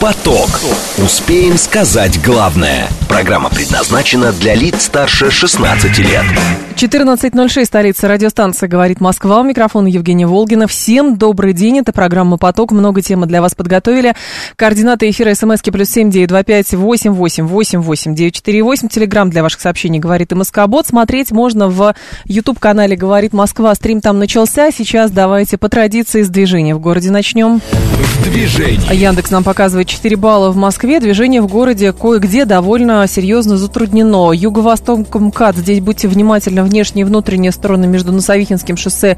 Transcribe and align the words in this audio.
Поток. 0.00 0.48
Успеем 0.98 1.56
сказать 1.56 2.22
главное. 2.22 2.88
Программа 3.08 3.48
предназначена 3.48 4.32
для 4.32 4.54
лиц 4.54 4.82
старше 4.84 5.30
16 5.30 5.98
лет. 5.98 6.24
14.06, 6.76 7.64
столица 7.64 8.08
радиостанция 8.08 8.68
«Говорит 8.68 9.00
Москва». 9.00 9.40
У 9.40 9.44
микрофона 9.44 9.86
Евгения 9.86 10.26
Волгина. 10.26 10.66
Всем 10.66 11.16
добрый 11.16 11.52
день. 11.52 11.78
Это 11.78 11.92
программа 11.92 12.36
«Поток». 12.36 12.72
Много 12.72 13.00
темы 13.00 13.26
для 13.26 13.40
вас 13.40 13.54
подготовили. 13.54 14.14
Координаты 14.56 15.08
эфира 15.08 15.34
смски 15.34 15.70
плюс 15.70 15.88
семь 15.88 16.10
девять 16.10 16.28
два 16.28 16.42
пять 16.42 16.72
восемь 16.74 17.12
восемь 17.12 17.44
восемь 17.46 17.78
восемь 17.78 18.14
девять 18.14 18.34
четыре 18.34 18.62
восемь. 18.62 18.88
Телеграмм 18.88 19.30
для 19.30 19.42
ваших 19.42 19.60
сообщений 19.60 20.00
«Говорит 20.00 20.32
и 20.32 20.34
Москобот». 20.34 20.86
Смотреть 20.86 21.30
можно 21.30 21.68
в 21.68 21.94
YouTube-канале 22.26 22.96
«Говорит 22.96 23.32
Москва». 23.32 23.74
Стрим 23.74 24.00
там 24.00 24.18
начался. 24.18 24.70
Сейчас 24.72 25.10
давайте 25.12 25.56
по 25.56 25.68
традиции 25.68 26.22
с 26.22 26.28
движения 26.28 26.74
в 26.74 26.80
городе 26.80 27.10
начнем. 27.10 27.60
В 27.60 28.24
движении. 28.24 28.94
Яндекс 28.94 29.30
нам 29.30 29.44
показывает 29.44 29.83
4 29.84 30.16
балла 30.16 30.50
в 30.50 30.56
Москве. 30.56 31.00
Движение 31.00 31.40
в 31.40 31.46
городе 31.46 31.92
кое-где 31.92 32.44
довольно 32.44 33.06
серьезно 33.06 33.56
затруднено. 33.56 34.32
Юго-восток 34.32 35.14
МКАД. 35.14 35.56
Здесь 35.56 35.80
будьте 35.80 36.08
внимательны. 36.08 36.62
Внешние 36.62 37.02
и 37.02 37.06
внутренние 37.06 37.52
стороны 37.52 37.86
между 37.86 38.12
Носовихинским 38.12 38.76
шоссе 38.76 39.16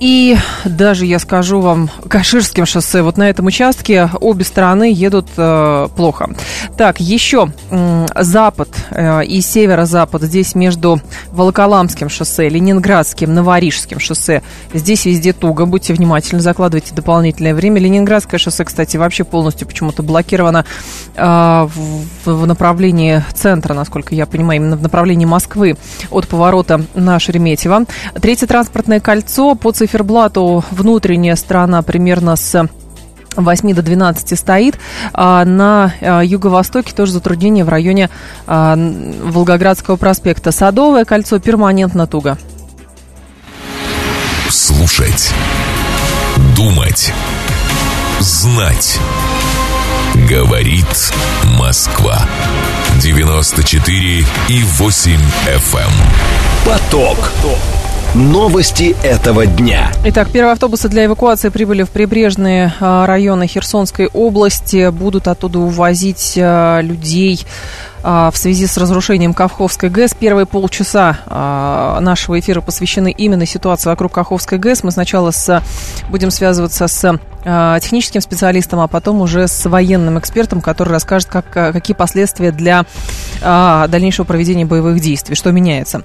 и 0.00 0.36
даже, 0.64 1.06
я 1.06 1.18
скажу 1.18 1.60
вам, 1.60 1.90
Каширским 2.08 2.66
шоссе. 2.66 3.02
Вот 3.02 3.16
на 3.16 3.28
этом 3.28 3.46
участке 3.46 4.08
обе 4.20 4.44
стороны 4.44 4.92
едут 4.92 5.26
э, 5.36 5.88
плохо. 5.96 6.30
Так, 6.76 7.00
еще 7.00 7.50
э, 7.70 8.06
запад 8.14 8.68
э, 8.90 9.24
и 9.24 9.40
северо-запад. 9.40 10.22
Здесь 10.22 10.54
между 10.54 11.00
Волоколамским 11.32 12.08
шоссе, 12.08 12.48
Ленинградским, 12.48 13.34
Новорижским 13.34 13.98
шоссе. 13.98 14.42
Здесь 14.72 15.04
везде 15.04 15.32
туго. 15.32 15.66
Будьте 15.66 15.94
внимательны, 15.94 16.40
закладывайте 16.40 16.94
дополнительное 16.94 17.54
время. 17.54 17.80
Ленинградское 17.80 18.38
шоссе, 18.38 18.64
кстати, 18.64 18.96
вообще 18.96 19.24
полностью 19.24 19.66
почему-то 19.66 20.04
блокировано 20.04 20.64
э, 21.16 21.22
в, 21.24 22.06
в 22.24 22.46
направлении 22.46 23.24
центра, 23.34 23.74
насколько 23.74 24.14
я 24.14 24.26
понимаю, 24.26 24.60
именно 24.60 24.76
в 24.76 24.82
направлении 24.82 25.26
Москвы 25.26 25.76
от 26.10 26.28
поворота 26.28 26.84
на 26.94 27.18
Шереметьево. 27.18 27.84
Третье 28.20 28.46
транспортное 28.46 29.00
кольцо 29.00 29.56
по 29.56 29.72
циферблату 29.88 30.62
внутренняя 30.70 31.34
сторона 31.34 31.80
примерно 31.80 32.36
с 32.36 32.68
8 33.36 33.74
до 33.74 33.82
12 33.82 34.38
стоит. 34.38 34.78
А 35.14 35.44
на 35.44 35.94
а, 36.00 36.20
юго-востоке 36.22 36.92
тоже 36.92 37.12
затруднение 37.12 37.64
в 37.64 37.70
районе 37.70 38.10
а, 38.46 38.76
Волгоградского 38.76 39.96
проспекта. 39.96 40.52
Садовое 40.52 41.06
кольцо 41.06 41.38
перманентно 41.38 42.06
туго. 42.06 42.36
Слушать. 44.50 45.32
Думать. 46.54 47.12
Знать. 48.20 48.98
Говорит 50.28 51.12
Москва. 51.58 52.18
94 53.00 54.26
и 54.48 54.62
8 54.64 55.12
FM. 55.46 55.78
Эм. 55.78 55.90
Поток. 56.66 57.30
Новости 58.14 58.96
этого 59.02 59.44
дня. 59.44 59.92
Итак, 60.06 60.30
первые 60.32 60.52
автобусы 60.52 60.88
для 60.88 61.04
эвакуации 61.04 61.50
прибыли 61.50 61.82
в 61.82 61.90
прибрежные 61.90 62.72
а, 62.80 63.06
районы 63.06 63.46
Херсонской 63.46 64.06
области. 64.06 64.90
Будут 64.90 65.28
оттуда 65.28 65.58
увозить 65.58 66.38
а, 66.40 66.80
людей 66.80 67.44
в 68.02 68.32
связи 68.34 68.66
с 68.66 68.76
разрушением 68.76 69.34
Каховской 69.34 69.90
ГЭС. 69.90 70.14
Первые 70.14 70.46
полчаса 70.46 71.18
а, 71.26 71.98
нашего 72.00 72.38
эфира 72.38 72.60
посвящены 72.60 73.10
именно 73.10 73.44
ситуации 73.44 73.88
вокруг 73.88 74.12
Каховской 74.12 74.58
ГЭС. 74.58 74.84
Мы 74.84 74.90
сначала 74.92 75.30
с, 75.30 75.62
будем 76.08 76.30
связываться 76.30 76.86
с 76.86 77.18
а, 77.44 77.80
техническим 77.80 78.20
специалистом, 78.20 78.80
а 78.80 78.88
потом 78.88 79.20
уже 79.20 79.48
с 79.48 79.68
военным 79.68 80.18
экспертом, 80.18 80.60
который 80.60 80.90
расскажет, 80.90 81.28
как, 81.28 81.50
какие 81.50 81.94
последствия 81.94 82.52
для 82.52 82.84
дальнейшего 83.40 84.24
проведения 84.24 84.64
боевых 84.64 85.00
действий, 85.00 85.36
что 85.36 85.52
меняется. 85.52 86.02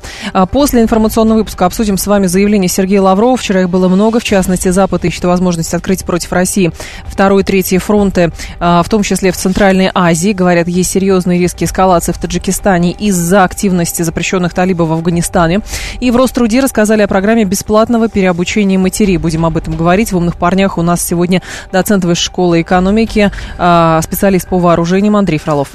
После 0.51 0.83
информационного 0.83 1.39
выпуска 1.39 1.65
обсудим 1.65 1.97
с 1.97 2.05
вами 2.05 2.27
заявление 2.27 2.69
Сергея 2.69 3.01
Лаврова. 3.01 3.37
Вчера 3.37 3.61
их 3.61 3.69
было 3.69 3.87
много, 3.87 4.19
в 4.19 4.23
частности, 4.23 4.69
Запад 4.69 5.03
ищет 5.05 5.25
возможность 5.25 5.73
открыть 5.73 6.05
против 6.05 6.31
России 6.31 6.71
второй 7.07 7.41
и 7.41 7.45
третий 7.45 7.79
фронты, 7.79 8.31
в 8.59 8.85
том 8.87 9.01
числе 9.01 9.31
в 9.31 9.37
Центральной 9.37 9.89
Азии. 9.95 10.31
Говорят, 10.31 10.67
есть 10.67 10.91
серьезные 10.91 11.39
риски 11.39 11.63
эскалации 11.63 11.82
эскалации 11.83 12.13
в 12.13 12.17
Таджикистане 12.17 12.91
из-за 12.91 13.43
активности 13.43 14.03
запрещенных 14.03 14.53
талибов 14.53 14.89
в 14.89 14.93
Афганистане. 14.93 15.61
И 15.99 16.11
в 16.11 16.15
Роструде 16.15 16.61
рассказали 16.61 17.01
о 17.01 17.07
программе 17.07 17.43
бесплатного 17.43 18.07
переобучения 18.07 18.79
матерей. 18.79 19.17
Будем 19.17 19.45
об 19.45 19.57
этом 19.57 19.75
говорить. 19.75 20.11
В 20.11 20.17
«Умных 20.17 20.37
парнях» 20.37 20.77
у 20.77 20.81
нас 20.81 21.01
сегодня 21.01 21.41
доцент 21.71 22.05
высшей 22.05 22.23
школы 22.23 22.61
экономики, 22.61 23.31
а, 23.57 24.01
специалист 24.01 24.47
по 24.47 24.59
вооружениям 24.59 25.17
Андрей 25.17 25.39
Фролов. 25.39 25.69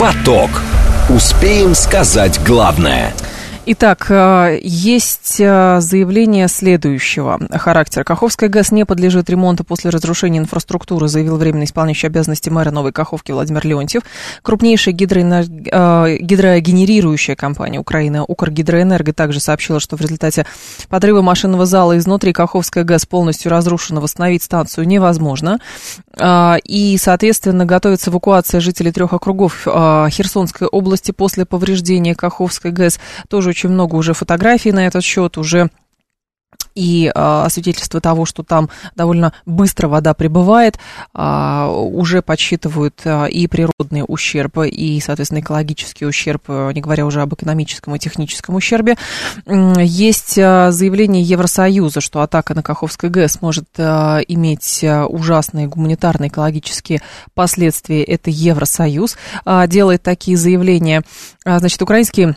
Поток. 0.00 0.50
Успеем 1.10 1.74
сказать 1.74 2.40
главное– 2.44 3.12
Итак, 3.64 4.06
э, 4.10 4.58
есть 4.60 5.36
э, 5.38 5.78
заявление 5.80 6.48
следующего 6.48 7.38
характера. 7.48 8.02
Каховская 8.02 8.48
ГЭС 8.48 8.72
не 8.72 8.84
подлежит 8.84 9.30
ремонту 9.30 9.62
после 9.62 9.90
разрушения 9.90 10.40
инфраструктуры, 10.40 11.06
заявил 11.06 11.36
временно 11.36 11.62
исполняющий 11.62 12.08
обязанности 12.08 12.50
мэра 12.50 12.72
Новой 12.72 12.90
Каховки 12.90 13.30
Владимир 13.30 13.64
Леонтьев. 13.64 14.02
Крупнейшая 14.42 14.94
гидроэнер... 14.94 15.44
Э, 15.70 16.16
гидрогенерирующая 16.18 17.36
компания 17.36 17.78
Украины 17.78 18.24
Укргидроэнерго 18.26 19.12
также 19.12 19.38
сообщила, 19.38 19.78
что 19.78 19.96
в 19.96 20.00
результате 20.00 20.44
подрыва 20.88 21.22
машинного 21.22 21.64
зала 21.64 21.96
изнутри 21.96 22.32
Каховская 22.32 22.82
ГЭС 22.82 23.06
полностью 23.06 23.52
разрушена, 23.52 24.00
восстановить 24.00 24.42
станцию 24.42 24.88
невозможно. 24.88 25.60
И, 26.20 26.96
соответственно, 27.00 27.64
готовится 27.64 28.10
эвакуация 28.10 28.60
жителей 28.60 28.90
трех 28.90 29.12
округов 29.12 29.62
Херсонской 29.64 30.66
области 30.66 31.12
после 31.12 31.46
повреждения 31.46 32.16
Каховской 32.16 32.72
ГЭС. 32.72 32.98
Тоже 33.28 33.51
очень 33.52 33.68
много 33.68 33.94
уже 33.94 34.14
фотографий 34.14 34.72
на 34.72 34.86
этот 34.86 35.04
счет, 35.04 35.38
уже 35.38 35.70
и 36.74 37.10
а, 37.14 37.48
свидетельство 37.48 38.00
того, 38.00 38.24
что 38.24 38.42
там 38.42 38.70
довольно 38.94 39.32
быстро 39.44 39.88
вода 39.88 40.14
прибывает, 40.14 40.78
а, 41.12 41.68
уже 41.70 42.22
подсчитывают 42.22 43.00
а, 43.04 43.26
и 43.26 43.46
природные 43.46 44.04
ущербы, 44.04 44.68
и, 44.68 45.00
соответственно, 45.00 45.40
экологический 45.40 46.06
ущерб, 46.06 46.48
не 46.48 46.80
говоря 46.80 47.06
уже 47.06 47.20
об 47.20 47.34
экономическом 47.34 47.94
и 47.94 47.98
техническом 47.98 48.54
ущербе. 48.54 48.96
Есть 49.46 50.38
а, 50.38 50.70
заявление 50.70 51.22
Евросоюза, 51.22 52.00
что 52.00 52.22
атака 52.22 52.54
на 52.54 52.62
Каховской 52.62 53.10
ГЭС 53.10 53.42
может 53.42 53.68
а, 53.78 54.20
иметь 54.26 54.82
а, 54.84 55.06
ужасные 55.06 55.66
гуманитарные 55.66 56.28
экологические 56.28 57.02
последствия. 57.34 58.02
Это 58.02 58.30
Евросоюз 58.30 59.16
а, 59.44 59.66
делает 59.66 60.02
такие 60.02 60.36
заявления. 60.36 61.02
А, 61.44 61.58
значит, 61.58 61.82
украинские 61.82 62.36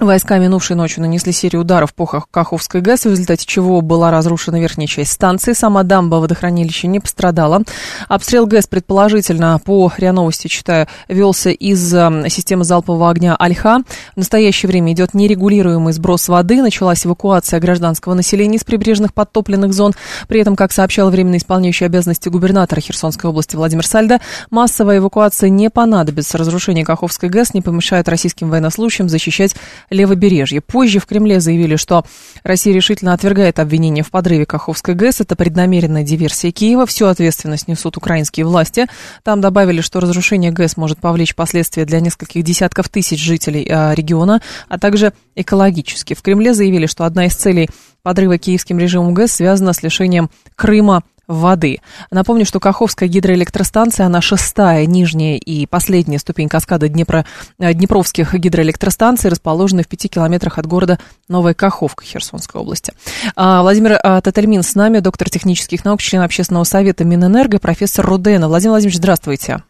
Войска 0.00 0.38
минувшей 0.38 0.74
ночью 0.74 1.02
нанесли 1.02 1.30
серию 1.30 1.62
ударов 1.62 1.94
по 1.94 2.04
Каховской 2.04 2.80
ГЭС, 2.80 3.04
в 3.04 3.10
результате 3.10 3.46
чего 3.46 3.80
была 3.80 4.10
разрушена 4.10 4.60
верхняя 4.60 4.88
часть 4.88 5.12
станции. 5.12 5.52
Сама 5.52 5.84
дамба 5.84 6.16
водохранилища 6.16 6.88
не 6.88 6.98
пострадала. 6.98 7.62
Обстрел 8.08 8.44
ГЭС, 8.48 8.66
предположительно, 8.66 9.60
по 9.64 9.92
РИА 9.96 10.10
Новости, 10.10 10.48
читаю, 10.48 10.88
велся 11.06 11.50
из 11.50 11.94
э, 11.94 12.28
системы 12.28 12.64
залпового 12.64 13.08
огня 13.08 13.36
Альха. 13.38 13.82
В 14.14 14.16
настоящее 14.16 14.68
время 14.68 14.92
идет 14.94 15.14
нерегулируемый 15.14 15.92
сброс 15.92 16.26
воды. 16.26 16.60
Началась 16.60 17.06
эвакуация 17.06 17.60
гражданского 17.60 18.14
населения 18.14 18.56
из 18.56 18.64
прибрежных 18.64 19.14
подтопленных 19.14 19.72
зон. 19.72 19.92
При 20.26 20.40
этом, 20.40 20.56
как 20.56 20.72
сообщал 20.72 21.08
временно 21.08 21.36
исполняющий 21.36 21.84
обязанности 21.84 22.28
губернатора 22.28 22.80
Херсонской 22.80 23.30
области 23.30 23.54
Владимир 23.54 23.86
Сальда, 23.86 24.20
массовая 24.50 24.98
эвакуация 24.98 25.50
не 25.50 25.70
понадобится. 25.70 26.36
Разрушение 26.36 26.84
Каховской 26.84 27.28
ГЭС 27.28 27.54
не 27.54 27.62
помешает 27.62 28.08
российским 28.08 28.50
военнослужащим 28.50 29.08
защищать 29.08 29.54
левобережье. 29.90 30.60
Позже 30.60 30.98
в 30.98 31.06
Кремле 31.06 31.40
заявили, 31.40 31.76
что 31.76 32.04
Россия 32.42 32.74
решительно 32.74 33.12
отвергает 33.12 33.58
обвинения 33.58 34.02
в 34.02 34.10
подрыве 34.10 34.46
Каховской 34.46 34.94
ГЭС. 34.94 35.20
Это 35.20 35.36
преднамеренная 35.36 36.02
диверсия 36.02 36.52
Киева. 36.52 36.86
Всю 36.86 37.06
ответственность 37.06 37.68
несут 37.68 37.96
украинские 37.96 38.46
власти. 38.46 38.86
Там 39.22 39.40
добавили, 39.40 39.80
что 39.80 40.00
разрушение 40.00 40.50
ГЭС 40.50 40.76
может 40.76 40.98
повлечь 40.98 41.34
последствия 41.34 41.84
для 41.84 42.00
нескольких 42.00 42.42
десятков 42.42 42.88
тысяч 42.88 43.22
жителей 43.22 43.66
э, 43.68 43.94
региона, 43.94 44.40
а 44.68 44.78
также 44.78 45.12
экологически. 45.34 46.14
В 46.14 46.22
Кремле 46.22 46.54
заявили, 46.54 46.86
что 46.86 47.04
одна 47.04 47.26
из 47.26 47.34
целей 47.34 47.68
подрыва 48.02 48.38
киевским 48.38 48.78
режимом 48.78 49.14
ГЭС 49.14 49.32
связана 49.32 49.72
с 49.72 49.82
лишением 49.82 50.30
Крыма 50.54 51.02
воды. 51.26 51.80
Напомню, 52.10 52.44
что 52.44 52.60
Каховская 52.60 53.08
гидроэлектростанция, 53.08 54.06
она 54.06 54.20
шестая, 54.20 54.86
нижняя 54.86 55.36
и 55.36 55.66
последняя 55.66 56.18
ступень 56.18 56.48
каскада 56.48 56.88
Днепро, 56.88 57.24
э, 57.58 57.72
Днепровских 57.72 58.34
гидроэлектростанций, 58.34 59.30
расположена 59.30 59.82
в 59.82 59.88
пяти 59.88 60.08
километрах 60.08 60.58
от 60.58 60.66
города 60.66 60.98
Новая 61.28 61.54
Каховка 61.54 62.04
Херсонской 62.04 62.60
области. 62.60 62.92
А, 63.36 63.62
Владимир 63.62 63.98
а, 64.02 64.20
Татальмин 64.20 64.62
с 64.62 64.74
нами, 64.74 64.98
доктор 64.98 65.30
технических 65.30 65.84
наук, 65.84 66.00
член 66.00 66.22
общественного 66.22 66.64
совета 66.64 67.04
Минэнерго, 67.04 67.58
профессор 67.58 68.06
Рудена. 68.06 68.48
Владимир 68.48 68.72
Владимирович, 68.72 68.98
здравствуйте. 68.98 69.62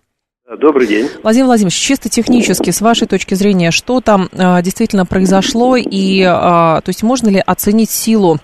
Добрый 0.61 0.87
день. 0.87 1.09
Владимир 1.23 1.47
Владимирович, 1.47 1.75
чисто 1.75 2.11
технически, 2.11 2.71
с 2.71 2.83
вашей 2.83 3.09
точки 3.09 3.35
зрения, 3.35 3.71
что 3.71 4.03
там 4.03 4.29
э, 4.31 4.61
действительно 4.63 5.07
произошло, 5.07 5.77
и 5.77 6.21
э, 6.21 6.25
то 6.25 6.85
есть 6.87 7.03
можно 7.03 7.29
ли 7.29 7.43
оценить 7.45 7.91
силу 7.91 8.39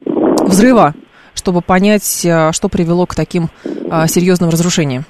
взрыва, 0.00 0.94
чтобы 1.46 1.62
понять, 1.62 2.24
э, 2.24 2.50
что 2.50 2.68
привело 2.68 3.06
к 3.06 3.14
таким 3.14 3.50
э, 3.62 4.08
серьезным 4.08 4.50
разрушениям? 4.50 5.04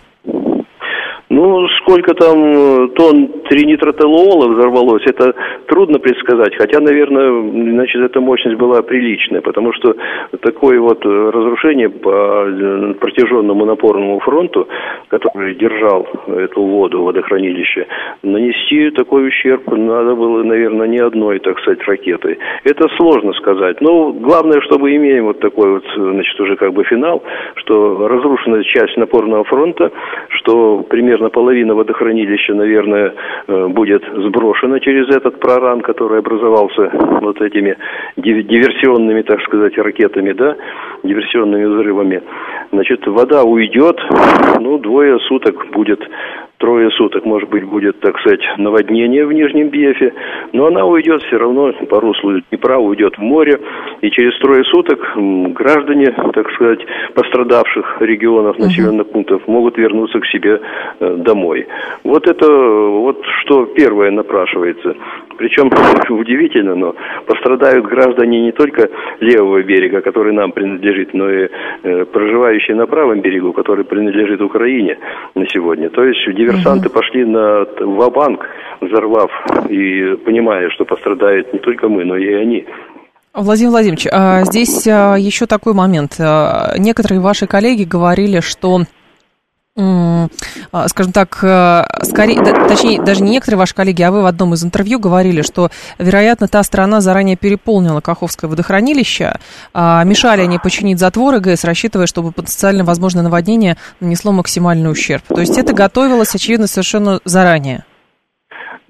Ну, 1.28 1.66
сколько 1.80 2.14
там 2.14 2.38
э, 2.38 2.88
тонн 2.94 3.28
тринитротолуола 3.48 4.48
взорвалось, 4.48 5.02
это 5.06 5.34
трудно 5.66 5.98
предсказать. 5.98 6.54
Хотя, 6.56 6.78
наверное, 6.80 7.72
значит, 7.72 8.00
эта 8.00 8.20
мощность 8.20 8.56
была 8.56 8.80
приличная, 8.82 9.40
потому 9.40 9.72
что 9.72 9.96
такое 10.40 10.80
вот 10.80 11.04
э, 11.04 11.08
разрушение 11.08 11.88
по 11.88 12.44
э, 12.46 12.94
протяженному 13.00 13.64
напорному 13.64 14.20
фронту, 14.20 14.68
который 15.08 15.56
держал 15.56 16.06
эту 16.28 16.62
воду, 16.62 17.02
водохранилище, 17.02 17.86
нанести 18.22 18.90
такой 18.90 19.26
ущерб 19.26 19.66
надо 19.72 20.14
было, 20.14 20.44
наверное, 20.44 20.86
не 20.86 20.98
одной, 20.98 21.40
так 21.40 21.58
сказать, 21.58 21.82
ракетой. 21.88 22.38
Это 22.62 22.88
сложно 22.96 23.32
сказать. 23.32 23.80
Но 23.80 24.12
главное, 24.12 24.60
что 24.60 24.78
мы 24.78 24.94
имеем 24.94 25.24
вот 25.24 25.40
такой 25.40 25.70
вот, 25.72 25.84
значит, 25.96 26.38
уже 26.38 26.54
как 26.54 26.72
бы 26.72 26.84
финал, 26.84 27.24
что 27.56 28.06
разрушена 28.06 28.62
часть 28.62 28.96
напорного 28.96 29.42
фронта, 29.42 29.90
что 30.28 30.84
примерно 30.88 31.15
примерно 31.16 31.30
половина 31.30 31.74
водохранилища, 31.74 32.54
наверное, 32.54 33.14
э, 33.48 33.66
будет 33.68 34.02
сброшена 34.16 34.80
через 34.80 35.08
этот 35.08 35.40
проран, 35.40 35.80
который 35.80 36.18
образовался 36.18 36.90
вот 37.22 37.40
этими 37.40 37.76
диверсионными, 38.16 39.22
так 39.22 39.40
сказать, 39.42 39.78
ракетами, 39.78 40.32
да, 40.32 40.56
диверсионными 41.02 41.64
взрывами. 41.64 42.22
Значит, 42.72 43.06
вода 43.06 43.44
уйдет, 43.44 43.98
ну, 44.60 44.78
двое 44.78 45.18
суток 45.20 45.66
будет 45.72 46.00
трое 46.58 46.90
суток, 46.92 47.24
может 47.24 47.48
быть, 47.48 47.64
будет, 47.64 48.00
так 48.00 48.18
сказать, 48.20 48.40
наводнение 48.58 49.26
в 49.26 49.32
Нижнем 49.32 49.68
Биефе, 49.68 50.12
но 50.52 50.66
она 50.66 50.84
уйдет 50.84 51.22
все 51.24 51.36
равно 51.36 51.72
по 51.88 52.00
руслу 52.00 52.40
Днепра, 52.50 52.78
уйдет 52.78 53.16
в 53.18 53.22
море, 53.22 53.60
и 54.00 54.10
через 54.10 54.38
трое 54.38 54.64
суток 54.64 54.98
граждане, 55.16 56.14
так 56.32 56.50
сказать, 56.52 56.80
пострадавших 57.14 57.98
регионов, 58.00 58.58
населенных 58.58 59.08
пунктов 59.10 59.46
могут 59.46 59.76
вернуться 59.76 60.20
к 60.20 60.26
себе 60.26 60.60
э, 61.00 61.16
домой. 61.16 61.66
Вот 62.04 62.26
это 62.26 62.46
вот 62.50 63.22
что 63.40 63.66
первое 63.66 64.10
напрашивается. 64.10 64.96
Причем 65.36 65.70
удивительно, 66.14 66.74
но 66.74 66.94
пострадают 67.26 67.86
граждане 67.86 68.40
не 68.40 68.52
только 68.52 68.88
левого 69.20 69.62
берега, 69.62 70.00
который 70.00 70.32
нам 70.32 70.52
принадлежит, 70.52 71.12
но 71.14 71.30
и 71.30 71.48
э, 71.82 72.04
проживающие 72.06 72.76
на 72.76 72.86
правом 72.86 73.20
берегу, 73.20 73.52
который 73.52 73.84
принадлежит 73.84 74.40
Украине 74.40 74.98
на 75.34 75.46
сегодня. 75.48 75.90
То 75.90 76.04
есть 76.04 76.20
диверсанты 76.46 76.88
пошли 76.88 77.24
на 77.24 77.64
ва-банк, 77.80 78.44
взорвав 78.80 79.30
и 79.68 80.16
понимая, 80.24 80.70
что 80.70 80.84
пострадают 80.84 81.52
не 81.52 81.58
только 81.58 81.88
мы, 81.88 82.04
но 82.04 82.16
и 82.16 82.32
они. 82.34 82.66
Владимир 83.34 83.70
Владимирович, 83.70 84.06
а 84.10 84.44
здесь 84.44 84.86
а, 84.86 85.16
еще 85.16 85.46
такой 85.46 85.74
момент. 85.74 86.16
А, 86.18 86.74
некоторые 86.78 87.20
ваши 87.20 87.46
коллеги 87.46 87.84
говорили, 87.84 88.40
что 88.40 88.80
скажем 89.76 91.12
так, 91.12 91.38
э, 91.42 91.84
скорее, 92.02 92.42
точнее, 92.68 93.02
даже 93.02 93.22
не 93.22 93.32
некоторые 93.32 93.58
ваши 93.58 93.74
коллеги, 93.74 94.02
а 94.02 94.10
вы 94.10 94.22
в 94.22 94.26
одном 94.26 94.54
из 94.54 94.64
интервью 94.64 94.98
говорили, 94.98 95.42
что, 95.42 95.70
вероятно, 95.98 96.48
та 96.48 96.62
страна 96.62 97.00
заранее 97.00 97.36
переполнила 97.36 98.00
Каховское 98.00 98.48
водохранилище, 98.48 99.38
а, 99.74 100.02
мешали 100.04 100.40
они 100.40 100.58
починить 100.58 100.98
затворы 100.98 101.40
ГЭС, 101.40 101.64
рассчитывая, 101.64 102.06
чтобы 102.06 102.32
потенциально 102.32 102.84
возможное 102.84 103.22
наводнение 103.22 103.76
нанесло 104.00 104.32
максимальный 104.32 104.90
ущерб. 104.90 105.22
То 105.28 105.40
есть 105.40 105.58
это 105.58 105.74
готовилось, 105.74 106.34
очевидно, 106.34 106.66
совершенно 106.66 107.20
заранее. 107.24 107.84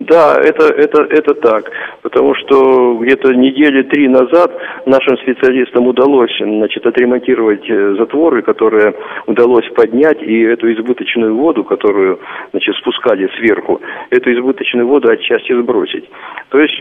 Да, 0.09 0.37
это, 0.41 0.67
это, 0.67 1.03
это 1.03 1.35
так, 1.35 1.71
потому 2.03 2.35
что 2.37 2.95
где-то 3.01 3.35
недели 3.35 3.83
три 3.83 4.07
назад 4.07 4.53
нашим 4.85 5.17
специалистам 5.19 5.89
удалось 5.89 6.31
значит, 6.39 6.87
отремонтировать 6.87 7.69
э, 7.69 7.97
затворы, 7.99 8.43
которые 8.43 8.95
удалось 9.27 9.69
поднять, 9.75 10.23
и 10.23 10.43
эту 10.43 10.73
избыточную 10.73 11.35
воду, 11.35 11.65
которую 11.65 12.21
значит, 12.53 12.77
спускали 12.77 13.29
сверху, 13.37 13.81
эту 14.11 14.33
избыточную 14.33 14.87
воду 14.87 15.11
отчасти 15.11 15.53
сбросить. 15.61 16.09
То 16.51 16.61
есть, 16.61 16.81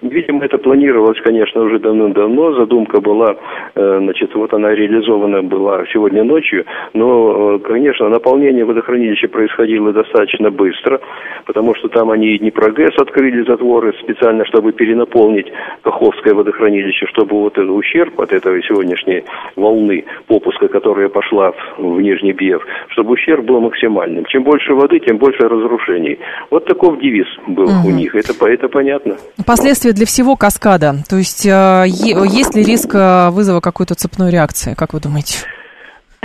видимо, 0.00 0.44
это 0.44 0.56
планировалось, 0.56 1.20
конечно, 1.20 1.62
уже 1.62 1.78
давно-давно, 1.78 2.54
задумка 2.54 3.00
была, 3.00 3.36
э, 3.74 3.98
значит, 4.00 4.34
вот 4.34 4.54
она 4.54 4.74
реализована 4.74 5.42
была 5.42 5.84
сегодня 5.92 6.24
ночью, 6.24 6.64
но, 6.94 7.56
э, 7.56 7.58
конечно, 7.58 8.08
наполнение 8.08 8.64
водохранилища 8.64 9.28
происходило 9.28 9.92
достаточно 9.92 10.50
быстро, 10.50 11.00
потому 11.44 11.74
что 11.74 11.88
там 11.88 12.10
они 12.10 12.38
Днепрогэс 12.54 12.96
открыли 12.98 13.44
затворы 13.46 13.92
специально, 14.02 14.44
чтобы 14.46 14.72
перенаполнить 14.72 15.46
Каховское 15.82 16.34
водохранилище, 16.34 17.06
чтобы 17.06 17.36
вот 17.40 17.58
этот 17.58 17.70
ущерб 17.70 18.20
от 18.20 18.32
этой 18.32 18.62
сегодняшней 18.62 19.24
волны 19.56 20.04
попуска, 20.26 20.68
которая 20.68 21.08
пошла 21.08 21.52
в, 21.52 21.56
в 21.78 22.00
Нижний 22.00 22.32
Биев, 22.32 22.62
чтобы 22.90 23.14
ущерб 23.14 23.44
был 23.44 23.60
максимальным. 23.60 24.24
Чем 24.26 24.44
больше 24.44 24.72
воды, 24.74 25.00
тем 25.00 25.18
больше 25.18 25.48
разрушений. 25.48 26.18
Вот 26.50 26.64
такой 26.66 26.98
девиз 27.00 27.26
был 27.48 27.64
угу. 27.64 27.88
у 27.88 27.90
них. 27.90 28.14
Это, 28.14 28.32
это 28.46 28.68
понятно. 28.68 29.16
Последствия 29.44 29.92
для 29.92 30.06
всего 30.06 30.36
каскада. 30.36 30.94
То 31.08 31.16
есть 31.16 31.46
э, 31.46 31.84
есть 31.86 32.54
ли 32.54 32.62
риск 32.62 32.94
э, 32.94 33.30
вызова 33.30 33.60
какой-то 33.60 33.94
цепной 33.94 34.30
реакции, 34.30 34.74
как 34.76 34.92
вы 34.92 35.00
думаете? 35.00 35.38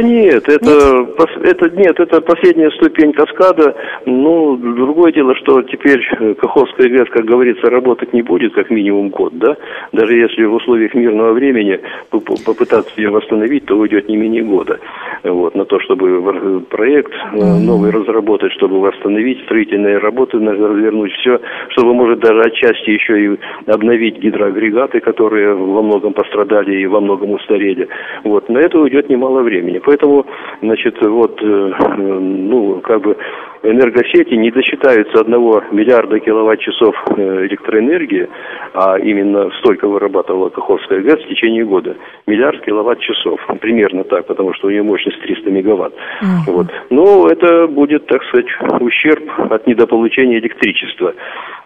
Нет, 0.04 0.48
это, 0.48 1.06
нет? 1.18 1.44
это 1.44 1.70
нет, 1.70 2.00
это 2.00 2.22
последняя 2.22 2.72
ступень 2.72 3.14
каскада. 3.14 3.76
Ну, 4.06 4.58
другое 4.58 5.12
дело, 5.12 5.36
что 5.36 5.62
теперь 5.64 6.02
э, 6.20 6.34
Каховская 6.36 6.90
ГЭС, 6.90 7.10
как 7.10 7.26
говорится, 7.26 7.70
работать 7.70 8.14
не 8.14 8.22
будет 8.22 8.54
как 8.54 8.70
минимум 8.70 9.10
год, 9.10 9.38
да. 9.38 9.58
Даже 9.92 10.16
если 10.16 10.46
в 10.46 10.54
условиях 10.54 10.94
мирного 10.94 11.34
времени 11.34 11.80
попытаться 12.10 12.92
ее 12.98 13.10
восстановить, 13.10 13.66
то 13.66 13.76
уйдет 13.76 14.08
не 14.08 14.18
менее 14.18 14.44
года. 14.44 14.80
Вот, 15.24 15.56
на 15.56 15.66
то, 15.66 15.80
чтобы 15.80 16.62
проект 16.70 17.12
mm-hmm. 17.12 17.60
новый 17.60 17.92
разработать, 17.92 18.54
чтобы 18.54 18.80
восстановить 18.80 19.42
строительные 19.44 19.98
работы, 19.98 20.38
развернуть 20.38 21.12
все, 21.14 21.40
чтобы, 21.70 21.94
может, 21.94 22.20
даже 22.20 22.42
отчасти 22.42 22.92
еще 22.92 23.26
и 23.26 23.40
обновить 23.68 24.20
гидроагрегаты, 24.20 25.00
которые 25.00 25.54
во 25.54 25.82
многом 25.82 26.14
пострадали 26.14 26.82
и 26.82 26.86
во 26.86 27.02
многом 27.02 27.32
устарели. 27.32 27.88
Вот, 28.24 28.50
на 28.50 28.60
это 28.60 28.80
уйдет 28.80 29.10
немало 29.10 29.42
времени. 29.42 29.80
Поэтому, 29.90 30.24
значит, 30.62 31.02
вот, 31.02 31.42
э, 31.42 31.74
ну, 31.98 32.80
как 32.82 33.02
бы 33.02 33.18
энергосети 33.64 34.34
не 34.36 34.52
досчитаются 34.52 35.22
одного 35.22 35.64
миллиарда 35.72 36.20
киловатт-часов 36.20 36.96
э, 37.18 37.48
электроэнергии, 37.48 38.30
а 38.74 38.98
именно 39.00 39.50
столько 39.60 39.88
вырабатывала 39.88 40.50
Каховская 40.50 41.02
ГЭС 41.02 41.24
в 41.24 41.28
течение 41.28 41.66
года. 41.66 41.96
Миллиард 42.28 42.64
киловатт-часов. 42.64 43.40
Примерно 43.60 44.04
так, 44.04 44.28
потому 44.28 44.54
что 44.54 44.68
у 44.68 44.70
нее 44.70 44.84
мощность 44.84 45.22
300 45.22 45.52
мегаватт. 45.52 45.94
Uh-huh. 45.94 46.52
Вот. 46.54 46.68
Но 46.90 47.28
это 47.28 47.68
будет, 47.68 48.06
так 48.08 48.24
сказать, 48.26 48.48
ущерб 48.80 49.24
от 49.52 49.68
недополучения 49.68 50.40
электричества. 50.40 51.14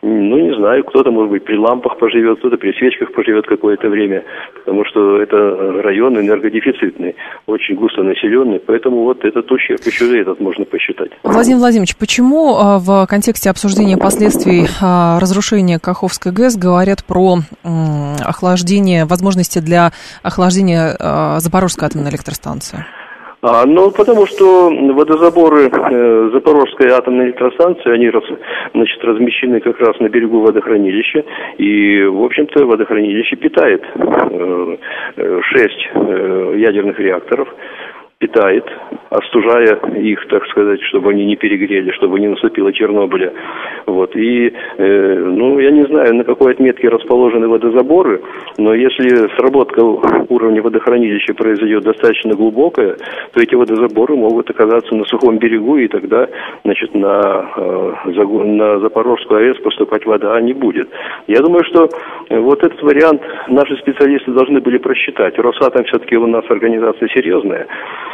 Ну, 0.01 0.37
не 0.37 0.53
знаю, 0.57 0.83
кто-то, 0.83 1.11
может 1.11 1.31
быть, 1.31 1.45
при 1.45 1.55
лампах 1.55 1.97
поживет, 1.97 2.39
кто-то 2.39 2.57
при 2.57 2.73
свечках 2.73 3.13
поживет 3.13 3.45
какое-то 3.47 3.87
время, 3.87 4.23
потому 4.53 4.83
что 4.85 5.21
это 5.21 5.81
район 5.81 6.19
энергодефицитный, 6.19 7.15
очень 7.47 7.75
густо 7.75 8.03
населенный, 8.03 8.59
поэтому 8.59 9.03
вот 9.03 9.23
этот 9.23 9.49
ущерб 9.49 9.79
еще 9.85 10.05
и 10.17 10.19
этот 10.21 10.41
можно 10.41 10.65
посчитать. 10.65 11.11
Владимир 11.23 11.59
Владимирович, 11.59 11.82
почему 11.97 12.57
а, 12.57 12.79
в 12.79 13.05
контексте 13.07 13.49
обсуждения 13.49 13.97
последствий 13.97 14.67
а, 14.81 15.19
разрушения 15.19 15.79
Каховской 15.79 16.31
ГЭС 16.31 16.57
говорят 16.57 17.03
про 17.03 17.39
охлаждение, 17.63 19.05
возможности 19.05 19.59
для 19.59 19.91
охлаждения 20.23 20.95
а, 20.99 21.39
Запорожской 21.39 21.87
атомной 21.87 22.11
электростанции? 22.11 22.85
А, 23.45 23.65
ну, 23.65 23.91
потому 23.91 24.25
что 24.25 24.69
водозаборы 24.69 25.69
э, 25.69 26.29
Запорожской 26.31 26.87
атомной 26.91 27.25
электростанции, 27.25 27.91
они 27.91 28.09
раз, 28.09 28.23
значит, 28.73 29.03
размещены 29.03 29.59
как 29.59 29.77
раз 29.81 29.99
на 29.99 30.07
берегу 30.07 30.39
водохранилища, 30.39 31.25
и, 31.57 32.05
в 32.05 32.23
общем-то, 32.23 32.65
водохранилище 32.65 33.35
питает 33.35 33.83
э, 33.95 34.77
э, 35.17 35.41
шесть 35.51 35.89
э, 35.93 36.53
ядерных 36.55 36.97
реакторов, 36.97 37.49
питает, 38.23 38.63
остужая 39.09 39.75
их, 39.97 40.25
так 40.29 40.45
сказать, 40.47 40.81
чтобы 40.83 41.11
они 41.11 41.25
не 41.25 41.35
перегрели, 41.35 41.91
чтобы 41.91 42.21
не 42.21 42.29
наступило 42.29 42.71
Чернобыля. 42.71 43.33
Вот. 43.85 44.15
И, 44.15 44.53
э, 44.77 45.15
ну, 45.39 45.59
я 45.59 45.71
не 45.71 45.83
знаю, 45.83 46.15
на 46.15 46.23
какой 46.23 46.53
отметке 46.53 46.87
расположены 46.87 47.49
водозаборы, 47.49 48.21
но 48.57 48.73
если 48.73 49.27
сработка 49.35 49.81
уровня 50.29 50.61
водохранилища 50.61 51.33
произойдет 51.33 51.83
достаточно 51.83 52.33
глубокая, 52.33 52.95
то 53.33 53.41
эти 53.41 53.55
водозаборы 53.55 54.15
могут 54.15 54.49
оказаться 54.49 54.95
на 54.95 55.03
сухом 55.05 55.37
берегу, 55.37 55.75
и 55.77 55.89
тогда, 55.89 56.29
значит, 56.63 56.95
на, 56.95 57.51
э, 57.57 57.93
на 58.05 58.79
Запорожскую 58.79 59.39
АЭС 59.39 59.57
поступать 59.57 60.05
вода 60.05 60.39
не 60.39 60.53
будет. 60.53 60.87
Я 61.27 61.41
думаю, 61.41 61.65
что 61.65 61.89
вот 62.29 62.63
этот 62.63 62.81
вариант 62.81 63.21
наши 63.49 63.75
специалисты 63.77 64.31
должны 64.31 64.61
были 64.61 64.77
просчитать. 64.77 65.37
Росатом 65.37 65.83
все-таки 65.83 66.15
у 66.15 66.27
нас 66.27 66.45
организация 66.49 67.09
серьезная, 67.09 67.67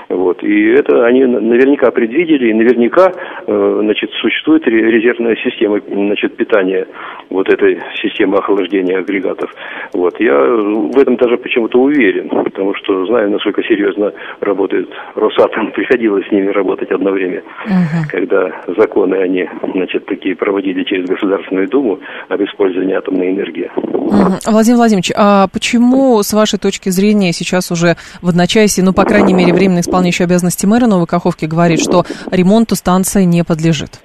Вот. 0.10 0.44
И 0.44 0.72
это 0.72 1.06
они 1.06 1.24
наверняка 1.26 1.92
предвидели, 1.92 2.50
и 2.50 2.54
наверняка 2.54 3.12
э, 3.46 3.80
значит, 3.84 4.10
существует 4.14 4.66
резервная 4.68 5.36
система 5.36 5.80
значит, 5.88 6.36
питания 6.36 6.88
вот 7.30 7.48
этой 7.48 7.80
системы 8.02 8.38
охлаждения 8.38 8.98
агрегатов. 8.98 9.54
Вот. 9.94 10.20
Я 10.20 10.36
в 10.36 10.98
этом 10.98 11.16
даже 11.18 11.38
почему-то 11.38 11.80
уверен, 11.80 12.30
потому 12.30 12.74
что 12.76 13.06
знаю, 13.06 13.30
насколько 13.30 13.62
серьезно 13.64 14.12
работает 14.40 14.90
Росатом. 15.16 15.72
Приходилось 15.80 16.28
с 16.28 16.32
ними 16.32 16.50
работать 16.50 16.92
одно 16.92 17.12
время, 17.12 17.44
угу. 17.66 18.10
когда 18.10 18.52
законы 18.78 19.16
они 19.16 19.48
значит, 19.74 20.06
такие 20.08 20.36
проводили 20.36 20.84
через 20.84 21.08
Государственную 21.08 21.68
Думу 21.70 22.00
об 22.30 22.42
использовании 22.42 22.96
атомной 22.96 23.30
энергии. 23.30 23.70
Угу. 23.76 24.52
Владимир 24.52 24.78
Владимирович, 24.78 25.12
а 25.16 25.48
почему, 25.54 26.24
с 26.24 26.34
вашей 26.34 26.58
точки 26.58 26.90
зрения, 26.90 27.32
сейчас 27.32 27.72
уже 27.72 27.96
в 28.24 28.30
одночасье, 28.30 28.84
ну, 28.84 28.92
по 28.92 29.06
крайней 29.06 29.34
мере, 29.34 29.54
временно 29.54 29.82
исполняющий 30.00 30.24
обязанности 30.24 30.66
мэра 30.66 30.88
Новой 30.88 31.08
Каховки 31.08 31.46
говорит, 31.46 31.82
что 31.82 32.06
ремонту 32.32 32.76
станции 32.76 33.26
не 33.26 33.44
подлежит? 33.44 34.00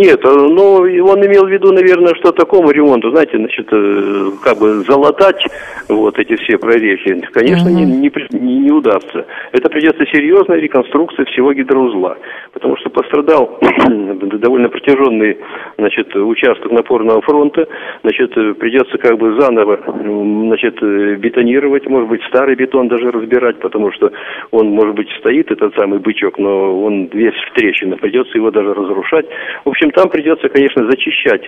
Нет, 0.00 0.24
э, 0.24 0.28
ну, 0.30 0.76
он 0.76 1.26
имел 1.26 1.44
в 1.44 1.50
виду, 1.50 1.72
наверное, 1.72 2.14
что 2.14 2.32
такому 2.32 2.70
ремонту, 2.70 3.10
знаете, 3.10 3.36
значит, 3.36 3.68
э, 3.70 4.30
как 4.42 4.56
бы 4.58 4.82
залатать 4.88 5.44
вот 5.90 6.18
эти 6.18 6.36
все 6.36 6.56
прорехи, 6.56 7.20
конечно, 7.32 7.70
угу. 7.70 7.78
не, 7.80 7.84
не, 7.84 8.58
не 8.60 8.70
удастся. 8.70 9.26
Это 9.52 9.68
придется 9.68 10.06
серьезная 10.06 10.58
реконструкция 10.58 11.26
всего 11.26 11.52
гидроузла, 11.52 12.16
потому 12.54 12.78
что 12.78 12.88
пострадал 12.88 13.58
довольно 13.90 14.70
протяженный, 14.70 15.36
значит, 15.76 16.16
участок 16.16 16.72
напорного 16.72 17.20
фронта, 17.20 17.68
значит, 18.02 18.32
придется 18.58 18.96
как 18.96 19.18
бы 19.18 19.38
заново, 19.38 19.80
значит, 19.84 20.80
бетонировать, 21.20 21.86
может 21.86 22.08
быть, 22.08 22.22
старый 22.28 22.54
бетон 22.54 22.88
даже 22.88 23.10
разбирать, 23.10 23.58
потому 23.58 23.92
что 23.92 24.10
он, 24.50 24.70
может 24.70 24.94
быть, 24.94 25.10
стоит, 25.18 25.50
этот 25.50 25.74
самый 25.74 25.98
бычок, 25.98 26.38
но 26.38 26.82
он 26.84 27.10
весь 27.12 27.34
в 27.34 27.52
трещинах, 27.54 28.00
придется 28.00 28.38
его 28.38 28.50
даже 28.50 28.72
разрушать. 28.72 29.26
В 29.66 29.68
общем, 29.68 29.89
там 29.90 30.08
придется, 30.08 30.48
конечно, 30.48 30.84
зачищать 30.86 31.42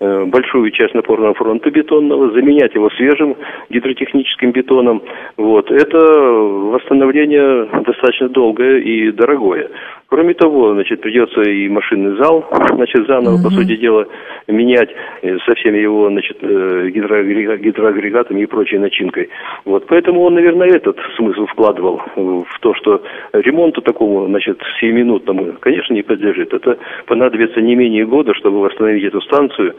э, 0.00 0.24
большую 0.24 0.70
часть 0.70 0.94
напорного 0.94 1.34
фронта 1.34 1.70
бетонного, 1.70 2.30
заменять 2.32 2.74
его 2.74 2.90
свежим 2.90 3.36
гидротехническим 3.70 4.52
бетоном. 4.52 5.02
Вот. 5.36 5.70
Это 5.70 5.98
восстановление 5.98 7.68
достаточно 7.84 8.28
долгое 8.28 8.78
и 8.78 9.10
дорогое. 9.12 9.70
Кроме 10.10 10.32
того, 10.32 10.72
значит, 10.72 11.02
придется 11.02 11.42
и 11.42 11.68
машинный 11.68 12.16
зал, 12.16 12.46
значит, 12.72 13.06
заново, 13.06 13.36
mm-hmm. 13.36 13.44
по 13.44 13.50
сути 13.50 13.76
дела, 13.76 14.06
менять 14.46 14.88
э, 15.20 15.36
со 15.46 15.54
всеми 15.54 15.78
его, 15.78 16.08
значит, 16.08 16.38
э, 16.40 16.88
гидроагрегатами 16.88 18.40
и 18.40 18.46
прочей 18.46 18.78
начинкой. 18.78 19.28
Вот, 19.66 19.86
поэтому 19.86 20.22
он, 20.22 20.34
наверное, 20.34 20.68
этот 20.68 20.98
смысл 21.16 21.44
вкладывал 21.46 22.00
в 22.16 22.58
то, 22.60 22.74
что 22.74 23.02
ремонту 23.34 23.82
такому, 23.82 24.26
значит, 24.28 24.58
сиюминутному, 24.80 25.56
конечно, 25.60 25.92
не 25.92 26.02
подлежит. 26.02 26.54
Это 26.54 26.78
понадобится 27.06 27.60
не 27.60 27.74
менее 27.78 28.06
года, 28.06 28.34
чтобы 28.34 28.60
восстановить 28.60 29.04
эту 29.04 29.20
станцию, 29.22 29.74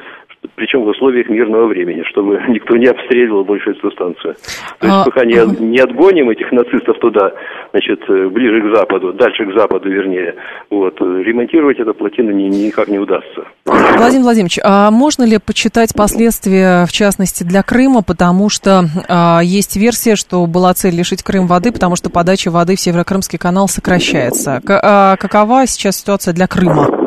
причем 0.56 0.84
в 0.84 0.88
условиях 0.88 1.28
мирного 1.30 1.68
времени, 1.68 2.04
чтобы 2.10 2.42
никто 2.48 2.78
не 2.78 2.88
обстреливал 2.88 3.44
больше 3.44 3.72
эту 3.72 3.92
станцию. 3.92 4.36
То 4.80 4.88
есть, 4.88 4.98
а... 4.98 5.06
пока 5.06 5.26
не, 5.26 5.36
не 5.60 5.80
отгоним 5.80 6.30
этих 6.30 6.52
нацистов 6.52 6.98
туда, 7.00 7.32
значит, 7.72 8.02
э, 8.10 8.28
ближе 8.30 8.62
к 8.62 8.76
западу, 8.76 9.14
дальше 9.14 9.46
к 9.46 9.58
западу, 9.58 9.90
вернее, 9.90 10.36
вот, 10.70 11.00
ремонтировать 11.02 11.80
эту 11.80 11.94
плотину 11.94 12.32
ни, 12.32 12.44
никак 12.44 12.88
не 12.88 13.00
удастся. 13.00 13.44
Владимир 13.66 14.24
Владимирович, 14.24 14.60
а 14.64 14.92
можно 14.92 15.24
ли 15.24 15.38
почитать 15.46 15.94
последствия, 15.96 16.86
в 16.86 16.92
частности, 16.92 17.44
для 17.44 17.64
Крыма, 17.64 18.02
потому 18.02 18.50
что 18.50 18.84
а, 19.08 19.42
есть 19.44 19.76
версия, 19.76 20.16
что 20.16 20.46
была 20.46 20.74
цель 20.74 20.96
лишить 20.96 21.24
Крым 21.24 21.48
воды, 21.48 21.72
потому 21.72 21.96
что 21.96 22.10
подача 22.10 22.50
воды 22.50 22.76
в 22.76 22.80
Северокрымский 22.80 23.38
канал 23.38 23.68
сокращается. 23.68 24.62
К, 24.66 24.80
а, 24.82 25.16
какова 25.18 25.66
сейчас 25.68 25.98
ситуация 25.98 26.34
для 26.34 26.48
Крыма? 26.48 26.99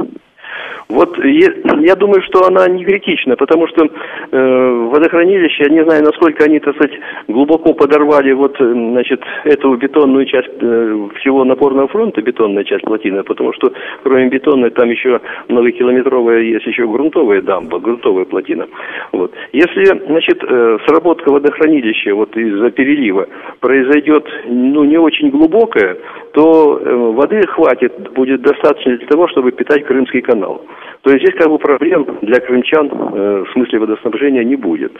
Вот 0.89 1.17
я 1.25 1.97
думаю, 1.97 2.23
что 2.23 2.47
она 2.47 2.69
не 2.69 2.85
критична, 2.85 3.37
потому 3.37 3.67
что 3.69 3.85
э, 3.85 4.89
водохранилище, 4.93 5.65
я 5.65 5.71
не 5.71 5.85
знаю, 5.85 6.05
насколько 6.05 6.45
они, 6.45 6.61
так 6.61 6.75
сказать, 6.77 6.99
глубоко 7.29 7.73
подорвали 7.73 8.33
вот, 8.33 8.61
э, 8.61 8.73
значит, 8.73 9.23
эту 9.45 9.75
бетонную 9.77 10.27
часть 10.27 10.51
э, 10.61 11.09
всего 11.21 11.45
напорного 11.45 11.89
фронта, 11.89 12.21
бетонная 12.23 12.65
часть 12.65 12.85
плотины, 12.85 13.23
потому 13.23 13.53
что 13.55 13.73
кроме 14.03 14.29
бетонной 14.29 14.71
там 14.71 14.91
еще 14.91 15.21
многокилометровая 15.49 16.41
есть 16.41 16.67
еще 16.67 16.87
грунтовая 16.87 17.43
дамба, 17.43 17.79
грунтовая 17.79 18.25
плотина. 18.25 18.67
Вот. 19.12 19.33
Если, 19.53 19.85
значит, 20.07 20.43
э, 20.43 20.79
сработка 20.87 21.31
водохранилища 21.31 22.15
вот 22.15 22.37
из-за 22.37 22.71
перелива 22.71 23.27
произойдет, 23.61 24.27
ну, 24.47 24.85
не 24.85 24.99
очень 24.99 25.31
глубокая, 25.31 25.97
то 26.33 26.79
э, 26.79 26.95
воды 26.95 27.47
хватит, 27.47 28.12
будет 28.12 28.43
достаточно 28.43 28.97
для 28.97 29.07
того, 29.07 29.29
чтобы 29.29 29.53
питать 29.53 29.85
Крымский 29.85 30.23
канал. 30.23 30.65
То 31.02 31.11
есть 31.11 31.25
здесь 31.25 31.37
как 31.38 31.49
бы 31.49 31.59
проблем 31.59 32.07
для 32.23 32.41
крымчан 32.41 32.88
э, 32.88 33.45
в 33.47 33.52
смысле 33.52 33.81
водоснабжения 33.81 34.45
не 34.45 34.57
будет. 34.57 34.93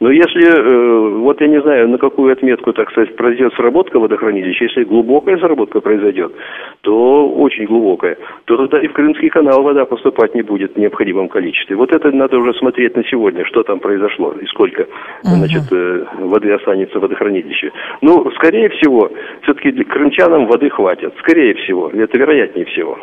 Но 0.00 0.10
если, 0.10 0.46
э, 0.46 1.18
вот 1.18 1.40
я 1.40 1.48
не 1.48 1.60
знаю, 1.60 1.88
на 1.88 1.98
какую 1.98 2.32
отметку, 2.32 2.72
так 2.72 2.90
сказать, 2.90 3.14
произойдет 3.16 3.52
сработка 3.54 3.98
водохранилища, 3.98 4.64
если 4.64 4.84
глубокая 4.84 5.38
сработка 5.38 5.80
произойдет, 5.80 6.32
то 6.80 7.28
очень 7.28 7.66
глубокая, 7.66 8.16
то 8.46 8.56
тогда 8.56 8.80
и 8.80 8.88
в 8.88 8.92
Крымский 8.92 9.28
канал 9.28 9.62
вода 9.62 9.84
поступать 9.84 10.34
не 10.34 10.42
будет 10.42 10.74
в 10.74 10.78
необходимом 10.78 11.28
количестве. 11.28 11.76
Вот 11.76 11.92
это 11.92 12.10
надо 12.10 12.38
уже 12.38 12.54
смотреть 12.54 12.96
на 12.96 13.04
сегодня, 13.04 13.44
что 13.44 13.62
там 13.62 13.80
произошло 13.80 14.34
и 14.40 14.46
сколько, 14.46 14.86
значит, 15.22 15.64
э, 15.72 16.04
воды 16.20 16.52
останется 16.52 16.98
в 16.98 17.02
водохранилище. 17.02 17.72
Ну, 18.00 18.30
скорее 18.36 18.68
всего, 18.70 19.10
все-таки 19.42 19.72
крымчанам 19.84 20.46
воды 20.46 20.70
хватит. 20.70 21.12
Скорее 21.18 21.54
всего, 21.54 21.90
это 21.90 22.18
вероятнее 22.18 22.64
всего. 22.66 22.98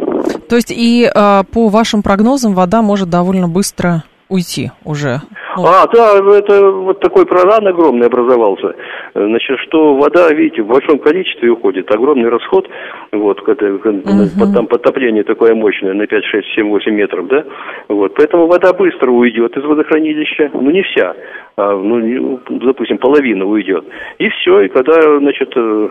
То 0.49 0.55
есть 0.55 0.71
и 0.71 1.05
э, 1.05 1.43
по 1.53 1.67
вашим 1.67 2.01
прогнозам 2.01 2.16
вода 2.53 2.81
может 2.81 3.09
довольно 3.09 3.47
быстро 3.47 4.03
уйти 4.29 4.71
уже. 4.83 5.21
Ну. 5.55 5.65
А, 5.65 5.87
да, 5.87 6.19
это 6.37 6.69
вот 6.69 6.99
такой 6.99 7.25
проран 7.25 7.65
огромный 7.67 8.07
образовался. 8.07 8.75
Значит, 9.15 9.57
что 9.67 9.95
вода, 9.95 10.29
видите, 10.31 10.61
в 10.61 10.67
большом 10.67 10.99
количестве 10.99 11.49
уходит, 11.49 11.89
огромный 11.89 12.29
расход, 12.29 12.67
вот, 13.11 13.47
это, 13.47 13.73
угу. 13.73 14.53
там 14.53 14.67
потопление 14.67 15.23
такое 15.23 15.55
мощное 15.55 15.93
на 15.93 16.07
5, 16.07 16.25
6, 16.25 16.47
7, 16.55 16.69
8 16.69 16.91
метров, 16.93 17.27
да, 17.27 17.45
вот, 17.87 18.13
поэтому 18.15 18.47
вода 18.47 18.73
быстро 18.73 19.11
уйдет 19.11 19.55
из 19.57 19.63
водохранилища, 19.63 20.51
ну 20.53 20.71
не 20.71 20.83
вся, 20.83 21.15
а, 21.59 21.75
ну, 21.75 22.39
допустим, 22.49 22.99
половина 22.99 23.43
уйдет. 23.43 23.83
И 24.19 24.29
все, 24.29 24.61
и 24.61 24.67
когда, 24.67 25.17
значит, 25.17 25.51
э, 25.55 25.89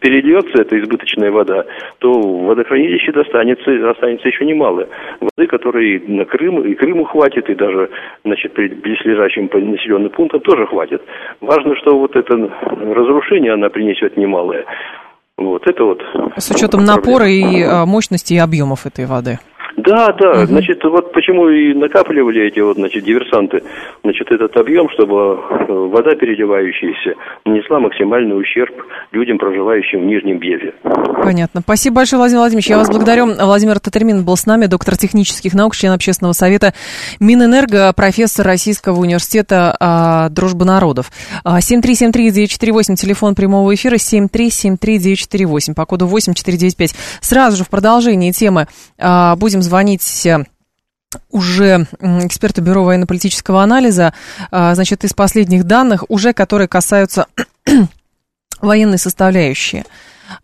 перельется 0.00 0.60
эта 0.60 0.78
избыточная 0.78 1.30
вода, 1.30 1.64
то 1.98 2.12
в 2.12 2.44
водохранилище 2.44 3.10
достанется, 3.12 3.90
останется 3.90 4.28
еще 4.28 4.44
немало 4.44 4.86
воды, 5.18 5.46
которой 5.46 6.02
на 6.06 6.26
Крым, 6.26 6.60
и 6.60 6.74
Крыму 6.74 7.04
хватит, 7.04 7.48
и 7.48 7.54
даже, 7.54 7.88
значит, 8.22 8.52
близлежащим 8.52 9.48
населенным 9.50 10.10
пунктам 10.10 10.40
тоже 10.40 10.66
хватит. 10.66 11.00
Важно, 11.40 11.74
что 11.76 11.98
вот 11.98 12.14
это 12.14 12.50
разрушение 12.94 13.54
она 13.54 13.70
принесет 13.70 14.18
немалое. 14.18 14.66
Вот 15.44 15.62
это 15.66 15.84
вот. 15.84 16.00
С 16.36 16.50
учетом 16.50 16.84
напора 16.84 17.28
и 17.28 17.62
а, 17.62 17.86
мощности 17.86 18.34
и 18.34 18.38
объемов 18.38 18.86
этой 18.86 19.06
воды. 19.06 19.38
Да, 19.76 20.12
да, 20.12 20.30
угу. 20.30 20.46
значит, 20.46 20.82
вот 20.84 21.12
почему 21.12 21.48
и 21.48 21.72
накапливали 21.74 22.46
эти 22.46 22.60
вот, 22.60 22.76
значит, 22.76 23.04
диверсанты, 23.04 23.62
значит, 24.04 24.30
этот 24.30 24.56
объем, 24.56 24.88
чтобы 24.90 25.16
э, 25.16 25.72
вода, 25.72 26.14
переливающаяся, 26.14 27.18
нанесла 27.44 27.80
максимальный 27.80 28.38
ущерб 28.38 28.74
людям, 29.12 29.38
проживающим 29.38 30.00
в 30.00 30.04
Нижнем 30.04 30.38
Беве. 30.38 30.74
Понятно. 31.22 31.60
Спасибо 31.62 31.96
большое, 31.96 32.18
Владимир 32.18 32.40
Владимирович. 32.40 32.68
Я 32.68 32.78
вас 32.78 32.90
благодарю. 32.90 33.26
Владимир 33.26 33.80
Татармин 33.80 34.24
был 34.24 34.36
с 34.36 34.44
нами, 34.44 34.66
доктор 34.66 34.96
технических 34.96 35.54
наук, 35.54 35.74
член 35.74 35.92
общественного 35.92 36.32
совета 36.32 36.74
Минэнерго, 37.20 37.92
профессор 37.94 38.46
Российского 38.46 39.00
университета 39.00 39.76
а, 39.80 40.28
Дружбы 40.28 40.64
народов. 40.64 41.10
7373948, 41.44 42.92
а, 42.92 42.96
телефон 42.96 43.34
прямого 43.34 43.74
эфира 43.74 43.96
7373948, 43.96 45.74
по 45.74 45.86
коду 45.86 46.06
8495. 46.06 46.94
Сразу 47.20 47.56
же 47.56 47.64
в 47.64 47.70
продолжении 47.70 48.32
темы 48.32 48.66
а, 48.98 49.36
будем 49.36 49.61
звонить 49.62 50.26
э, 50.26 50.44
уже 51.30 51.86
эксперты 52.00 52.60
Бюро 52.60 52.84
военно-политического 52.84 53.62
анализа, 53.62 54.14
а, 54.50 54.74
значит, 54.74 55.04
из 55.04 55.12
последних 55.12 55.64
данных, 55.64 56.04
уже 56.08 56.32
которые 56.32 56.68
касаются 56.68 57.26
военной 58.60 58.98
составляющей. 58.98 59.84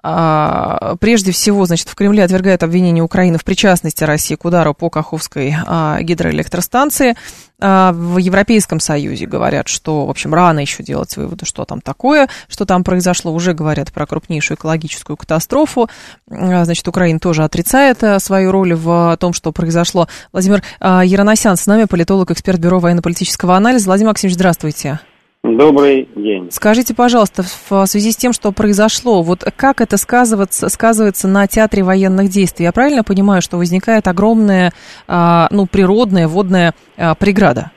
А, 0.02 0.96
прежде 1.00 1.32
всего, 1.32 1.66
значит, 1.66 1.88
в 1.88 1.94
Кремле 1.94 2.24
отвергают 2.24 2.62
обвинение 2.62 3.02
Украины 3.02 3.38
в 3.38 3.44
причастности 3.44 4.04
России 4.04 4.34
к 4.34 4.44
удару 4.44 4.74
по 4.74 4.90
Каховской 4.90 5.54
а, 5.66 6.00
гидроэлектростанции. 6.00 7.16
А, 7.60 7.92
в 7.92 8.18
Европейском 8.18 8.80
Союзе 8.80 9.26
говорят, 9.26 9.68
что, 9.68 10.06
в 10.06 10.10
общем, 10.10 10.32
рано 10.34 10.60
еще 10.60 10.82
делать 10.82 11.16
выводы, 11.16 11.44
что 11.44 11.64
там 11.64 11.80
такое, 11.80 12.28
что 12.48 12.64
там 12.64 12.84
произошло. 12.84 13.32
Уже 13.32 13.52
говорят 13.52 13.92
про 13.92 14.06
крупнейшую 14.06 14.56
экологическую 14.56 15.16
катастрофу. 15.16 15.88
Значит, 16.28 16.86
Украина 16.88 17.18
тоже 17.18 17.44
отрицает 17.44 18.02
свою 18.22 18.52
роль 18.52 18.74
в 18.74 19.16
том, 19.18 19.32
что 19.32 19.52
произошло. 19.52 20.08
Владимир 20.32 20.62
Яроносян 20.80 21.56
с 21.56 21.66
нами, 21.66 21.84
политолог, 21.84 22.30
эксперт 22.30 22.58
Бюро 22.60 22.78
военно-политического 22.78 23.56
анализа. 23.56 23.86
Владимир 23.86 24.10
Максимович, 24.10 24.34
здравствуйте. 24.36 25.00
Добрый 25.44 26.08
день. 26.16 26.50
Скажите, 26.50 26.94
пожалуйста, 26.94 27.42
в 27.42 27.86
связи 27.86 28.10
с 28.10 28.16
тем, 28.16 28.32
что 28.32 28.52
произошло, 28.52 29.22
вот 29.22 29.44
как 29.56 29.80
это 29.80 29.96
сказывается, 29.96 30.68
сказывается 30.68 31.28
на 31.28 31.46
театре 31.46 31.84
военных 31.84 32.28
действий? 32.28 32.64
Я 32.64 32.72
правильно 32.72 33.04
понимаю, 33.04 33.40
что 33.40 33.56
возникает 33.56 34.08
огромная, 34.08 34.72
а, 35.06 35.46
ну, 35.50 35.66
природная 35.66 36.26
водная 36.26 36.74
а, 36.96 37.14
преграда? 37.14 37.70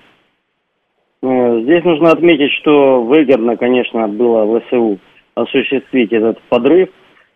Э, 1.24 1.62
здесь 1.62 1.84
нужно 1.84 2.12
отметить, 2.12 2.51
что 2.62 3.03
выгодно, 3.03 3.56
конечно, 3.58 4.08
было 4.08 4.60
ВСУ 4.62 5.00
осуществить 5.36 6.12
этот 6.12 6.41
подрыв 6.50 6.89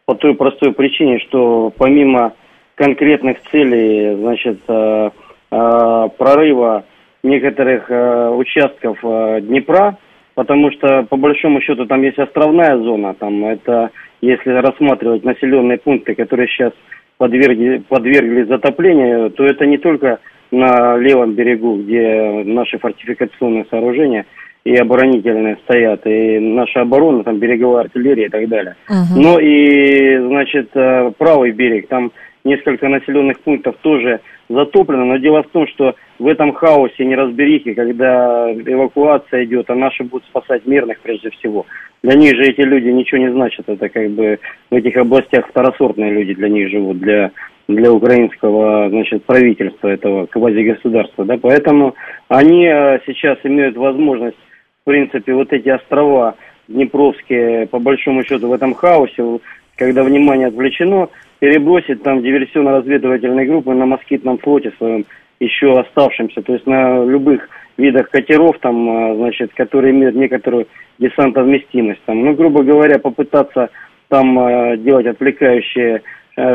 по 0.05 0.15
той 0.15 0.33
простой 0.33 0.73
причине, 0.73 1.19
что 1.19 1.71
помимо 1.77 2.33
конкретных 2.75 3.37
целей, 3.51 4.15
значит, 4.15 4.59
э, 4.67 5.09
э, 5.51 6.09
прорыва 6.17 6.85
некоторых 7.23 7.89
участков 8.37 8.99
Днепра, 9.01 9.97
потому 10.35 10.71
что 10.71 11.03
по 11.03 11.17
большому 11.17 11.61
счету 11.61 11.85
там 11.85 12.03
есть 12.03 12.19
островная 12.19 12.77
зона, 12.77 13.13
там 13.13 13.45
это 13.45 13.89
если 14.21 14.51
рассматривать 14.51 15.23
населенные 15.23 15.77
пункты, 15.77 16.15
которые 16.15 16.47
сейчас 16.47 16.73
подвергли, 17.17 17.83
подверглись 17.87 18.47
затоплению, 18.47 19.31
то 19.31 19.43
это 19.43 19.65
не 19.65 19.77
только 19.77 20.19
на 20.51 20.97
левом 20.97 21.33
берегу, 21.33 21.77
где 21.77 22.43
наши 22.45 22.77
фортификационные 22.77 23.65
сооружения 23.69 24.25
и 24.63 24.75
оборонительные 24.75 25.57
стоят, 25.63 26.07
и 26.07 26.39
наша 26.39 26.81
оборона, 26.81 27.23
там 27.23 27.37
береговая 27.37 27.83
артиллерия 27.83 28.25
и 28.25 28.29
так 28.29 28.47
далее. 28.49 28.75
Uh-huh. 28.89 29.15
Но 29.15 29.39
и, 29.39 30.17
значит, 30.17 30.69
э, 30.73 31.11
правый 31.17 31.51
берег, 31.51 31.87
там 31.87 32.11
несколько 32.45 32.87
населенных 32.87 33.39
пунктов 33.41 33.75
тоже 33.81 34.21
затоплено, 34.47 35.03
но 35.05 35.17
дело 35.17 35.43
в 35.43 35.47
том, 35.47 35.67
что 35.67 35.95
в 36.19 36.27
этом 36.27 36.53
хаосе 36.53 37.03
неразберихи, 37.03 37.73
когда 37.73 38.51
эвакуация 38.53 39.43
идет, 39.43 39.69
а 39.69 39.75
наши 39.75 40.03
будут 40.03 40.25
спасать 40.27 40.65
мирных 40.65 40.99
прежде 41.01 41.31
всего. 41.31 41.65
Для 42.03 42.13
них 42.13 42.35
же 42.35 42.43
эти 42.43 42.61
люди 42.61 42.87
ничего 42.89 43.19
не 43.19 43.31
значат, 43.31 43.67
это 43.67 43.89
как 43.89 44.09
бы 44.11 44.39
в 44.69 44.75
этих 44.75 44.95
областях 44.95 45.47
второсортные 45.49 46.11
люди 46.11 46.35
для 46.35 46.49
них 46.49 46.69
живут, 46.69 46.99
для 46.99 47.31
для 47.67 47.91
украинского 47.91 48.89
значит, 48.89 49.25
правительства 49.25 49.87
этого 49.87 50.27
квазигосударства. 50.27 51.25
Да? 51.25 51.37
Поэтому 51.41 51.95
они 52.27 52.65
э, 52.65 52.99
сейчас 53.07 53.39
имеют 53.43 53.75
возможность, 53.75 54.37
в 54.83 54.85
принципе, 54.85 55.33
вот 55.33 55.51
эти 55.51 55.69
острова 55.69 56.35
Днепровские, 56.67 57.67
по 57.67 57.79
большому 57.79 58.23
счету, 58.23 58.47
в 58.47 58.53
этом 58.53 58.73
хаосе, 58.73 59.39
когда 59.75 60.03
внимание 60.03 60.47
отвлечено, 60.47 61.09
перебросить 61.39 62.03
там 62.03 62.21
диверсионно-разведывательные 62.21 63.45
группы 63.45 63.73
на 63.73 63.85
москитном 63.85 64.37
флоте 64.37 64.71
своем, 64.77 65.05
еще 65.39 65.79
оставшимся, 65.79 66.41
то 66.41 66.53
есть 66.53 66.65
на 66.65 67.03
любых 67.03 67.49
видах 67.77 68.09
катеров, 68.09 68.57
там, 68.59 68.89
э, 68.89 69.15
значит, 69.15 69.53
которые 69.53 69.91
имеют 69.91 70.15
некоторую 70.15 70.67
десантовместимость. 70.97 72.01
Там, 72.05 72.23
ну, 72.23 72.33
грубо 72.33 72.63
говоря, 72.63 72.99
попытаться 72.99 73.69
там 74.07 74.39
э, 74.39 74.77
делать 74.77 75.07
отвлекающие 75.07 76.01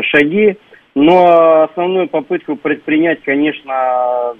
шаги, 0.03 0.57
но 0.93 1.63
основную 1.63 2.07
попытку 2.07 2.55
предпринять, 2.55 3.23
конечно, 3.23 4.35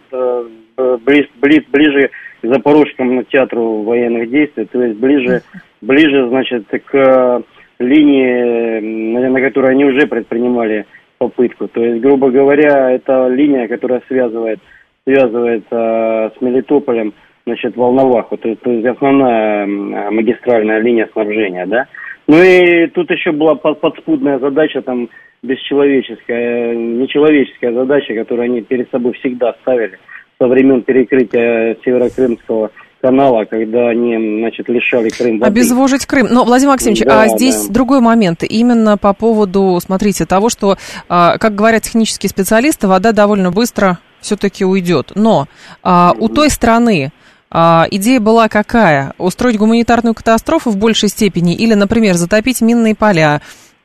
близ, 0.78 1.26
близ, 1.42 1.64
ближе 1.72 2.12
к 2.42 2.48
Запорожскому 2.48 3.24
театру 3.24 3.82
военных 3.82 4.30
действий, 4.30 4.66
то 4.66 4.84
есть 4.84 5.00
ближе, 5.00 5.42
ближе, 5.82 6.28
значит, 6.30 6.68
к 6.68 7.44
линии, 7.82 8.80
на 9.28 9.42
которой 9.42 9.72
они 9.72 9.86
уже 9.86 10.08
предпринимали 10.08 10.86
попытку. 11.18 11.68
То 11.68 11.84
есть, 11.84 12.02
грубо 12.02 12.32
говоря, 12.32 12.92
это 12.92 13.28
линия, 13.28 13.68
которая 13.68 14.02
связывает, 14.08 14.60
связывает 15.04 15.64
э, 15.70 16.30
с 16.36 16.42
Мелитополем, 16.42 17.14
значит, 17.46 17.76
Волноваху, 17.76 18.38
то, 18.38 18.56
то 18.56 18.72
есть 18.72 18.86
основная 18.86 19.66
магистральная 19.66 20.80
линия 20.80 21.10
снабжения, 21.14 21.66
да. 21.66 21.88
Ну 22.28 22.38
и 22.42 22.88
тут 22.88 23.10
еще 23.12 23.32
была 23.32 23.56
подспудная 23.56 24.40
задача 24.40 24.82
там 24.82 25.10
бесчеловеческая, 25.44 26.76
нечеловеческая 26.76 27.74
задача, 27.74 28.14
которую 28.14 28.46
они 28.46 28.62
перед 28.62 28.90
собой 28.92 29.14
всегда 29.14 29.54
ставили 29.62 29.98
со 30.40 30.48
времен 30.48 30.82
перекрытия 30.82 31.78
Северокрымского 31.84 32.72
канала, 33.02 33.46
когда 33.46 33.90
они, 33.90 34.40
значит, 34.40 34.70
лишали 34.70 35.10
Крым 35.10 35.40
воды. 35.40 35.52
Обезвожить 35.52 36.06
Крым. 36.06 36.28
Но, 36.30 36.44
Владимир 36.44 36.74
Максимович, 36.74 37.02
да, 37.04 37.24
а 37.24 37.28
здесь 37.28 37.66
да. 37.66 37.74
другой 37.74 38.00
момент. 38.00 38.44
Именно 38.44 38.98
по 38.98 39.14
поводу, 39.14 39.80
смотрите, 39.84 40.26
того, 40.26 40.50
что, 40.50 40.78
а, 41.10 41.38
как 41.38 41.56
говорят 41.56 41.84
технические 41.84 42.30
специалисты, 42.30 42.88
вода 42.88 43.12
довольно 43.12 43.52
быстро 43.52 44.00
все-таки 44.22 44.64
уйдет. 44.64 45.12
Но 45.16 45.48
а, 45.84 46.14
у 46.18 46.30
той 46.30 46.50
страны, 46.50 47.12
а, 47.50 47.86
идея 47.92 48.20
была 48.20 48.48
какая? 48.48 49.14
Устроить 49.18 49.58
гуманитарную 49.58 50.14
катастрофу 50.14 50.70
в 50.70 50.78
большей 50.78 51.10
степени 51.10 51.56
или, 51.56 51.74
например, 51.74 52.16
затопить 52.16 52.62
минные 52.62 52.96
поля, 52.96 53.42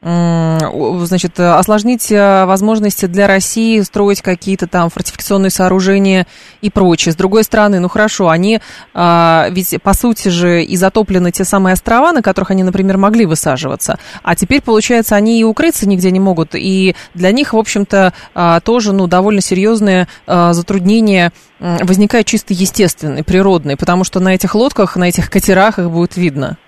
значит, 0.07 1.40
осложнить 1.40 2.12
э, 2.12 2.45
возможности 2.45 3.07
для 3.07 3.27
России 3.27 3.81
строить 3.81 4.23
какие-то 4.23 4.69
там 4.69 4.88
фортификационные 4.88 5.51
сооружения 5.51 6.27
и 6.61 6.71
прочее. 6.71 7.12
С 7.12 7.16
другой 7.16 7.42
стороны, 7.42 7.81
ну 7.81 7.88
хорошо, 7.88 8.29
они 8.29 8.61
а, 8.95 9.49
ведь 9.51 9.75
по 9.83 9.95
сути 9.95 10.29
же 10.29 10.62
и 10.62 10.77
затоплены 10.77 11.33
те 11.33 11.45
самые 11.45 11.75
острова, 11.75 12.12
на 12.12 12.23
которых 12.23 12.53
они, 12.53 12.62
например, 12.62 12.99
могли 12.99 13.27
высаживаться, 13.27 13.99
а 14.23 14.37
теперь, 14.37 14.62
получается, 14.62 15.16
они 15.16 15.40
и 15.40 15.45
укрыться 15.45 15.88
нигде 15.88 16.11
не 16.11 16.21
могут, 16.21 16.55
и 16.55 16.95
для 17.14 17.33
них, 17.33 17.53
в 17.53 17.59
общем-то, 17.59 18.12
а, 18.35 18.61
тоже, 18.61 18.92
ну, 18.92 19.09
довольно 19.09 19.40
серьезные 19.40 20.07
а, 20.27 20.53
затруднения 20.53 21.33
возникают 21.59 22.27
чисто 22.27 22.53
естественные, 22.53 23.25
природные, 23.25 23.77
потому 23.79 24.05
что 24.05 24.21
на 24.21 24.35
этих 24.35 24.55
лодках, 24.55 24.97
на 24.97 25.09
этих 25.09 25.31
катерах 25.31 25.79
их 25.79 25.90
будет 25.90 26.16
видно. 26.16 26.59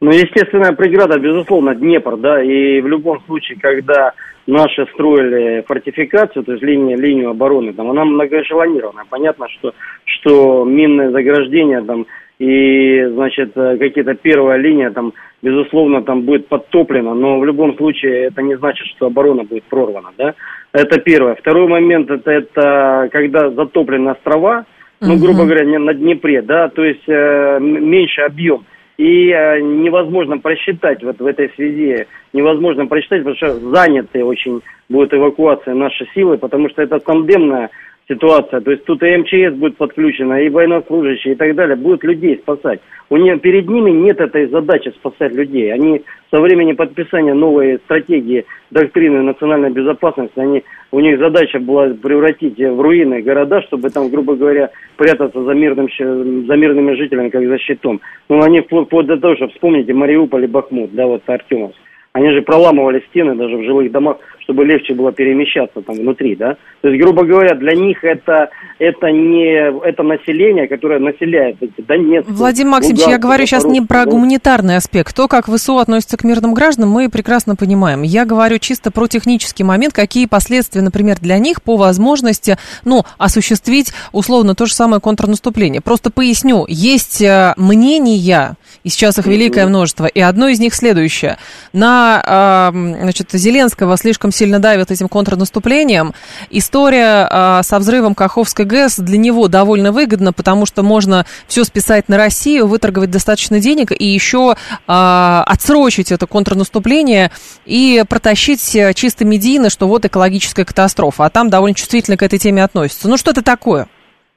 Ну, 0.00 0.10
естественная 0.12 0.72
преграда, 0.72 1.18
безусловно, 1.18 1.74
Днепр, 1.74 2.16
да, 2.16 2.40
и 2.40 2.80
в 2.80 2.86
любом 2.86 3.20
случае, 3.26 3.58
когда 3.60 4.12
наши 4.46 4.86
строили 4.94 5.64
фортификацию, 5.66 6.44
то 6.44 6.52
есть 6.52 6.62
линию, 6.62 6.96
линию 6.98 7.30
обороны, 7.30 7.72
там, 7.72 7.90
она 7.90 8.04
многоэшелонированная. 8.04 9.04
Понятно, 9.10 9.48
что, 9.48 9.74
что 10.04 10.64
минное 10.64 11.10
заграждение 11.10 11.82
там 11.82 12.06
и, 12.38 13.04
значит, 13.12 13.54
какие-то 13.54 14.14
первая 14.14 14.58
линия 14.58 14.90
там, 14.90 15.12
безусловно, 15.42 16.02
там 16.02 16.22
будет 16.22 16.46
подтоплена, 16.46 17.12
но 17.14 17.40
в 17.40 17.44
любом 17.44 17.76
случае 17.76 18.26
это 18.26 18.40
не 18.42 18.56
значит, 18.56 18.86
что 18.86 19.06
оборона 19.06 19.42
будет 19.42 19.64
прорвана, 19.64 20.10
да. 20.16 20.34
Это 20.72 21.00
первое. 21.00 21.34
Второй 21.34 21.66
момент, 21.66 22.08
это, 22.08 22.30
это 22.30 23.08
когда 23.10 23.50
затоплены 23.50 24.10
острова, 24.10 24.64
ну, 25.00 25.16
грубо 25.16 25.44
говоря, 25.44 25.64
на 25.78 25.92
Днепре, 25.92 26.42
да, 26.42 26.68
то 26.68 26.84
есть 26.84 27.08
э, 27.08 27.58
меньше 27.60 28.20
объем 28.22 28.64
и 28.98 29.30
э, 29.30 29.60
невозможно 29.60 30.38
просчитать 30.38 31.02
вот 31.04 31.18
в 31.20 31.26
этой 31.26 31.50
связи, 31.54 32.06
невозможно 32.32 32.86
просчитать, 32.86 33.20
потому 33.24 33.36
что 33.36 33.54
заняты 33.54 34.24
очень 34.24 34.60
будет 34.88 35.14
эвакуация 35.14 35.74
наши 35.74 36.04
силы, 36.14 36.36
потому 36.36 36.68
что 36.68 36.82
это 36.82 36.98
тандемная 36.98 37.70
ситуация. 38.08 38.60
То 38.60 38.70
есть 38.70 38.84
тут 38.84 39.02
и 39.02 39.16
МЧС 39.16 39.56
будет 39.56 39.76
подключена, 39.76 40.42
и 40.42 40.48
военнослужащие, 40.48 41.34
и 41.34 41.36
так 41.36 41.54
далее, 41.54 41.76
будут 41.76 42.04
людей 42.04 42.38
спасать. 42.38 42.80
У 43.10 43.16
них, 43.16 43.40
перед 43.40 43.68
ними 43.68 43.90
нет 43.90 44.20
этой 44.20 44.48
задачи 44.48 44.90
спасать 44.90 45.32
людей. 45.32 45.72
Они 45.72 46.02
со 46.30 46.40
времени 46.40 46.72
подписания 46.72 47.32
новой 47.32 47.78
стратегии 47.84 48.44
доктрины 48.70 49.22
национальной 49.22 49.70
безопасности, 49.70 50.38
они, 50.38 50.62
у 50.92 51.00
них 51.00 51.18
задача 51.18 51.58
была 51.58 51.88
превратить 51.88 52.58
в 52.58 52.80
руины 52.80 53.22
города, 53.22 53.62
чтобы 53.62 53.88
там, 53.90 54.10
грубо 54.10 54.34
говоря, 54.34 54.70
прятаться 54.96 55.42
за, 55.42 55.52
мирным, 55.52 55.88
за 55.88 56.56
мирными 56.56 56.94
жителями, 56.94 57.30
как 57.30 57.46
за 57.46 57.58
щитом. 57.58 58.00
Ну, 58.28 58.42
они 58.42 58.60
вплоть 58.60 59.06
до 59.06 59.16
того, 59.16 59.36
что 59.36 59.48
вспомните 59.48 59.94
Мариуполь 59.94 60.44
и 60.44 60.48
Бахмут, 60.48 60.92
да, 60.92 61.06
вот 61.06 61.22
Артемовск. 61.26 61.78
Они 62.12 62.30
же 62.30 62.42
проламывали 62.42 63.02
стены 63.10 63.36
даже 63.36 63.56
в 63.56 63.64
жилых 63.64 63.92
домах, 63.92 64.18
чтобы 64.48 64.64
легче 64.64 64.94
было 64.94 65.12
перемещаться 65.12 65.82
там 65.82 65.96
внутри, 65.96 66.34
да. 66.34 66.56
То 66.80 66.88
есть, 66.88 67.02
грубо 67.02 67.24
говоря, 67.24 67.54
для 67.54 67.74
них 67.74 68.02
это, 68.02 68.48
это 68.78 69.10
не 69.10 69.70
это 69.86 70.02
население, 70.02 70.66
которое 70.66 70.98
населяет 70.98 71.56
эти 71.60 71.86
Донецк. 71.86 72.26
Владимир 72.30 72.70
Максимович, 72.70 73.00
Луганск, 73.00 73.12
я 73.12 73.18
говорю 73.18 73.44
сейчас 73.44 73.64
не 73.66 73.82
про 73.82 74.06
гуманитарный 74.06 74.76
аспект. 74.76 75.14
То, 75.14 75.28
как 75.28 75.50
ВСУ 75.50 75.76
относится 75.76 76.16
к 76.16 76.24
мирным 76.24 76.54
гражданам, 76.54 76.88
мы 76.88 77.10
прекрасно 77.10 77.56
понимаем. 77.56 78.00
Я 78.00 78.24
говорю 78.24 78.58
чисто 78.58 78.90
про 78.90 79.06
технический 79.06 79.64
момент, 79.64 79.92
какие 79.92 80.24
последствия, 80.24 80.80
например, 80.80 81.18
для 81.20 81.36
них 81.36 81.60
по 81.62 81.76
возможности, 81.76 82.56
ну, 82.86 83.02
осуществить 83.18 83.92
условно 84.12 84.54
то 84.54 84.64
же 84.64 84.72
самое 84.72 85.02
контрнаступление. 85.02 85.82
Просто 85.82 86.10
поясню, 86.10 86.64
есть 86.68 87.20
э, 87.20 87.52
мнения, 87.58 88.56
и 88.82 88.88
сейчас 88.88 89.18
их 89.18 89.26
великое 89.26 89.66
множество, 89.66 90.06
и 90.06 90.20
одно 90.20 90.48
из 90.48 90.58
них 90.58 90.74
следующее. 90.74 91.36
На, 91.74 92.70
значит, 92.72 93.28
Зеленского 93.32 93.98
слишком 93.98 94.32
сильно 94.38 94.58
давят 94.60 94.90
этим 94.90 95.08
контрнаступлением. 95.08 96.14
История 96.50 97.28
э, 97.30 97.62
со 97.64 97.78
взрывом 97.78 98.14
Каховской 98.14 98.64
ГЭС 98.64 98.98
для 98.98 99.18
него 99.18 99.48
довольно 99.48 99.92
выгодна, 99.92 100.32
потому 100.32 100.64
что 100.64 100.82
можно 100.82 101.26
все 101.48 101.64
списать 101.64 102.08
на 102.08 102.16
Россию, 102.16 102.68
выторговать 102.68 103.10
достаточно 103.10 103.60
денег 103.60 103.92
и 103.92 104.06
еще 104.06 104.54
э, 104.54 105.42
отсрочить 105.46 106.12
это 106.12 106.26
контрнаступление 106.26 107.30
и 107.66 108.04
протащить 108.08 108.76
чисто 108.94 109.24
медийно, 109.24 109.70
что 109.70 109.88
вот 109.88 110.04
экологическая 110.04 110.64
катастрофа. 110.64 111.26
А 111.26 111.30
там 111.30 111.50
довольно 111.50 111.74
чувствительно 111.74 112.16
к 112.16 112.22
этой 112.22 112.38
теме 112.38 112.62
относятся. 112.62 113.08
Ну, 113.08 113.16
что 113.16 113.32
это 113.32 113.42
такое? 113.42 113.88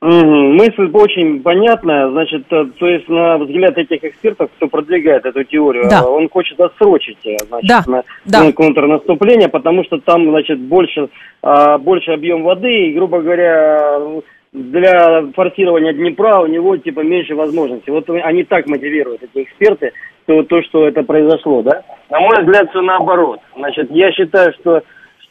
Мысль 0.01 0.89
очень 0.93 1.43
понятная. 1.43 2.09
Значит, 2.09 2.45
э, 2.49 2.65
то 2.79 2.87
есть 2.87 3.07
на 3.07 3.37
взгляд 3.37 3.77
этих 3.77 4.03
экспертов, 4.03 4.49
кто 4.57 4.67
продвигает 4.67 5.27
эту 5.27 5.43
теорию, 5.43 5.87
да. 5.91 6.03
он 6.03 6.27
хочет 6.27 6.59
отсрочить 6.59 7.19
э, 7.23 7.37
значит, 7.47 7.69
да. 7.69 7.83
На, 7.85 8.03
да. 8.25 8.43
на 8.45 8.51
контрнаступление, 8.51 9.47
потому 9.47 9.83
что 9.83 9.99
там, 9.99 10.27
значит, 10.31 10.59
больше, 10.59 11.09
а, 11.43 11.77
больше 11.77 12.11
объем 12.13 12.41
воды, 12.41 12.87
и, 12.87 12.93
грубо 12.93 13.21
говоря, 13.21 13.99
для 14.53 15.23
форсирования 15.35 15.93
Днепра 15.93 16.39
у 16.39 16.47
него 16.47 16.77
типа 16.77 17.01
меньше 17.01 17.35
возможностей. 17.35 17.91
Вот 17.91 18.09
они 18.09 18.43
так 18.43 18.65
мотивируют, 18.67 19.21
эти 19.21 19.43
эксперты, 19.43 19.91
то, 20.25 20.41
то 20.41 20.63
что 20.63 20.87
это 20.87 21.03
произошло, 21.03 21.61
да? 21.61 21.83
На 22.09 22.19
мой 22.19 22.43
взгляд, 22.43 22.71
все 22.71 22.81
наоборот. 22.81 23.39
Значит, 23.55 23.91
я 23.91 24.11
считаю, 24.11 24.51
что 24.59 24.81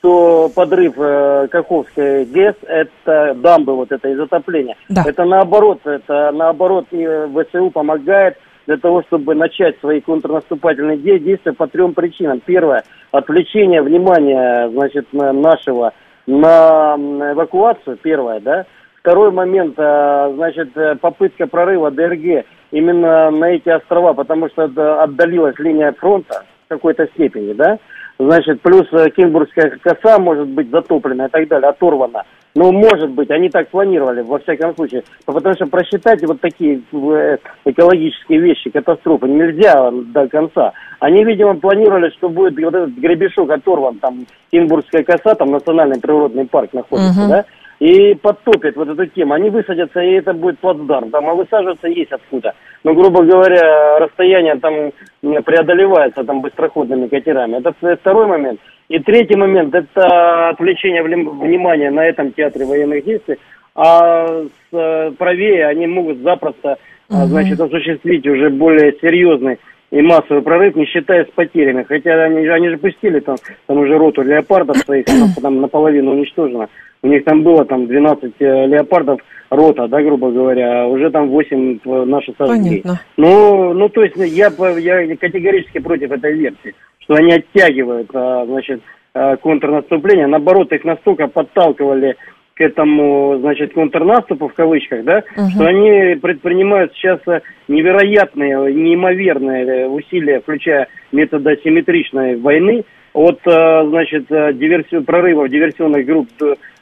что 0.00 0.50
подрыв 0.54 0.94
э, 0.96 1.48
Каховской 1.50 2.24
ГЭС, 2.24 2.54
это 2.66 3.34
дамбы, 3.34 3.76
вот 3.76 3.92
это 3.92 4.08
и 4.08 4.14
затопление, 4.14 4.76
да. 4.88 5.04
это 5.06 5.24
наоборот, 5.24 5.80
это 5.84 6.32
наоборот 6.32 6.86
и 6.90 7.06
ВСУ 7.06 7.70
помогает 7.70 8.36
для 8.66 8.78
того, 8.78 9.02
чтобы 9.02 9.34
начать 9.34 9.78
свои 9.80 10.00
контрнаступательные 10.00 10.96
действия 10.96 11.52
по 11.52 11.66
трем 11.66 11.92
причинам. 11.92 12.40
Первое, 12.40 12.84
отвлечение 13.12 13.82
внимания, 13.82 14.70
значит, 14.70 15.06
нашего 15.12 15.92
на 16.26 16.96
эвакуацию, 17.32 17.98
первое, 17.98 18.40
да. 18.40 18.66
Второй 19.00 19.32
момент, 19.32 19.74
э, 19.76 20.32
значит, 20.34 20.70
попытка 21.00 21.46
прорыва 21.46 21.90
ДРГ 21.90 22.46
именно 22.70 23.30
на 23.30 23.50
эти 23.50 23.68
острова, 23.68 24.14
потому 24.14 24.48
что 24.48 24.64
отдалилась 25.02 25.58
линия 25.58 25.92
фронта 25.92 26.44
в 26.66 26.68
какой-то 26.68 27.06
степени, 27.08 27.52
да 27.52 27.78
значит, 28.20 28.60
плюс 28.60 28.86
э, 28.92 29.10
Кенбургская 29.10 29.78
коса 29.82 30.18
может 30.18 30.48
быть 30.48 30.70
затоплена 30.70 31.26
и 31.26 31.30
так 31.30 31.48
далее, 31.48 31.70
оторвана. 31.70 32.24
Ну, 32.54 32.72
может 32.72 33.10
быть, 33.10 33.30
они 33.30 33.48
так 33.48 33.68
планировали, 33.68 34.22
во 34.22 34.38
всяком 34.40 34.74
случае. 34.74 35.04
Потому 35.24 35.54
что 35.54 35.66
просчитать 35.66 36.22
вот 36.26 36.40
такие 36.40 36.82
э, 36.92 37.36
экологические 37.64 38.40
вещи, 38.40 38.70
катастрофы, 38.70 39.28
нельзя 39.28 39.90
до 39.90 40.28
конца. 40.28 40.72
Они, 40.98 41.24
видимо, 41.24 41.54
планировали, 41.56 42.10
что 42.10 42.28
будет 42.28 42.58
вот 42.62 42.74
этот 42.74 42.90
гребешок 42.90 43.50
оторван, 43.50 43.98
там, 43.98 44.26
Кенбургская 44.50 45.04
коса, 45.04 45.34
там, 45.34 45.52
национальный 45.52 46.00
природный 46.00 46.46
парк 46.46 46.72
находится, 46.72 47.20
uh-huh. 47.20 47.28
да? 47.28 47.44
И 47.80 48.14
подтопят 48.14 48.76
вот 48.76 48.88
эту 48.88 49.06
тему. 49.06 49.34
Они 49.34 49.48
высадятся, 49.48 50.00
и 50.00 50.12
это 50.12 50.34
будет 50.34 50.58
плацдарм. 50.60 51.10
Там, 51.10 51.28
а 51.28 51.34
высаживаться 51.34 51.88
есть 51.88 52.12
откуда. 52.12 52.54
Но, 52.84 52.94
грубо 52.94 53.24
говоря, 53.24 53.98
расстояние 53.98 54.56
там 54.56 54.92
преодолевается 55.22 56.22
там 56.24 56.42
быстроходными 56.42 57.08
катерами. 57.08 57.56
Это 57.56 57.96
второй 57.96 58.26
момент. 58.26 58.60
И 58.90 58.98
третий 58.98 59.36
момент– 59.36 59.74
это 59.74 60.50
отвлечение 60.50 61.02
внимания 61.02 61.90
на 61.90 62.04
этом 62.04 62.32
театре 62.32 62.66
военных 62.66 63.04
действий. 63.04 63.38
А 63.74 64.26
с, 64.26 64.76
э, 64.76 65.12
правее 65.16 65.66
они 65.66 65.86
могут 65.86 66.18
запросто, 66.18 66.76
угу. 67.08 67.26
значит, 67.26 67.60
осуществить 67.60 68.26
уже 68.26 68.50
более 68.50 68.92
серьезный 69.00 69.58
и 69.90 70.02
массовый 70.02 70.42
прорыв, 70.42 70.76
не 70.76 70.84
считая 70.86 71.24
с 71.24 71.30
потерями. 71.30 71.84
Хотя 71.88 72.24
они, 72.24 72.46
они 72.46 72.68
же 72.68 72.76
пустили 72.76 73.20
там, 73.20 73.36
там 73.66 73.78
уже 73.78 73.96
роту 73.96 74.22
леопардов 74.22 74.76
своих, 74.78 75.06
там 75.40 75.60
наполовину 75.62 76.10
уничтожено. 76.10 76.68
У 77.02 77.08
них 77.08 77.24
там 77.24 77.42
было 77.42 77.64
там 77.64 77.86
12 77.86 78.34
э, 78.38 78.66
леопардов 78.66 79.20
рота, 79.50 79.88
да, 79.88 80.00
грубо 80.02 80.30
говоря, 80.30 80.84
а 80.84 80.86
уже 80.86 81.10
там 81.10 81.28
8 81.28 81.80
наши 82.06 82.32
сожгли. 82.38 82.82
Понятно. 82.82 83.00
Ну, 83.16 83.74
ну, 83.74 83.88
то 83.88 84.02
есть 84.02 84.16
я, 84.16 84.50
я 84.78 85.16
категорически 85.16 85.78
против 85.78 86.12
этой 86.12 86.34
версии, 86.34 86.74
что 87.00 87.14
они 87.14 87.32
оттягивают, 87.32 88.08
а, 88.14 88.46
значит, 88.46 88.80
а, 89.12 89.36
контрнаступление. 89.36 90.26
Наоборот, 90.26 90.72
их 90.72 90.84
настолько 90.84 91.26
подталкивали 91.26 92.16
к 92.54 92.60
этому, 92.60 93.38
значит, 93.40 93.72
контрнаступу 93.72 94.48
в 94.48 94.54
кавычках, 94.54 95.02
да, 95.04 95.24
угу. 95.36 95.48
что 95.50 95.66
они 95.66 96.16
предпринимают 96.16 96.92
сейчас 96.92 97.20
невероятные, 97.68 98.72
неимоверные 98.74 99.88
усилия, 99.88 100.40
включая 100.40 100.88
методы 101.10 101.52
асимметричной 101.52 102.36
войны, 102.36 102.84
от, 103.12 103.40
значит, 103.42 104.26
диверсию, 104.28 105.02
прорывов 105.02 105.48
диверсионных 105.48 106.06
групп 106.06 106.28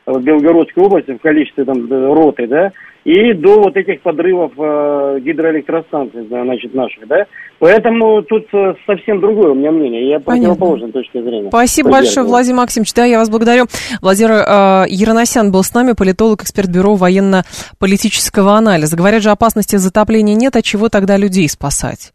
в 0.08 0.22
Белгородской 0.22 0.84
области 0.84 1.12
в 1.12 1.20
количестве 1.20 1.64
там 1.64 1.88
роты, 1.90 2.46
да, 2.46 2.72
и 3.04 3.32
до 3.32 3.60
вот 3.60 3.76
этих 3.76 4.02
подрывов 4.02 4.52
э, 4.58 5.20
гидроэлектростанций, 5.20 6.26
значит, 6.28 6.74
наших, 6.74 7.06
да. 7.06 7.26
Поэтому 7.58 8.22
тут 8.22 8.46
э, 8.52 8.74
совсем 8.86 9.20
другое 9.20 9.50
у 9.50 9.54
меня 9.54 9.70
мнение. 9.70 10.10
Я 10.10 10.20
противоположной 10.20 10.92
точки 10.92 11.22
зрения. 11.22 11.48
Спасибо 11.48 11.90
большое, 11.90 12.26
Владимир 12.26 12.58
Максимович. 12.58 12.92
Да, 12.94 13.04
я 13.04 13.18
вас 13.18 13.30
благодарю. 13.30 13.66
Владимир 14.02 14.32
э, 14.32 14.84
Яроносян 14.88 15.50
был 15.50 15.62
с 15.62 15.72
нами, 15.72 15.92
политолог, 15.92 16.42
эксперт 16.42 16.68
бюро 16.68 16.96
военно-политического 16.96 18.52
анализа. 18.52 18.96
Говорят 18.96 19.22
же, 19.22 19.30
опасности 19.30 19.76
затопления 19.76 20.34
нет, 20.34 20.56
а 20.56 20.62
чего 20.62 20.88
тогда 20.88 21.16
людей 21.16 21.48
спасать? 21.48 22.12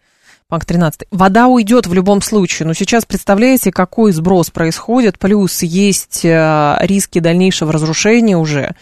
Пункт 0.53 0.67
13. 0.67 1.05
Вода 1.09 1.47
уйдет 1.47 1.87
в 1.87 1.95
любом 1.95 2.21
случае, 2.21 2.67
но 2.67 2.75
сейчас 2.75 3.05
представляете, 3.05 3.71
какой 3.71 4.11
сброс 4.11 4.51
происходит, 4.51 5.17
плюс 5.17 5.63
есть 5.63 6.23
э, 6.23 6.77
риски 6.81 7.17
дальнейшего 7.17 7.73
разрушения 7.73 8.37
уже 8.37 8.75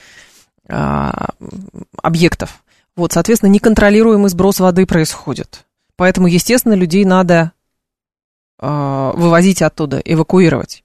э, 0.67 1.11
объектов. 2.03 2.61
Вот, 2.97 3.13
соответственно, 3.13 3.51
неконтролируемый 3.51 4.29
сброс 4.29 4.59
воды 4.59 4.85
происходит. 4.85 5.63
Поэтому, 5.95 6.27
естественно, 6.27 6.73
людей 6.73 7.05
надо 7.05 7.53
э, 8.59 9.11
вывозить 9.15 9.61
оттуда, 9.61 10.01
эвакуировать. 10.03 10.83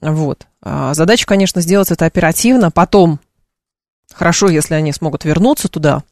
Вот. 0.00 0.46
Задача, 0.62 1.26
конечно, 1.26 1.60
сделать 1.60 1.90
это 1.90 2.06
оперативно. 2.06 2.70
Потом, 2.70 3.20
хорошо, 4.14 4.48
если 4.48 4.72
они 4.72 4.90
смогут 4.94 5.26
вернуться 5.26 5.68
туда, 5.68 6.02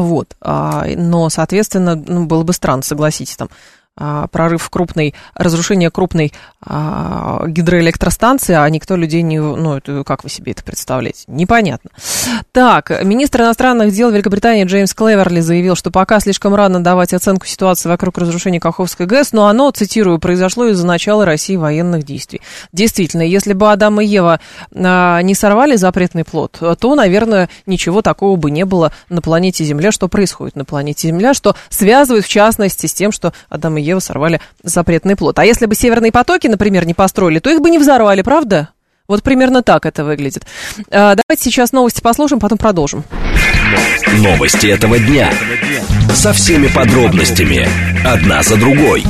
вот. 0.00 0.36
А, 0.40 0.84
но, 0.96 1.28
соответственно, 1.30 1.96
ну, 1.96 2.26
было 2.26 2.42
бы 2.42 2.52
странно, 2.52 2.82
согласитесь, 2.82 3.36
там, 3.36 3.48
прорыв 3.96 4.68
крупной, 4.68 5.14
разрушение 5.34 5.90
крупной 5.90 6.32
а, 6.60 7.44
гидроэлектростанции, 7.46 8.54
а 8.54 8.68
никто 8.68 8.94
людей 8.94 9.22
не... 9.22 9.38
Ну, 9.38 9.76
это, 9.76 10.04
как 10.04 10.22
вы 10.22 10.28
себе 10.28 10.52
это 10.52 10.62
представляете? 10.62 11.24
Непонятно. 11.28 11.90
Так, 12.52 12.90
министр 13.04 13.42
иностранных 13.42 13.92
дел 13.92 14.10
Великобритании 14.10 14.64
Джеймс 14.64 14.92
Клеверли 14.92 15.40
заявил, 15.40 15.76
что 15.76 15.90
пока 15.90 16.20
слишком 16.20 16.54
рано 16.54 16.82
давать 16.82 17.14
оценку 17.14 17.46
ситуации 17.46 17.88
вокруг 17.88 18.18
разрушения 18.18 18.60
Каховской 18.60 19.06
ГЭС, 19.06 19.32
но 19.32 19.46
оно, 19.46 19.70
цитирую, 19.70 20.18
произошло 20.18 20.66
из-за 20.66 20.86
начала 20.86 21.24
России 21.24 21.56
военных 21.56 22.04
действий. 22.04 22.42
Действительно, 22.72 23.22
если 23.22 23.54
бы 23.54 23.72
Адам 23.72 24.00
и 24.02 24.04
Ева 24.04 24.40
а, 24.74 25.22
не 25.22 25.34
сорвали 25.34 25.76
запретный 25.76 26.24
плод, 26.24 26.60
то, 26.78 26.94
наверное, 26.94 27.48
ничего 27.64 28.02
такого 28.02 28.36
бы 28.36 28.50
не 28.50 28.66
было 28.66 28.92
на 29.08 29.22
планете 29.22 29.64
Земля, 29.64 29.90
что 29.90 30.08
происходит 30.08 30.56
на 30.56 30.66
планете 30.66 31.08
Земля, 31.08 31.32
что 31.32 31.56
связывает, 31.70 32.26
в 32.26 32.28
частности, 32.28 32.86
с 32.86 32.92
тем, 32.92 33.10
что 33.10 33.32
Адам 33.48 33.78
и 33.78 33.85
Ева 33.86 34.00
сорвали 34.00 34.40
запретный 34.62 35.16
плод. 35.16 35.38
А 35.38 35.44
если 35.44 35.66
бы 35.66 35.74
северные 35.74 36.12
потоки, 36.12 36.46
например, 36.46 36.86
не 36.86 36.94
построили, 36.94 37.38
то 37.38 37.50
их 37.50 37.60
бы 37.60 37.70
не 37.70 37.78
взорвали, 37.78 38.22
правда? 38.22 38.70
Вот 39.08 39.22
примерно 39.22 39.62
так 39.62 39.86
это 39.86 40.04
выглядит. 40.04 40.44
А, 40.90 41.14
давайте 41.14 41.44
сейчас 41.44 41.72
новости 41.72 42.00
послушаем, 42.00 42.40
потом 42.40 42.58
продолжим. 42.58 43.04
Новости 44.18 44.66
этого 44.66 44.98
дня. 44.98 45.32
Со 46.12 46.32
всеми 46.32 46.66
подробностями. 46.66 47.68
Одна 48.04 48.42
за 48.42 48.56
другой. 48.56 49.04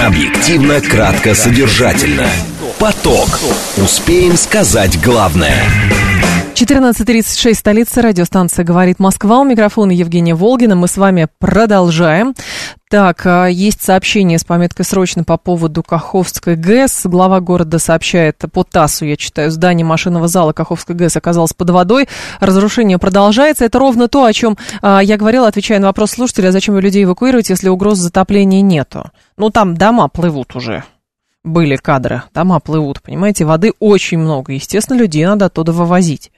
Объективно, 0.00 0.80
кратко, 0.80 1.34
содержательно. 1.34 2.26
Поток. 2.78 3.40
Успеем 3.76 4.36
сказать 4.36 5.00
главное. 5.02 5.56
14.36, 6.56 7.52
столица, 7.52 8.00
радиостанция 8.00 8.64
«Говорит 8.64 8.98
Москва». 8.98 9.40
У 9.40 9.44
микрофона 9.44 9.90
Евгения 9.90 10.34
Волгина. 10.34 10.74
Мы 10.74 10.88
с 10.88 10.96
вами 10.96 11.28
продолжаем. 11.38 12.34
Так, 12.88 13.26
а, 13.26 13.44
есть 13.44 13.82
сообщение 13.82 14.38
с 14.38 14.44
пометкой 14.44 14.86
«Срочно» 14.86 15.22
по 15.22 15.36
поводу 15.36 15.82
Каховской 15.82 16.56
ГЭС. 16.56 17.02
Глава 17.04 17.40
города 17.40 17.78
сообщает 17.78 18.42
по 18.54 18.64
ТАССу, 18.64 19.04
я 19.04 19.18
читаю, 19.18 19.50
здание 19.50 19.84
машинного 19.84 20.28
зала 20.28 20.54
Каховской 20.54 20.96
ГЭС 20.96 21.18
оказалось 21.18 21.52
под 21.52 21.68
водой. 21.68 22.08
Разрушение 22.40 22.96
продолжается. 22.96 23.66
Это 23.66 23.78
ровно 23.78 24.08
то, 24.08 24.24
о 24.24 24.32
чем 24.32 24.56
а, 24.80 25.00
я 25.00 25.18
говорила, 25.18 25.48
отвечая 25.48 25.78
на 25.78 25.88
вопрос 25.88 26.12
слушателя, 26.12 26.52
зачем 26.52 26.74
вы 26.74 26.80
людей 26.80 27.04
эвакуировать, 27.04 27.50
если 27.50 27.68
угроз 27.68 27.98
затопления 27.98 28.62
нету. 28.62 29.10
Ну, 29.36 29.50
там 29.50 29.76
дома 29.76 30.08
плывут 30.08 30.56
уже 30.56 30.84
были 31.46 31.76
кадры, 31.76 32.24
дома 32.34 32.60
плывут, 32.60 33.00
понимаете, 33.00 33.44
воды 33.44 33.72
очень 33.78 34.18
много, 34.18 34.52
естественно, 34.52 34.98
людей 34.98 35.24
надо 35.24 35.46
оттуда 35.46 35.72
вывозить. 35.72 36.30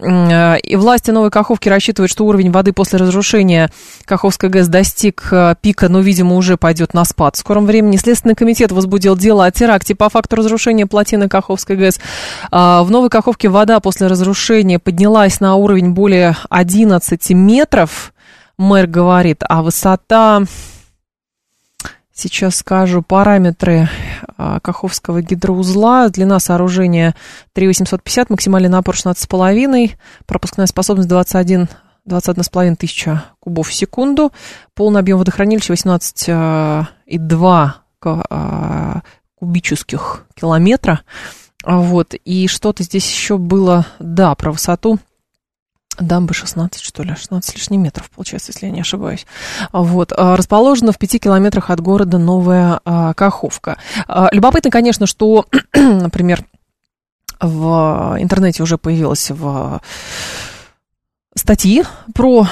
И 0.00 0.76
власти 0.76 1.10
Новой 1.10 1.30
Каховки 1.30 1.68
рассчитывают, 1.68 2.10
что 2.10 2.26
уровень 2.26 2.50
воды 2.50 2.72
после 2.72 2.98
разрушения 2.98 3.70
Каховской 4.04 4.48
ГЭС 4.48 4.68
достиг 4.68 5.28
э, 5.30 5.54
пика, 5.60 5.88
но, 5.88 6.00
видимо, 6.00 6.34
уже 6.34 6.56
пойдет 6.58 6.92
на 6.92 7.04
спад 7.04 7.36
в 7.36 7.38
скором 7.38 7.64
времени. 7.64 7.96
Следственный 7.96 8.34
комитет 8.34 8.72
возбудил 8.72 9.16
дело 9.16 9.46
о 9.46 9.50
теракте 9.50 9.94
по 9.94 10.10
факту 10.10 10.36
разрушения 10.36 10.86
плотины 10.86 11.28
Каховской 11.28 11.76
ГЭС. 11.76 11.98
А, 12.50 12.82
в 12.82 12.90
Новой 12.90 13.08
Каховке 13.08 13.48
вода 13.48 13.80
после 13.80 14.06
разрушения 14.06 14.78
поднялась 14.78 15.40
на 15.40 15.54
уровень 15.56 15.92
более 15.92 16.36
11 16.50 17.30
метров, 17.30 18.12
мэр 18.58 18.86
говорит, 18.86 19.42
а 19.48 19.62
высота 19.62 20.42
Сейчас 22.20 22.56
скажу 22.56 23.00
параметры 23.00 23.88
а, 24.36 24.58
Каховского 24.58 25.22
гидроузла. 25.22 26.08
Длина 26.08 26.40
сооружения 26.40 27.14
3850, 27.52 28.28
максимальный 28.30 28.68
напор 28.68 28.96
16,5, 28.96 29.92
пропускная 30.26 30.66
способность 30.66 31.08
21 31.08 31.68
21,5 32.08 32.74
тысяча 32.74 33.22
кубов 33.38 33.68
в 33.68 33.72
секунду, 33.72 34.32
полный 34.74 34.98
объем 34.98 35.18
водохранилища 35.18 35.72
18,2 35.74 37.70
а, 38.04 39.02
кубических 39.36 40.26
километра. 40.34 41.02
Вот, 41.64 42.14
и 42.14 42.48
что-то 42.48 42.82
здесь 42.82 43.08
еще 43.08 43.38
было, 43.38 43.86
да, 44.00 44.34
про 44.34 44.50
высоту 44.50 44.98
дамбы 46.00 46.34
16, 46.34 46.80
что 46.80 47.02
ли, 47.02 47.14
16 47.14 47.54
лишних 47.54 47.78
метров, 47.78 48.10
получается, 48.10 48.52
если 48.52 48.66
я 48.66 48.72
не 48.72 48.80
ошибаюсь. 48.80 49.26
Вот. 49.72 50.12
А, 50.16 50.36
расположена 50.36 50.92
в 50.92 50.98
5 50.98 51.20
километрах 51.20 51.70
от 51.70 51.80
города 51.80 52.18
Новая 52.18 52.80
а, 52.84 53.14
Каховка. 53.14 53.78
А, 54.06 54.28
любопытно, 54.32 54.70
конечно, 54.70 55.06
что, 55.06 55.46
например, 55.74 56.44
в 57.40 58.16
интернете 58.18 58.62
уже 58.62 58.78
появилась 58.78 59.30
в 59.30 59.80
статьи 61.36 61.84
про 62.14 62.48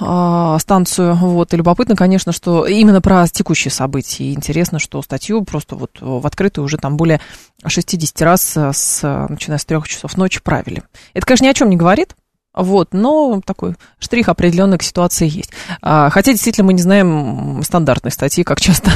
э, 0.00 0.56
станцию. 0.60 1.16
Вот, 1.16 1.52
и 1.52 1.56
любопытно, 1.56 1.96
конечно, 1.96 2.30
что 2.30 2.64
именно 2.64 3.00
про 3.00 3.26
текущие 3.26 3.72
события. 3.72 4.24
И 4.24 4.34
интересно, 4.34 4.78
что 4.78 5.02
статью 5.02 5.42
просто 5.42 5.74
вот 5.74 5.98
в 6.00 6.24
открытую 6.24 6.64
уже 6.64 6.76
там 6.76 6.96
более 6.96 7.20
60 7.66 8.22
раз, 8.22 8.56
с, 8.56 9.26
начиная 9.28 9.58
с 9.58 9.64
трех 9.64 9.88
часов 9.88 10.16
ночи, 10.16 10.40
правили. 10.40 10.84
Это, 11.14 11.26
конечно, 11.26 11.44
ни 11.46 11.48
о 11.48 11.54
чем 11.54 11.68
не 11.68 11.76
говорит, 11.76 12.14
вот, 12.62 12.88
но 12.92 13.40
такой 13.44 13.76
штрих 14.00 14.28
определенной 14.28 14.78
к 14.78 14.82
ситуации 14.82 15.28
есть. 15.28 15.50
А, 15.80 16.10
хотя 16.10 16.32
действительно 16.32 16.66
мы 16.66 16.72
не 16.72 16.82
знаем 16.82 17.62
стандартной 17.62 18.10
статьи, 18.10 18.44
как 18.44 18.60
часто 18.60 18.90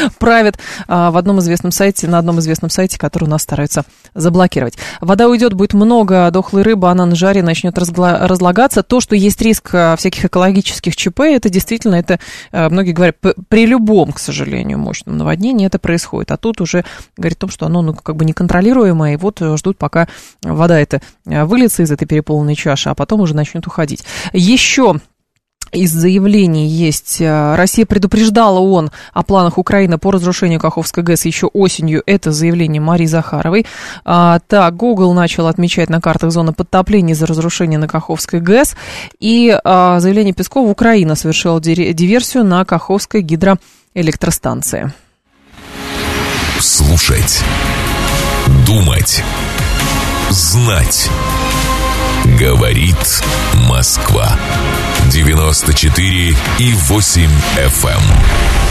правят 0.18 0.58
а, 0.88 1.10
в 1.10 1.16
одном 1.16 1.40
известном 1.40 1.72
сайте, 1.72 2.08
на 2.08 2.18
одном 2.18 2.40
известном 2.40 2.70
сайте, 2.70 2.98
который 2.98 3.24
у 3.24 3.28
нас 3.28 3.42
стараются 3.42 3.84
заблокировать. 4.14 4.74
Вода 5.00 5.28
уйдет, 5.28 5.54
будет 5.54 5.74
много 5.74 6.30
дохлой 6.30 6.62
рыбы, 6.62 6.90
она 6.90 7.06
на 7.06 7.14
жаре 7.14 7.42
начнет 7.42 7.76
разгла- 7.78 8.26
разлагаться. 8.26 8.82
То, 8.82 9.00
что 9.00 9.14
есть 9.16 9.40
риск 9.42 9.70
а, 9.74 9.96
всяких 9.96 10.24
экологических 10.24 10.96
ЧП, 10.96 11.20
это 11.20 11.48
действительно, 11.48 11.96
это 11.96 12.18
многие 12.52 12.92
говорят, 12.92 13.16
при 13.48 13.66
любом, 13.66 14.12
к 14.12 14.18
сожалению, 14.18 14.78
мощном 14.78 15.16
наводнении 15.16 15.66
это 15.66 15.78
происходит. 15.78 16.30
А 16.30 16.36
тут 16.36 16.60
уже 16.60 16.84
говорит 17.16 17.38
о 17.38 17.40
том, 17.42 17.50
что 17.50 17.66
оно 17.66 17.82
ну, 17.82 17.94
как 17.94 18.16
бы 18.16 18.24
неконтролируемое, 18.24 19.14
и 19.14 19.16
вот 19.16 19.40
ждут, 19.40 19.78
пока 19.78 20.08
вода 20.42 20.78
это 20.78 21.00
выльется 21.24 21.82
из 21.82 21.90
этой 21.90 22.06
переполненной 22.06 22.54
чаши, 22.54 22.88
а 22.88 22.94
потом 22.94 23.20
уже 23.20 23.34
начнет 23.34 23.66
уходить. 23.66 24.04
Еще 24.32 25.00
из 25.72 25.92
заявлений 25.92 26.66
есть. 26.66 27.20
Э, 27.20 27.54
Россия 27.56 27.86
предупреждала 27.86 28.58
ООН 28.58 28.90
о 29.12 29.22
планах 29.22 29.58
Украины 29.58 29.98
по 29.98 30.10
разрушению 30.10 30.60
Каховской 30.60 31.02
ГЭС 31.02 31.24
еще 31.24 31.46
осенью. 31.48 32.02
Это 32.06 32.32
заявление 32.32 32.80
Марии 32.80 33.06
Захаровой. 33.06 33.66
А, 34.04 34.38
так, 34.46 34.76
Google 34.76 35.12
начал 35.12 35.46
отмечать 35.46 35.90
на 35.90 36.00
картах 36.00 36.30
зоны 36.30 36.52
подтопления 36.52 37.14
за 37.14 37.26
разрушение 37.26 37.78
на 37.78 37.88
Каховской 37.88 38.40
ГЭС. 38.40 38.76
И 39.20 39.56
а, 39.64 40.00
заявление 40.00 40.34
Пескова, 40.34 40.68
Украина 40.68 41.14
совершила 41.14 41.60
диверсию 41.60 42.44
на 42.44 42.64
Каховской 42.64 43.22
гидроэлектростанции. 43.22 44.92
Слушать. 46.60 47.42
Думать. 48.66 49.22
Знать. 50.30 51.10
Говорит 52.34 53.22
Москва. 53.68 54.36
94 55.12 56.30
и 56.58 56.72
8 56.72 57.22
FM. 57.56 57.88
Эм. 57.88 58.00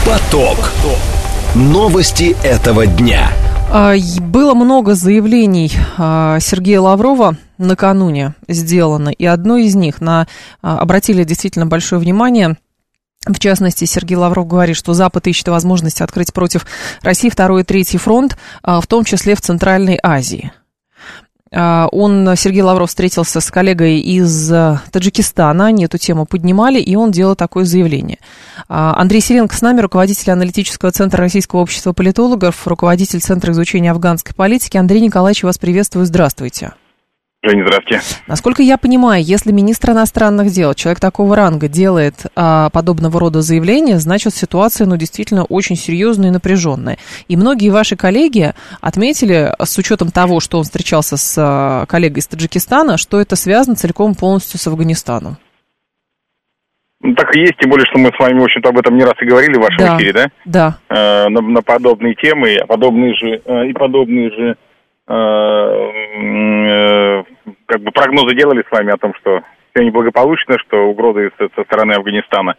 Поток. 0.04 0.70
Новости 1.54 2.36
этого 2.44 2.86
дня. 2.86 3.32
А, 3.72 3.94
было 4.20 4.52
много 4.52 4.94
заявлений 4.94 5.72
а, 5.96 6.38
Сергея 6.38 6.80
Лаврова 6.80 7.36
накануне 7.56 8.34
сделано, 8.46 9.08
и 9.08 9.24
одно 9.24 9.56
из 9.56 9.74
них 9.74 10.02
на, 10.02 10.28
а, 10.60 10.78
обратили 10.78 11.24
действительно 11.24 11.66
большое 11.66 12.00
внимание 12.00 12.56
в 13.26 13.40
частности, 13.40 13.86
Сергей 13.86 14.16
Лавров 14.16 14.46
говорит, 14.46 14.76
что 14.76 14.94
Запад 14.94 15.26
ищет 15.26 15.48
возможность 15.48 16.00
открыть 16.00 16.32
против 16.32 16.64
России 17.02 17.28
второй 17.28 17.62
и 17.62 17.64
третий 17.64 17.98
фронт, 17.98 18.38
в 18.62 18.86
том 18.86 19.02
числе 19.02 19.34
в 19.34 19.40
Центральной 19.40 19.98
Азии. 20.00 20.52
А, 21.52 21.88
он, 21.92 22.34
Сергей 22.36 22.62
Лавров, 22.62 22.88
встретился 22.88 23.40
с 23.40 23.50
коллегой 23.50 24.00
из 24.00 24.50
э, 24.50 24.80
Таджикистана, 24.90 25.66
они 25.66 25.84
эту 25.84 25.98
тему 25.98 26.26
поднимали, 26.26 26.80
и 26.80 26.96
он 26.96 27.12
делал 27.12 27.36
такое 27.36 27.64
заявление. 27.64 28.18
А, 28.68 28.94
Андрей 29.00 29.20
Сиренко 29.20 29.54
с 29.54 29.62
нами, 29.62 29.80
руководитель 29.80 30.32
аналитического 30.32 30.90
центра 30.90 31.20
Российского 31.20 31.60
общества 31.60 31.92
политологов, 31.92 32.66
руководитель 32.66 33.20
Центра 33.20 33.52
изучения 33.52 33.92
афганской 33.92 34.34
политики. 34.34 34.76
Андрей 34.76 35.00
Николаевич, 35.00 35.44
вас 35.44 35.58
приветствую, 35.58 36.06
здравствуйте. 36.06 36.72
Женя, 37.46 37.64
здравствуйте. 37.64 38.02
Насколько 38.26 38.62
я 38.62 38.76
понимаю, 38.76 39.22
если 39.22 39.52
министр 39.52 39.92
иностранных 39.92 40.48
дел, 40.48 40.74
человек 40.74 40.98
такого 40.98 41.36
ранга, 41.36 41.68
делает 41.68 42.14
а, 42.34 42.70
подобного 42.70 43.20
рода 43.20 43.40
заявления, 43.40 43.98
значит 43.98 44.34
ситуация, 44.34 44.86
ну, 44.86 44.96
действительно 44.96 45.44
очень 45.44 45.76
серьезная 45.76 46.30
и 46.30 46.32
напряженная. 46.32 46.98
И 47.28 47.36
многие 47.36 47.70
ваши 47.70 47.96
коллеги 47.96 48.52
отметили, 48.80 49.52
с 49.62 49.78
учетом 49.78 50.10
того, 50.10 50.40
что 50.40 50.58
он 50.58 50.64
встречался 50.64 51.16
с 51.16 51.36
а, 51.38 51.86
коллегой 51.86 52.18
из 52.18 52.26
Таджикистана, 52.26 52.98
что 52.98 53.20
это 53.20 53.36
связано 53.36 53.76
целиком 53.76 54.14
полностью 54.16 54.58
с 54.58 54.66
Афганистаном. 54.66 55.36
Ну, 57.00 57.14
так 57.14 57.36
и 57.36 57.40
есть, 57.40 57.56
тем 57.58 57.70
более, 57.70 57.84
что 57.86 58.00
мы 58.00 58.08
с 58.08 58.18
вами, 58.18 58.40
в 58.40 58.44
общем-то, 58.44 58.70
об 58.70 58.78
этом 58.78 58.96
не 58.96 59.04
раз 59.04 59.14
и 59.20 59.26
говорили 59.26 59.54
в 59.54 59.60
вашем 59.60 59.78
да, 59.78 59.96
эфире, 59.96 60.12
да? 60.12 60.30
Да. 60.44 60.78
Э, 60.88 61.28
на, 61.28 61.40
на 61.40 61.62
подобные 61.62 62.14
темы, 62.14 62.56
подобные 62.66 63.14
же, 63.14 63.42
э, 63.44 63.68
и 63.68 63.72
подобные 63.74 64.30
же 64.30 64.50
э, 64.50 64.54
как 67.66 67.80
бы 67.80 67.90
прогнозы 67.92 68.34
делали 68.34 68.64
с 68.66 68.70
вами 68.70 68.92
о 68.92 68.96
том, 68.96 69.14
что 69.14 69.42
все 69.74 69.84
неблагополучно, 69.84 70.58
что 70.58 70.88
угрозы 70.88 71.30
со, 71.38 71.48
стороны 71.64 71.92
Афганистана 71.92 72.56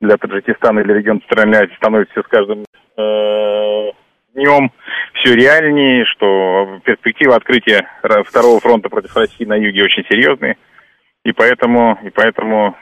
для 0.00 0.16
Таджикистана 0.16 0.80
или 0.80 0.92
региона 0.92 1.20
Центральной 1.20 1.58
Азии 1.58 1.76
становятся 1.76 2.22
с 2.22 2.26
каждым 2.26 2.64
э, 2.96 3.90
днем 4.34 4.72
все 5.14 5.34
реальнее, 5.34 6.04
что 6.06 6.80
перспектива 6.84 7.36
открытия 7.36 7.88
второго 8.24 8.60
фронта 8.60 8.88
против 8.88 9.16
России 9.16 9.44
на 9.44 9.54
юге 9.54 9.84
очень 9.84 10.04
серьезные. 10.08 10.56
И 11.24 11.32
поэтому, 11.32 11.98
и 12.02 12.10
поэтому 12.10 12.76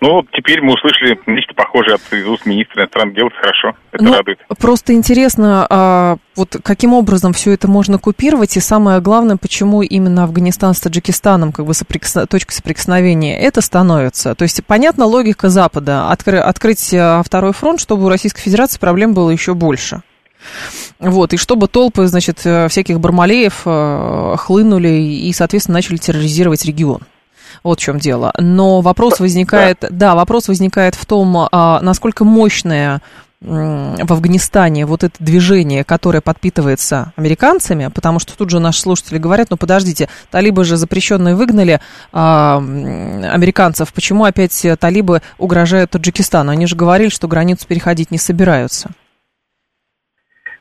ну, 0.00 0.24
теперь 0.32 0.60
мы 0.60 0.74
услышали 0.74 1.18
нечто 1.26 1.54
похожее 1.54 1.96
от 1.96 2.28
уст 2.28 2.46
министра 2.46 2.82
иностранных 2.82 3.16
дел, 3.16 3.26
это 3.26 3.36
хорошо, 3.36 3.72
это 3.92 4.04
ну, 4.04 4.12
радует. 4.12 4.38
Просто 4.58 4.92
интересно, 4.92 5.66
а, 5.68 6.16
вот 6.36 6.56
каким 6.62 6.94
образом 6.94 7.32
все 7.32 7.52
это 7.52 7.68
можно 7.68 7.98
купировать, 7.98 8.56
и 8.56 8.60
самое 8.60 9.00
главное, 9.00 9.36
почему 9.36 9.82
именно 9.82 10.24
Афганистан 10.24 10.74
с 10.74 10.80
Таджикистаном, 10.80 11.52
как 11.52 11.66
бы 11.66 11.74
соприкос... 11.74 12.16
точкой 12.28 12.52
соприкосновения, 12.52 13.38
это 13.40 13.60
становится. 13.60 14.34
То 14.34 14.44
есть, 14.44 14.64
понятна 14.64 15.04
логика 15.04 15.48
Запада, 15.48 16.10
откры... 16.10 16.38
открыть 16.38 16.94
а, 16.94 17.22
второй 17.24 17.52
фронт, 17.52 17.80
чтобы 17.80 18.04
у 18.04 18.08
Российской 18.08 18.40
Федерации 18.40 18.78
проблем 18.78 19.14
было 19.14 19.30
еще 19.30 19.54
больше. 19.54 20.02
Вот, 21.00 21.32
и 21.32 21.36
чтобы 21.36 21.66
толпы, 21.66 22.06
значит, 22.06 22.42
э, 22.44 22.68
всяких 22.68 23.00
бармалеев 23.00 23.62
э, 23.66 24.34
хлынули 24.38 24.88
и, 24.88 25.32
соответственно, 25.32 25.78
начали 25.78 25.96
терроризировать 25.96 26.64
регион. 26.64 27.02
Вот 27.62 27.80
в 27.80 27.82
чем 27.82 27.98
дело. 27.98 28.32
Но 28.38 28.80
вопрос 28.80 29.20
возникает, 29.20 29.78
да, 29.80 29.88
да 29.90 30.14
вопрос 30.14 30.48
возникает 30.48 30.94
в 30.94 31.06
том, 31.06 31.48
а, 31.50 31.80
насколько 31.80 32.24
мощное 32.24 33.00
в 33.40 34.12
Афганистане 34.12 34.84
вот 34.84 35.04
это 35.04 35.14
движение, 35.20 35.84
которое 35.84 36.20
подпитывается 36.20 37.12
американцами, 37.14 37.86
потому 37.86 38.18
что 38.18 38.36
тут 38.36 38.50
же 38.50 38.58
наши 38.58 38.80
слушатели 38.80 39.18
говорят, 39.18 39.50
ну 39.50 39.56
подождите, 39.56 40.08
талибы 40.30 40.64
же 40.64 40.76
запрещенные 40.76 41.36
выгнали 41.36 41.80
а, 42.12 42.56
американцев, 42.56 43.92
почему 43.92 44.24
опять 44.24 44.66
талибы 44.80 45.22
угрожают 45.38 45.90
Таджикистану? 45.92 46.50
Они 46.50 46.66
же 46.66 46.74
говорили, 46.74 47.10
что 47.10 47.28
границу 47.28 47.66
переходить 47.68 48.10
не 48.10 48.18
собираются. 48.18 48.90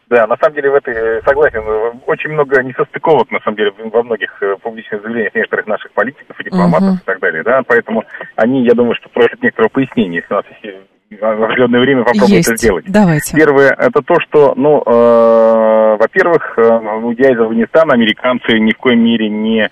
Да, 0.10 0.26
на 0.26 0.38
самом 0.38 0.56
деле 0.56 0.70
в 0.70 0.76
этой 0.76 0.94
э, 0.94 1.22
согласен. 1.26 1.62
Очень 2.06 2.32
много 2.32 2.64
несостыковок, 2.64 3.30
на 3.30 3.40
самом 3.42 3.58
деле, 3.58 3.74
во 3.78 4.04
многих 4.04 4.42
э, 4.42 4.56
публичных 4.62 5.02
заявлениях 5.02 5.36
некоторых 5.36 5.68
наших 5.68 5.92
политиков 5.92 6.40
и 6.40 6.44
дипломатов 6.46 6.90
uh-huh. 6.90 7.02
и 7.02 7.06
так 7.06 7.20
далее. 7.20 7.44
Да, 7.44 7.62
поэтому 7.68 8.04
они, 8.38 8.64
я 8.64 8.74
думаю, 8.74 8.96
что 8.96 9.10
просят 9.10 9.42
некоторого 9.44 9.70
пояснения, 9.70 10.18
если 10.18 10.34
у 10.34 10.38
нас 10.38 10.46
есть 10.62 10.78
в 11.10 11.44
определенное 11.44 11.80
время 11.80 12.04
попробуем 12.04 12.42
это 12.42 12.58
сделать. 12.58 12.86
Давайте. 12.88 13.36
Первое, 13.36 13.70
это 13.70 14.02
то, 14.02 14.16
что, 14.20 14.54
ну, 14.56 14.84
э, 14.86 15.98
во-первых, 16.00 16.58
э, 16.58 16.62
уйдя 17.04 17.32
из 17.32 17.40
Афганистана, 17.40 17.94
американцы 17.94 18.60
ни 18.60 18.72
в 18.72 18.78
коей 18.78 18.98
мере 18.98 19.30
не 19.30 19.70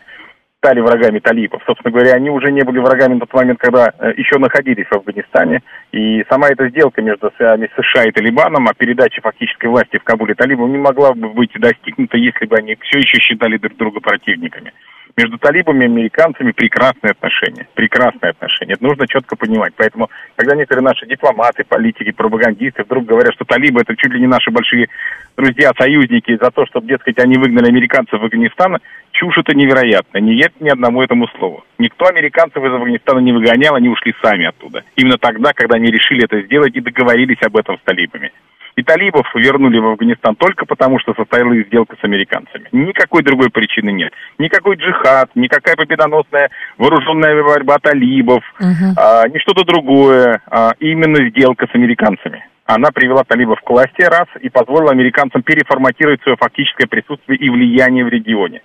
стали 0.66 0.80
врагами 0.80 1.20
талибов. 1.20 1.62
Собственно 1.68 1.94
говоря, 1.94 2.14
они 2.14 2.32
уже 2.32 2.52
не 2.52 2.64
были 2.64 2.80
врагами 2.80 3.14
на 3.14 3.20
тот 3.20 3.34
момент, 3.34 3.60
когда 3.60 3.94
э, 4.00 4.14
еще 4.18 4.40
находились 4.40 4.88
в 4.88 4.96
Афганистане. 4.96 5.62
И 5.92 6.26
сама 6.28 6.48
эта 6.50 6.70
сделка 6.70 7.04
между 7.04 7.32
США 7.38 8.06
и 8.06 8.12
Талибаном 8.12 8.68
о 8.68 8.74
передаче 8.74 9.22
фактической 9.22 9.68
власти 9.68 10.00
в 10.00 10.04
Кабуле 10.04 10.34
талибам 10.34 10.72
не 10.72 10.80
могла 10.80 11.14
бы 11.14 11.30
быть 11.30 11.52
достигнута, 11.54 12.18
если 12.18 12.48
бы 12.48 12.56
они 12.58 12.76
все 12.82 12.98
еще 12.98 13.20
считали 13.20 13.58
друг 13.58 13.78
друга 13.78 14.00
противниками. 14.00 14.74
Между 15.18 15.38
талибами 15.38 15.84
и 15.84 15.88
американцами 15.88 16.52
прекрасные 16.52 17.12
отношения. 17.12 17.68
Прекрасные 17.74 18.32
отношения. 18.32 18.74
Это 18.74 18.84
нужно 18.84 19.08
четко 19.08 19.38
понимать. 19.38 19.74
Поэтому, 19.78 20.10
когда 20.36 20.56
некоторые 20.56 20.84
наши 20.84 21.06
дипломаты, 21.08 21.64
политики, 21.64 22.12
пропагандисты 22.12 22.84
вдруг 22.84 23.06
говорят, 23.06 23.34
что 23.34 23.46
талибы 23.46 23.82
это 23.82 23.96
чуть 23.96 24.12
ли 24.12 24.20
не 24.20 24.28
наши 24.28 24.52
большие 24.52 24.90
друзья, 25.38 25.72
союзники, 25.78 26.38
за 26.38 26.52
то, 26.52 26.66
чтобы, 26.66 26.88
дескать, 26.88 27.20
они 27.20 27.38
выгнали 27.38 27.68
американцев 27.68 28.20
в 28.20 28.24
Афганистан, 28.24 28.78
чушь 29.12 29.38
это 29.38 29.56
невероятно. 29.56 30.18
Не 30.18 30.36
нет 30.36 30.54
ни 30.60 30.70
одному 30.70 31.02
этому 31.02 31.28
слову. 31.38 31.64
Никто 31.78 32.08
американцев 32.08 32.64
из 32.64 32.74
Афганистана 32.74 33.20
не 33.20 33.32
выгонял, 33.32 33.76
они 33.76 33.88
ушли 33.88 34.14
сами 34.22 34.48
оттуда. 34.48 34.84
Именно 34.98 35.18
тогда, 35.18 35.54
когда 35.54 35.78
они 35.78 35.92
решили 35.92 36.26
это 36.26 36.42
сделать 36.42 36.76
и 36.76 36.82
договорились 36.82 37.42
об 37.42 37.56
этом 37.56 37.78
с 37.78 37.82
талибами. 37.84 38.32
И 38.76 38.84
талибов 38.84 39.26
вернули 39.36 39.80
в 39.80 39.88
Афганистан 39.88 40.36
только 40.36 40.66
потому, 40.66 41.00
что 41.00 41.14
состоялась 41.14 41.66
сделка 41.68 41.96
с 42.00 42.04
американцами. 42.04 42.68
Никакой 42.74 43.24
другой 43.24 43.50
причины 43.50 43.92
нет. 43.92 44.12
Никакой 44.38 44.76
джихад, 44.76 45.30
никакая 45.36 45.76
победоносная 45.78 46.50
вооруженная 46.78 47.42
борьба 47.42 47.78
талибов, 47.80 48.44
uh-huh. 48.60 48.94
а, 48.98 49.28
ни 49.30 49.40
что-то 49.40 49.64
другое. 49.64 50.42
А, 50.48 50.74
именно 50.80 51.30
сделка 51.30 51.68
с 51.72 51.76
американцами. 51.76 52.46
Она 52.66 52.90
привела 52.92 53.24
талибов 53.24 53.62
к 53.62 53.70
власти 53.70 54.02
раз 54.02 54.28
и 54.42 54.50
позволила 54.50 54.92
американцам 54.92 55.42
переформатировать 55.42 56.22
свое 56.24 56.36
фактическое 56.36 56.88
присутствие 56.88 57.38
и 57.38 57.50
влияние 57.50 58.04
в 58.04 58.10
регионе. 58.10 58.62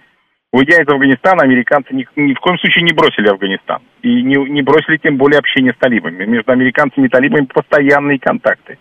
Уйдя 0.53 0.83
из 0.83 0.88
Афганистана, 0.88 1.44
американцы 1.44 1.94
ни, 1.94 2.05
ни 2.16 2.35
в 2.35 2.40
коем 2.40 2.59
случае 2.59 2.83
не 2.83 2.92
бросили 2.92 3.29
Афганистан. 3.29 3.83
И 4.03 4.23
не, 4.23 4.35
не 4.51 4.62
бросили 4.62 4.96
тем 4.96 5.16
более 5.16 5.38
общение 5.38 5.73
с 5.73 5.77
талибами. 5.77 6.25
Между 6.25 6.51
американцами 6.51 7.07
и 7.07 7.09
талибами 7.09 7.44
постоянные 7.44 8.18
контакты 8.18 8.79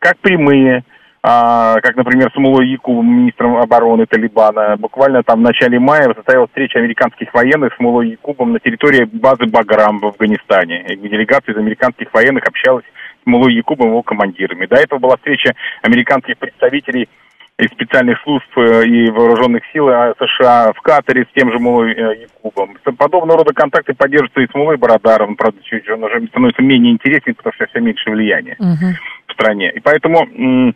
как 0.00 0.18
прямые, 0.18 0.84
а, 1.22 1.80
как, 1.80 1.94
например, 1.96 2.32
с 2.34 2.64
Якубом, 2.64 3.06
министром 3.06 3.56
обороны 3.58 4.06
Талибана. 4.06 4.76
Буквально 4.78 5.22
там 5.22 5.40
в 5.40 5.42
начале 5.42 5.78
мая 5.78 6.12
состоялась 6.14 6.48
встреча 6.48 6.78
американских 6.78 7.32
военных 7.34 7.74
с 7.74 7.78
Мулой 7.78 8.10
Якубом 8.10 8.52
на 8.52 8.58
территории 8.58 9.04
базы 9.04 9.46
Баграм 9.46 9.98
в 9.98 10.06
Афганистане. 10.06 10.84
Делегация 10.96 11.52
из 11.52 11.58
американских 11.58 12.12
военных 12.12 12.44
общалась 12.48 12.86
с 13.22 13.26
Мулой 13.26 13.54
Якубом 13.54 13.88
и 13.88 13.90
его 13.90 14.02
командирами. 14.02 14.66
До 14.66 14.76
этого 14.76 14.98
была 14.98 15.16
встреча 15.18 15.54
американских 15.82 16.38
представителей 16.38 17.08
из 17.60 17.70
специальных 17.70 18.20
служб 18.22 18.46
э, 18.56 18.86
и 18.86 19.10
вооруженных 19.10 19.62
сил 19.72 19.88
э, 19.88 20.14
США 20.18 20.72
в 20.72 20.80
Катаре 20.80 21.24
с 21.24 21.34
тем 21.34 21.52
же 21.52 21.58
Мулой 21.58 21.92
э, 21.92 22.22
Якубом. 22.22 22.76
Подобного 22.96 23.38
рода 23.38 23.54
контакты 23.54 23.94
поддерживаются 23.94 24.40
и 24.40 24.48
с 24.50 24.54
Мулой 24.54 24.76
Барадаром, 24.76 25.36
правда, 25.36 25.58
чуть 25.62 25.88
он 25.88 26.04
уже 26.04 26.26
становится 26.28 26.62
менее 26.62 26.92
интересен, 26.92 27.34
потому 27.34 27.52
что 27.54 27.66
все 27.66 27.80
меньше 27.80 28.10
влияния. 28.10 28.56
Uh-huh 28.60 28.94
в 29.30 29.32
стране. 29.32 29.72
И 29.74 29.80
поэтому 29.80 30.74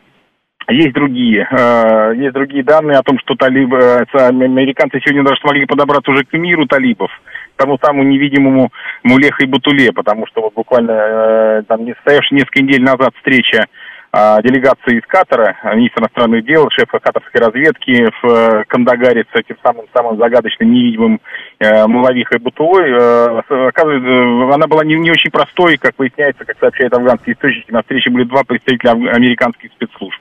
есть 0.69 0.95
другие, 0.95 1.47
э, 1.51 2.13
есть 2.17 2.33
другие 2.33 2.65
данные 2.65 2.99
о 2.99 3.03
том, 3.03 3.19
что 3.19 3.35
талибы, 3.35 4.07
американцы 4.13 4.99
сегодня 5.01 5.23
даже 5.23 5.41
смогли 5.41 5.67
подобраться 5.67 6.11
уже 6.11 6.25
к 6.25 6.33
миру 6.33 6.67
талибов, 6.67 7.11
к 7.55 7.59
тому 7.61 7.79
самому 7.83 8.05
невидимому 8.05 8.73
Мулеха 9.03 9.45
и 9.45 9.47
Батуле, 9.47 9.93
потому 9.93 10.27
что 10.27 10.41
вот 10.41 10.55
буквально 10.55 11.65
там 11.69 11.87
состоявшая 11.87 12.39
несколько 12.39 12.63
недель 12.63 12.83
назад 12.83 13.15
встреча 13.17 13.67
делегации 14.43 14.99
из 14.99 15.07
Катара, 15.07 15.57
министр 15.75 16.03
иностранных 16.03 16.45
дел, 16.45 16.69
шефа 16.71 16.99
катарской 16.99 17.41
разведки 17.41 18.09
в 18.23 18.65
Кандагаре 18.69 19.25
с 19.33 19.35
этим 19.37 19.57
самым 19.63 19.87
самым 19.93 20.19
загадочным 20.19 20.73
невидимым 20.73 21.21
э, 21.59 21.87
Мулавихой 21.87 22.39
Бутулой, 22.39 22.91
э, 22.91 23.41
оказывается, 23.69 24.55
она 24.55 24.67
была 24.67 24.85
не, 24.85 24.95
не 24.95 25.11
очень 25.11 25.31
простой, 25.31 25.77
как 25.79 25.99
выясняется, 25.99 26.45
как 26.45 26.59
сообщают 26.59 26.95
афганские 26.95 27.35
источники, 27.35 27.73
на 27.73 27.83
встрече 27.83 28.11
были 28.11 28.25
два 28.25 28.45
представителя 28.45 28.91
американских 28.91 29.71
спецслужб, 29.73 30.21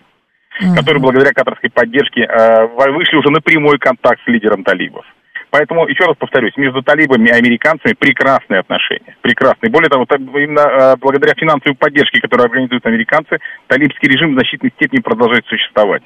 mm-hmm. 0.61 0.75
которые 0.75 1.01
благодаря 1.01 1.31
катарской 1.31 1.69
поддержке 1.69 2.21
э, 2.21 2.67
вышли 2.91 3.17
уже 3.17 3.29
на 3.29 3.41
прямой 3.41 3.77
контакт 3.77 4.21
с 4.23 4.27
лидером 4.27 4.63
талибов. 4.63 5.05
Поэтому, 5.53 5.87
еще 5.87 6.05
раз 6.05 6.17
повторюсь, 6.17 6.57
между 6.57 6.81
талибами 6.81 7.27
и 7.27 7.31
американцами 7.31 7.93
прекрасные 7.93 8.61
отношения. 8.61 9.15
Прекрасные. 9.21 9.69
Более 9.69 9.87
того, 9.87 10.07
именно 10.09 10.61
э, 10.61 10.95
благодаря 10.99 11.35
финансовой 11.35 11.77
поддержке, 11.77 12.19
которую 12.19 12.45
организуют 12.45 12.83
американцы, 12.87 13.37
талибский 13.67 14.09
режим 14.09 14.31
в 14.31 14.33
значительной 14.33 14.71
степени 14.71 15.01
продолжает 15.01 15.45
существовать. 15.45 16.01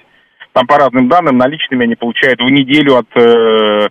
Там 0.52 0.68
по 0.68 0.78
разным 0.78 1.08
данным 1.08 1.38
наличными 1.38 1.86
они 1.86 1.96
получают 1.96 2.42
в 2.42 2.50
неделю 2.50 2.98
от 2.98 3.08
э, 3.16 3.88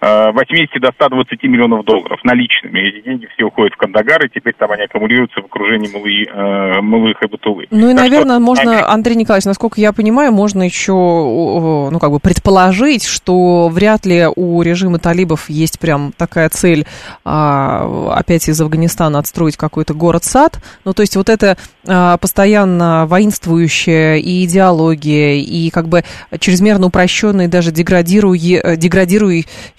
80 0.00 0.76
э, 0.76 0.80
до 0.80 0.92
120 0.92 1.42
миллионов 1.44 1.84
долларов 1.84 2.20
наличными. 2.24 2.80
Эти 2.80 3.04
деньги 3.04 3.28
все 3.34 3.44
уходят 3.44 3.74
в 3.74 3.76
Кандагар, 3.76 4.24
и 4.26 4.28
теперь 4.28 4.54
там 4.56 4.70
они 4.70 4.84
аккумулируются 4.84 5.40
в 5.40 5.46
окружении 5.46 5.90
Малы, 5.92 6.24
э, 6.24 6.80
Малых 6.80 7.22
и 7.22 7.26
Батулы. 7.26 7.66
Ну 7.70 7.90
и, 7.90 7.94
так 7.94 8.02
наверное, 8.02 8.36
что, 8.36 8.44
можно. 8.44 8.88
Андрей 8.88 9.16
Николаевич, 9.16 9.46
насколько 9.46 9.80
я 9.80 9.92
понимаю, 9.92 10.32
можно 10.32 10.62
еще, 10.62 10.92
ну, 10.92 11.98
как 12.00 12.10
бы 12.10 12.20
предположить, 12.20 13.04
что 13.04 13.68
вряд 13.68 14.06
ли 14.06 14.26
у 14.34 14.62
режима 14.62 14.98
талибов 14.98 15.50
есть 15.50 15.78
прям 15.80 16.12
такая 16.16 16.48
цель 16.48 16.86
а, 17.24 18.14
опять 18.16 18.48
из 18.48 18.60
Афганистана 18.60 19.18
отстроить 19.18 19.56
какой-то 19.56 19.94
город-сад. 19.94 20.60
Ну, 20.84 20.92
то 20.94 21.02
есть 21.02 21.16
вот 21.16 21.28
это 21.28 21.56
а, 21.86 22.16
постоянно 22.18 23.06
воинствующая 23.06 24.16
и 24.16 24.44
идеология, 24.44 25.34
и 25.36 25.70
как 25.70 25.88
бы 25.88 26.04
чрезмерно 26.38 26.86
упрощенный, 26.86 27.48
даже 27.48 27.72
деградирующий, 27.72 28.60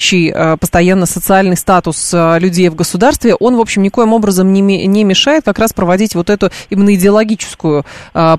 деградирующий 0.10 0.32
а, 0.32 0.58
постоянно 0.58 1.06
социальный 1.06 1.56
статус 1.56 2.14
а, 2.14 2.38
людей 2.40 2.70
в 2.70 2.76
государстве, 2.76 3.36
он, 3.36 3.56
в 3.56 3.60
общем, 3.60 3.84
никоим 3.84 4.14
образом 4.14 4.52
не, 4.52 4.62
не 4.62 5.04
мешает 5.04 5.44
как 5.46 5.60
раз 5.60 5.74
проводить 5.74 6.16
вот 6.16 6.30
эту 6.30 6.50
именно 6.70 6.94
идеологическую 6.96 7.84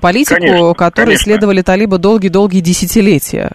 политику, 0.01 0.39
конечно, 0.39 0.73
которой 0.73 1.05
конечно. 1.05 1.23
следовали 1.23 1.61
талибы 1.61 1.97
долгие-долгие 1.97 2.61
десятилетия. 2.61 3.51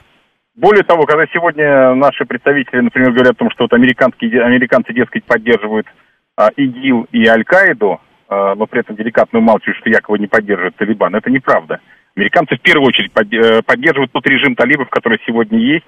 Более 0.55 0.85
того, 0.85 1.05
когда 1.05 1.25
сегодня 1.33 1.95
наши 1.95 2.25
представители, 2.25 2.81
например, 2.81 3.13
говорят 3.13 3.35
о 3.35 3.39
том, 3.39 3.51
что 3.51 3.65
вот 3.65 3.73
американские, 3.75 4.43
американцы, 4.43 4.95
дескать, 4.95 5.25
поддерживают 5.25 5.87
а, 6.37 6.49
ИГИЛ 6.57 7.09
и 7.13 7.27
Аль-Каиду, 7.27 8.01
а, 8.29 8.55
но 8.55 8.67
при 8.67 8.81
этом 8.81 8.97
деликатно 8.97 9.39
умалчивают, 9.39 9.79
что 9.79 9.91
якобы 9.91 10.19
не 10.19 10.27
поддерживают 10.27 10.77
Талибан, 10.77 11.15
это 11.15 11.31
неправда. 11.31 11.81
Американцы 12.17 12.57
в 12.57 12.63
первую 12.63 12.89
очередь 12.89 13.13
э, 13.15 13.61
поддерживают 13.61 14.11
тот 14.11 14.27
режим 14.27 14.55
талибов, 14.55 14.89
который 14.89 15.19
сегодня 15.27 15.59
есть 15.59 15.85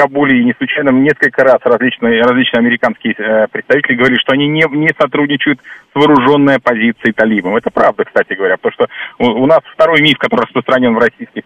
Кабуле. 0.00 0.40
И 0.40 0.44
не 0.44 0.54
случайно 0.56 0.90
несколько 0.90 1.44
раз 1.44 1.58
различные, 1.62 2.22
различные 2.22 2.60
американские 2.60 3.14
э, 3.18 3.46
представители 3.52 3.96
говорили, 3.96 4.18
что 4.18 4.32
они 4.32 4.48
не, 4.48 4.64
не 4.70 4.90
сотрудничают 4.98 5.60
с 5.60 5.94
вооруженной 5.94 6.56
оппозицией 6.56 7.12
талибам. 7.12 7.56
Это 7.56 7.70
правда, 7.70 8.04
кстати 8.04 8.32
говоря, 8.32 8.56
потому 8.56 8.72
что 8.72 8.86
у, 9.18 9.42
у 9.42 9.46
нас 9.46 9.60
второй 9.74 10.00
миф, 10.00 10.16
который 10.18 10.42
распространен 10.42 10.94
в 10.94 10.98
российских 10.98 11.44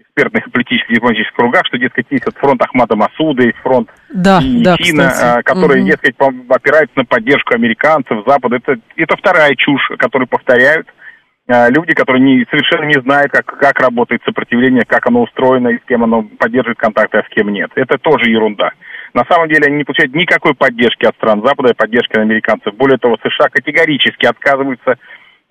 экспертных 0.00 0.50
политических 0.50 0.90
и 0.90 0.94
дипломатических 0.94 1.34
кругах, 1.34 1.62
что, 1.66 1.78
дескать, 1.78 2.06
есть 2.10 2.26
вот 2.26 2.36
фронт 2.36 2.60
Ахмада 2.60 2.96
Масуда, 2.96 3.44
есть 3.44 3.58
фронт 3.58 3.88
да, 4.12 4.40
да, 4.42 4.76
Чина, 4.76 5.40
которые, 5.44 5.82
угу. 5.82 5.90
дескать, 5.90 6.16
опираются 6.48 6.98
на 6.98 7.04
поддержку 7.04 7.54
американцев, 7.54 8.24
Запада. 8.26 8.56
Это, 8.56 8.78
это 8.96 9.16
вторая 9.16 9.54
чушь, 9.54 9.90
которую 9.96 10.26
повторяют 10.26 10.88
а, 10.88 11.01
люди, 11.48 11.94
которые 11.94 12.22
не, 12.22 12.46
совершенно 12.50 12.84
не 12.84 13.00
знают, 13.00 13.32
как, 13.32 13.46
как 13.46 13.80
работает 13.80 14.22
сопротивление, 14.24 14.84
как 14.86 15.06
оно 15.06 15.22
устроено 15.22 15.68
и 15.68 15.78
с 15.78 15.84
кем 15.86 16.04
оно 16.04 16.22
поддерживает 16.22 16.78
контакты, 16.78 17.18
а 17.18 17.24
с 17.24 17.28
кем 17.28 17.52
нет. 17.52 17.70
Это 17.74 17.98
тоже 17.98 18.30
ерунда. 18.30 18.72
На 19.14 19.24
самом 19.24 19.48
деле 19.48 19.66
они 19.66 19.76
не 19.76 19.84
получают 19.84 20.14
никакой 20.14 20.54
поддержки 20.54 21.04
от 21.04 21.14
стран 21.16 21.42
Запада, 21.44 21.74
поддержки 21.74 22.12
от 22.12 22.22
американцев. 22.22 22.74
Более 22.74 22.98
того, 22.98 23.18
США 23.22 23.48
категорически 23.50 24.24
отказываются 24.24 24.98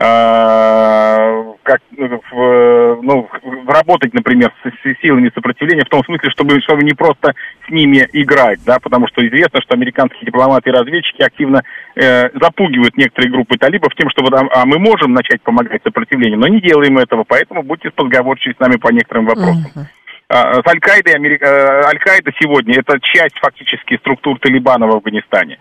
как, 0.01 1.79
в, 1.97 3.01
ну, 3.03 3.29
работать, 3.67 4.13
например, 4.13 4.51
с, 4.63 4.69
с 4.69 5.01
силами 5.01 5.31
сопротивления, 5.33 5.85
в 5.85 5.89
том 5.89 6.03
смысле, 6.03 6.31
чтобы, 6.31 6.59
чтобы 6.61 6.83
не 6.83 6.93
просто 6.93 7.33
с 7.67 7.69
ними 7.69 8.07
играть, 8.13 8.59
да, 8.65 8.77
потому 8.81 9.07
что 9.07 9.25
известно, 9.27 9.61
что 9.61 9.75
американские 9.75 10.25
дипломаты 10.25 10.69
и 10.69 10.73
разведчики 10.73 11.21
активно 11.21 11.63
э, 11.95 12.29
запугивают 12.39 12.97
некоторые 12.97 13.31
группы 13.31 13.57
талибов 13.57 13.93
тем, 13.95 14.09
что 14.09 14.25
а, 14.25 14.61
а 14.61 14.65
мы 14.65 14.79
можем 14.79 15.13
начать 15.13 15.41
помогать 15.43 15.83
сопротивлению, 15.83 16.39
но 16.39 16.47
не 16.47 16.61
делаем 16.61 16.97
этого, 16.97 17.23
поэтому 17.27 17.61
будьте 17.61 17.91
сговорчивы 17.95 18.55
с 18.55 18.59
нами 18.59 18.77
по 18.77 18.91
некоторым 18.91 19.25
вопросам. 19.27 19.71
Uh-huh. 19.75 19.85
С 20.31 20.67
Аль-Каидой, 20.67 21.13
Америка, 21.13 21.45
э, 21.45 21.87
Аль-Каида 21.89 22.31
сегодня 22.39 22.79
это 22.79 22.97
часть 23.01 23.37
фактически 23.39 23.97
структур 23.97 24.39
Талибана 24.39 24.87
в 24.87 24.95
Афганистане. 24.95 25.59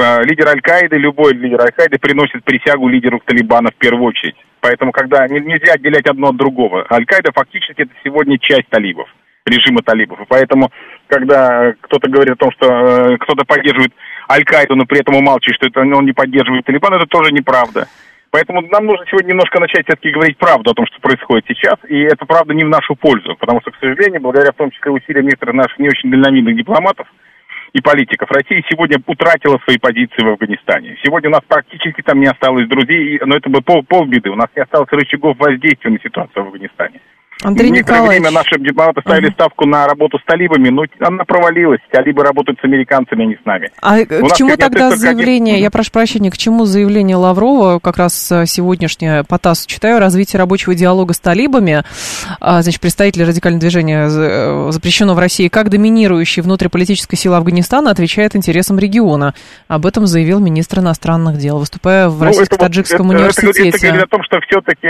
Э, 0.00 0.22
лидер 0.24 0.48
Аль-Каиды, 0.48 0.96
любой 0.96 1.34
лидер 1.34 1.60
Аль-Каиды 1.60 1.98
приносит 1.98 2.42
присягу 2.42 2.88
лидеру 2.88 3.20
Талибана 3.24 3.70
в 3.70 3.74
первую 3.74 4.04
очередь. 4.04 4.36
Поэтому, 4.60 4.92
когда 4.92 5.28
нельзя 5.28 5.74
отделять 5.74 6.06
одно 6.06 6.28
от 6.28 6.36
другого. 6.36 6.86
Аль-Каида 6.90 7.32
фактически 7.34 7.82
это 7.82 7.92
сегодня 8.02 8.38
часть 8.38 8.68
талибов, 8.70 9.08
режима 9.44 9.82
талибов. 9.82 10.20
И 10.20 10.24
поэтому, 10.26 10.70
когда 11.06 11.74
кто-то 11.82 12.08
говорит 12.08 12.34
о 12.34 12.36
том, 12.36 12.50
что 12.52 12.66
э, 12.66 13.18
кто-то 13.18 13.44
поддерживает 13.44 13.92
Аль-Каиду, 14.30 14.74
но 14.74 14.86
при 14.86 15.00
этом 15.00 15.16
умалчивает, 15.16 15.56
что 15.56 15.66
это 15.66 15.80
он 15.80 16.06
не 16.06 16.12
поддерживает 16.12 16.64
Талибан, 16.64 16.94
это 16.94 17.06
тоже 17.06 17.32
неправда. 17.32 17.86
Поэтому 18.30 18.62
нам 18.62 18.86
нужно 18.86 19.04
сегодня 19.10 19.30
немножко 19.30 19.60
начать 19.60 19.84
все-таки 19.84 20.12
говорить 20.12 20.38
правду 20.38 20.70
о 20.70 20.74
том, 20.74 20.86
что 20.86 21.00
происходит 21.00 21.44
сейчас, 21.48 21.74
и 21.88 21.98
это 22.02 22.24
правда 22.26 22.54
не 22.54 22.64
в 22.64 22.68
нашу 22.68 22.94
пользу, 22.94 23.34
потому 23.36 23.60
что, 23.60 23.72
к 23.72 23.76
сожалению, 23.80 24.20
благодаря 24.20 24.52
в 24.52 24.56
том 24.56 24.70
числе 24.70 24.92
усилиям 24.92 25.26
некоторых 25.26 25.56
наших 25.56 25.78
не 25.80 25.88
очень 25.88 26.12
дальновидных 26.12 26.56
дипломатов, 26.56 27.08
и 27.72 27.80
политиков. 27.80 28.30
Россия 28.30 28.62
сегодня 28.68 28.98
утратила 29.06 29.58
свои 29.64 29.78
позиции 29.78 30.22
в 30.22 30.28
Афганистане. 30.28 30.96
Сегодня 31.02 31.30
у 31.30 31.32
нас 31.32 31.42
практически 31.46 32.02
там 32.02 32.20
не 32.20 32.26
осталось 32.26 32.68
друзей, 32.68 33.20
но 33.24 33.36
это 33.36 33.48
бы 33.48 33.60
пол, 33.60 33.82
полбеды. 33.84 34.30
У 34.30 34.36
нас 34.36 34.48
не 34.56 34.62
осталось 34.62 34.88
рычагов 34.90 35.38
воздействия 35.38 35.90
на 35.90 36.00
ситуацию 36.00 36.44
в 36.44 36.46
Афганистане. 36.48 37.00
Андрей 37.42 37.70
Некоторое 37.70 38.00
Николаевич. 38.00 38.20
время 38.22 38.30
наши 38.38 38.58
дипломаты 38.60 39.00
ставили 39.00 39.26
Мгм. 39.26 39.34
ставку 39.34 39.66
на 39.66 39.86
работу 39.86 40.18
с 40.18 40.24
талибами, 40.24 40.68
но 40.68 40.84
она 41.00 41.24
провалилась. 41.24 41.80
Талибы 41.90 42.22
работают 42.22 42.58
с 42.60 42.64
американцами, 42.64 43.24
а 43.24 43.26
не 43.26 43.34
с 43.36 43.44
нами. 43.44 43.70
А 43.80 43.98
У 44.00 44.26
к 44.28 44.36
чему 44.36 44.50
тогда 44.50 44.66
это 44.66 44.70
только 44.70 44.86
один- 44.88 44.98
заявление, 44.98 45.58
я 45.60 45.70
прошу 45.70 45.90
прощения, 45.90 46.30
к 46.30 46.36
чему 46.36 46.64
заявление 46.66 47.16
Лаврова, 47.16 47.78
как 47.78 47.96
раз 47.96 48.30
э, 48.30 48.44
сегодняшнее 48.46 49.24
по 49.24 49.38
ТАССу 49.38 49.66
читаю, 49.68 50.00
развитие 50.00 50.38
рабочего 50.38 50.74
диалога 50.74 51.14
с 51.14 51.20
талибами, 51.20 51.82
а, 52.40 52.60
значит, 52.62 52.80
представители 52.80 53.22
радикального 53.22 53.60
движения 53.60 54.08
э, 54.10 54.68
запрещено 54.72 55.14
в 55.14 55.18
России, 55.18 55.48
как 55.48 55.70
доминирующей 55.70 56.42
внутриполитической 56.42 57.16
силы 57.16 57.36
Афганистана 57.36 57.90
отвечает 57.90 58.36
интересам 58.36 58.78
региона. 58.78 59.34
Об 59.68 59.86
этом 59.86 60.06
заявил 60.06 60.40
министр 60.40 60.80
иностранных 60.80 61.38
дел, 61.38 61.58
выступая 61.58 62.08
в 62.08 62.12
Ну, 62.12 62.16
это 62.18 62.24
Российско-Таджикском 62.26 63.06
это- 63.12 63.14
это 63.14 63.18
университете. 63.22 63.68
Это 63.68 63.86
говорит 63.86 64.02
о 64.04 64.08
том, 64.08 64.22
что 64.24 64.40
все-таки 64.42 64.88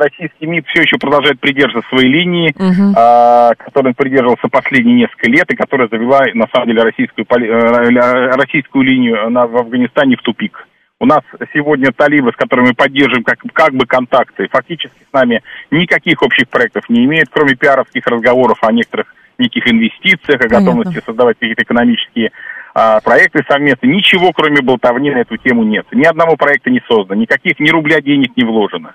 российский 0.00 0.46
МИД 0.46 0.66
все 0.68 0.82
еще 0.82 0.96
продолжает 0.98 1.38
придерживаться 1.40 1.81
своей 1.88 2.08
линии, 2.08 2.54
Мгм. 2.58 2.94
а, 2.96 3.54
которой 3.54 3.88
он 3.88 3.94
придерживался 3.94 4.48
последние 4.48 4.96
несколько 4.96 5.28
лет, 5.30 5.50
и 5.52 5.56
которая 5.56 5.88
завела, 5.88 6.20
на 6.34 6.46
самом 6.52 6.68
деле, 6.68 6.82
российскую, 6.82 7.26
э, 7.26 8.36
российскую 8.36 8.84
линию 8.84 9.30
на- 9.30 9.46
в 9.46 9.56
Афганистане 9.56 10.16
в 10.16 10.22
тупик. 10.22 10.66
У 11.00 11.06
нас 11.06 11.22
сегодня 11.52 11.90
талибы, 11.90 12.30
с 12.32 12.36
которыми 12.36 12.68
мы 12.68 12.74
поддерживаем 12.74 13.24
как, 13.24 13.38
как 13.52 13.74
бы 13.74 13.86
контакты, 13.86 14.46
фактически 14.48 15.00
с 15.08 15.12
нами 15.12 15.42
никаких 15.72 16.22
общих 16.22 16.48
проектов 16.48 16.84
не 16.88 17.04
имеют, 17.06 17.28
кроме 17.32 17.56
пиаровских 17.56 18.06
разговоров 18.06 18.58
о 18.62 18.70
некоторых 18.70 19.12
неких 19.38 19.66
инвестициях, 19.66 20.40
о 20.40 20.44
Понятно. 20.44 20.58
готовности 20.60 21.02
создавать 21.04 21.36
какие-то 21.40 21.62
экономические 21.64 22.30
а, 22.74 23.00
проекты 23.00 23.44
совместно. 23.48 23.86
Ничего, 23.86 24.32
кроме 24.32 24.62
болтовни 24.62 25.10
на 25.10 25.18
эту 25.18 25.36
тему 25.36 25.62
нет. 25.62 25.86
Ни 25.92 26.04
одного 26.04 26.36
проекта 26.36 26.70
не 26.70 26.80
создано, 26.88 27.20
никаких 27.20 27.60
ни 27.60 27.68
рубля 27.68 28.00
денег 28.00 28.34
не 28.36 28.44
вложено. 28.44 28.94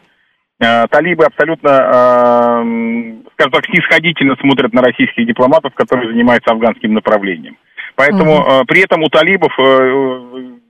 А, 0.59 0.87
Талибы 0.87 1.25
абсолютно, 1.25 1.69
м, 2.61 3.23
скажем 3.33 3.51
так, 3.51 3.65
снисходительно 3.65 4.35
смотрят 4.37 4.73
на 4.73 4.81
российских 4.81 5.27
дипломатов, 5.27 5.73
которые 5.75 6.09
занимаются 6.11 6.51
афганским 6.51 6.93
направлением. 6.93 7.57
Поэтому 7.95 8.45
а, 8.45 8.65
при 8.65 8.81
этом 8.81 9.01
у 9.03 9.09
талибов, 9.09 9.51
э, 9.57 9.63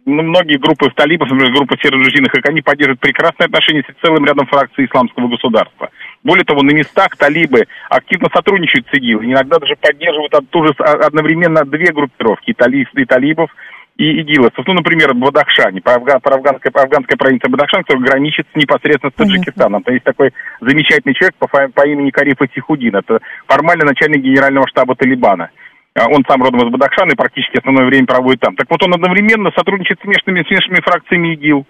ну, 0.06 0.24
многие 0.24 0.58
группы 0.58 0.90
талибов, 0.92 1.30
например, 1.30 1.54
группа 1.54 1.78
серо-дружинных, 1.78 2.32
они 2.46 2.62
поддерживают 2.62 3.02
прекрасные 3.02 3.48
отношения 3.48 3.84
с 3.84 4.02
целым 4.02 4.26
рядом 4.26 4.48
фракций 4.48 4.86
исламского 4.86 5.28
государства. 5.28 5.90
Более 6.24 6.46
того, 6.46 6.64
на 6.64 6.72
местах 6.72 7.18
талибы 7.18 7.66
активно 7.90 8.30
сотрудничают 8.34 8.88
с 8.90 8.98
ИГИЛ, 8.98 9.24
иногда 9.24 9.60
даже 9.60 9.76
поддерживают 9.76 10.34
от- 10.34 10.50
тоже 10.50 10.74
а- 10.80 11.06
одновременно 11.06 11.66
две 11.66 11.92
группировки, 11.92 12.52
и, 12.52 12.54
талиб, 12.54 12.88
и 12.94 13.06
талибов, 13.06 13.50
и 13.98 14.22
ИГИЛовцев. 14.22 14.66
Ну, 14.68 14.74
например, 14.74 15.14
в 15.14 15.18
Бадахшане, 15.18 15.82
по 15.82 15.96
афга- 15.96 16.20
по 16.20 16.36
афганской, 16.36 16.72
по 16.72 16.82
афганской 16.84 17.18
провинции 17.18 17.50
Бадахшан, 17.50 17.84
которая 17.84 18.06
граничит 18.06 18.48
непосредственно 18.56 19.12
с. 19.12 19.16
Таджикистаном. 19.16 19.84
Там 19.84 19.94
есть 19.94 20.06
такой 20.06 20.32
замечательный 20.62 21.16
человек 21.16 21.36
по, 21.40 21.48
по 21.48 21.88
имени 21.88 22.12
Кариф 22.12 22.38
Сихудин. 22.54 22.96
Это 22.96 23.20
формально 23.48 23.86
начальник 23.86 24.22
генерального 24.22 24.68
штаба 24.68 24.96
Талибана. 24.96 25.50
А 25.96 26.08
Он 26.10 26.24
сам 26.28 26.44
родом 26.44 26.62
из 26.62 26.72
Бадахшана 26.72 27.12
и 27.12 27.16
практически 27.16 27.58
основное 27.58 27.86
время 27.86 28.06
проводит 28.06 28.40
там. 28.40 28.56
Так 28.56 28.68
вот, 28.70 28.84
он 28.84 28.94
одновременно 28.94 29.52
сотрудничает 29.56 30.00
с 30.00 30.04
смешанными, 30.04 30.46
смешанными 30.48 30.82
фракциями 30.82 31.34
ИГИЛ. 31.34 31.66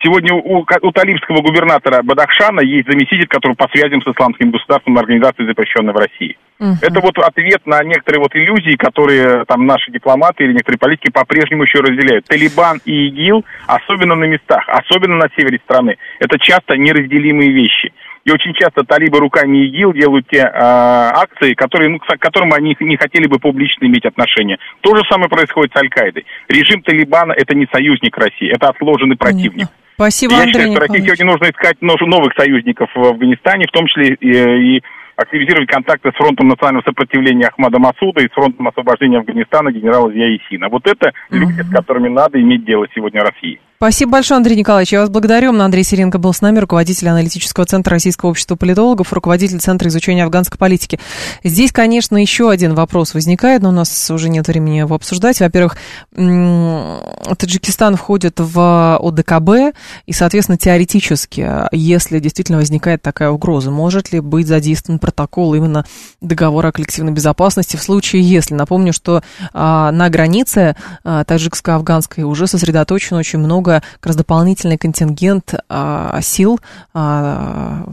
Сегодня 0.00 0.32
у, 0.32 0.60
у 0.60 0.92
талибского 0.92 1.42
губернатора 1.42 2.02
Бадахшана 2.02 2.60
есть 2.60 2.88
заместитель, 2.88 3.26
который 3.26 3.56
по 3.56 3.68
связям 3.68 4.00
с 4.00 4.06
исламским 4.06 4.52
государством 4.52 4.96
организации, 4.96 5.44
запрещенной 5.44 5.92
в 5.92 5.96
России. 5.96 6.36
Мгм. 6.60 6.76
Это 6.82 7.00
вот 7.00 7.18
ответ 7.18 7.66
на 7.66 7.82
некоторые 7.82 8.20
вот 8.20 8.34
иллюзии, 8.34 8.76
которые 8.76 9.44
там 9.46 9.66
наши 9.66 9.90
дипломаты 9.90 10.44
или 10.44 10.52
некоторые 10.52 10.78
политики 10.78 11.10
по-прежнему 11.10 11.64
еще 11.64 11.80
разделяют. 11.80 12.26
Талибан 12.26 12.80
и 12.84 13.08
ИГИЛ, 13.08 13.44
особенно 13.66 14.14
на 14.14 14.24
местах, 14.24 14.68
особенно 14.68 15.16
на 15.16 15.28
севере 15.36 15.60
страны, 15.64 15.96
это 16.20 16.38
часто 16.38 16.76
неразделимые 16.76 17.50
вещи. 17.50 17.92
И 18.24 18.30
очень 18.30 18.52
часто 18.54 18.84
талибы 18.84 19.18
руками 19.18 19.66
ИГИЛ 19.66 19.92
делают 19.92 20.26
те 20.28 20.38
э, 20.38 20.50
акции, 20.52 21.54
которые, 21.54 21.90
ну, 21.90 21.98
к 21.98 22.06
которым 22.18 22.52
они 22.52 22.76
не 22.80 22.96
хотели 22.96 23.26
бы 23.26 23.38
публично 23.38 23.86
иметь 23.86 24.04
отношение. 24.04 24.58
То 24.80 24.94
же 24.96 25.02
самое 25.08 25.28
происходит 25.28 25.72
с 25.72 25.76
Аль-Каидой. 25.76 26.26
Режим 26.48 26.82
Талибана– 26.82 27.32
это 27.36 27.54
не 27.56 27.66
союзник 27.72 28.16
России, 28.16 28.50
это 28.50 28.68
отложенный 28.68 29.16
противник. 29.16 29.68
Понятно. 29.68 29.88
Спасибо, 29.98 30.34
Я 30.34 30.42
Андрей 30.42 30.52
считаю, 30.52 30.72
что 30.72 30.80
России 30.80 31.04
сегодня 31.06 31.26
нужно 31.26 31.44
искать 31.46 31.82
новых 31.82 32.32
союзников 32.36 32.88
в 32.94 33.04
Афганистане, 33.04 33.66
в 33.66 33.72
том 33.72 33.86
числе 33.88 34.14
и, 34.14 34.76
и 34.76 34.82
активизировать 35.18 35.68
контакты 35.68 36.10
с 36.10 36.14
фронтом 36.14 36.48
национального 36.48 36.84
сопротивления 36.84 37.48
Ахмада 37.48 37.80
Масуда 37.80 38.22
и 38.22 38.28
с 38.28 38.32
фронтом 38.32 38.68
освобождения 38.68 39.18
Афганистана 39.18 39.72
генерала 39.72 40.12
Зия 40.12 40.36
Исина. 40.36 40.68
Вот 40.68 40.86
это 40.86 41.12
люди, 41.30 41.60
с 41.60 41.70
которыми 41.70 42.08
надо 42.08 42.40
иметь 42.40 42.64
дело 42.64 42.86
сегодня 42.94 43.22
России. 43.22 43.60
Спасибо 43.78 44.12
большое, 44.12 44.38
Андрей 44.38 44.56
Николаевич. 44.56 44.92
Я 44.92 45.02
вас 45.02 45.08
благодарю. 45.08 45.56
Андрей 45.56 45.84
Сиренко 45.84 46.18
был 46.18 46.32
с 46.32 46.40
нами, 46.40 46.58
руководитель 46.58 47.08
аналитического 47.10 47.64
центра 47.64 47.92
Российского 47.92 48.30
общества 48.30 48.56
политологов, 48.56 49.12
руководитель 49.12 49.60
Центра 49.60 49.88
изучения 49.88 50.24
афганской 50.24 50.58
политики. 50.58 50.98
Здесь, 51.44 51.70
конечно, 51.70 52.16
еще 52.16 52.50
один 52.50 52.74
вопрос 52.74 53.14
возникает, 53.14 53.62
но 53.62 53.68
у 53.68 53.72
нас 53.72 54.10
уже 54.10 54.30
нет 54.30 54.48
времени 54.48 54.78
его 54.78 54.96
обсуждать. 54.96 55.38
Во-первых, 55.38 55.76
Таджикистан 56.12 57.94
входит 57.94 58.40
в 58.40 58.96
ОДКБ, 59.00 59.76
и, 60.06 60.12
соответственно, 60.12 60.58
теоретически, 60.58 61.48
если 61.70 62.18
действительно 62.18 62.58
возникает 62.58 63.00
такая 63.00 63.30
угроза, 63.30 63.70
может 63.70 64.12
ли 64.12 64.18
быть 64.18 64.48
задействован 64.48 64.98
протокол 65.10 65.54
именно 65.54 65.84
договора 66.20 66.68
о 66.68 66.72
коллективной 66.72 67.12
безопасности 67.12 67.76
в 67.76 67.82
случае, 67.82 68.22
если, 68.22 68.54
напомню, 68.54 68.92
что 68.92 69.22
а, 69.52 69.90
на 69.90 70.08
границе 70.08 70.76
а, 71.04 71.24
таджикско-афганской 71.24 72.24
уже 72.24 72.46
сосредоточен 72.46 73.16
очень 73.16 73.38
много, 73.38 73.82
как 73.94 74.06
раз 74.06 74.16
дополнительный 74.16 74.78
контингент 74.78 75.54
а, 75.68 76.20
сил 76.22 76.60
а, 76.94 77.84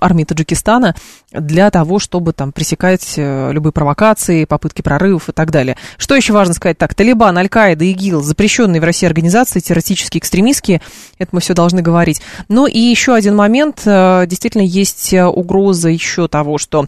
армии 0.00 0.24
Таджикистана 0.24 0.94
для 1.32 1.70
того, 1.70 1.98
чтобы 1.98 2.32
там 2.32 2.52
пресекать 2.52 3.14
э, 3.16 3.52
любые 3.52 3.72
провокации, 3.72 4.44
попытки 4.44 4.82
прорывов 4.82 5.28
и 5.28 5.32
так 5.32 5.50
далее. 5.50 5.76
Что 5.98 6.14
еще 6.14 6.32
важно 6.32 6.54
сказать? 6.54 6.78
Так, 6.78 6.94
Талибан, 6.94 7.36
Аль-Каида, 7.36 7.84
ИГИЛ, 7.84 8.22
запрещенные 8.22 8.80
в 8.80 8.84
России 8.84 9.06
организации, 9.06 9.60
террористические, 9.60 10.20
экстремистские, 10.20 10.80
это 11.18 11.30
мы 11.32 11.40
все 11.40 11.54
должны 11.54 11.82
говорить. 11.82 12.22
Ну 12.48 12.66
и 12.66 12.78
еще 12.78 13.14
один 13.14 13.36
момент, 13.36 13.82
э, 13.84 14.24
действительно 14.26 14.62
есть 14.62 15.12
э, 15.12 15.24
угроза 15.24 15.88
еще 15.88 16.28
того, 16.28 16.58
что 16.58 16.86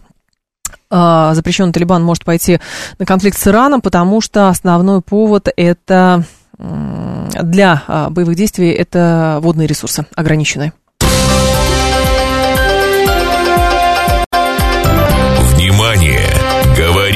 запрещенный 0.91 1.71
Талибан 1.71 2.03
может 2.03 2.25
пойти 2.25 2.59
на 2.97 3.05
конфликт 3.05 3.37
с 3.37 3.47
Ираном, 3.47 3.79
потому 3.81 4.21
что 4.21 4.49
основной 4.49 5.01
повод 5.01 5.47
это 5.55 6.23
для 6.57 7.83
боевых 8.09 8.35
действий 8.35 8.71
это 8.71 9.37
водные 9.41 9.67
ресурсы 9.67 10.07
ограниченные. 10.15 10.73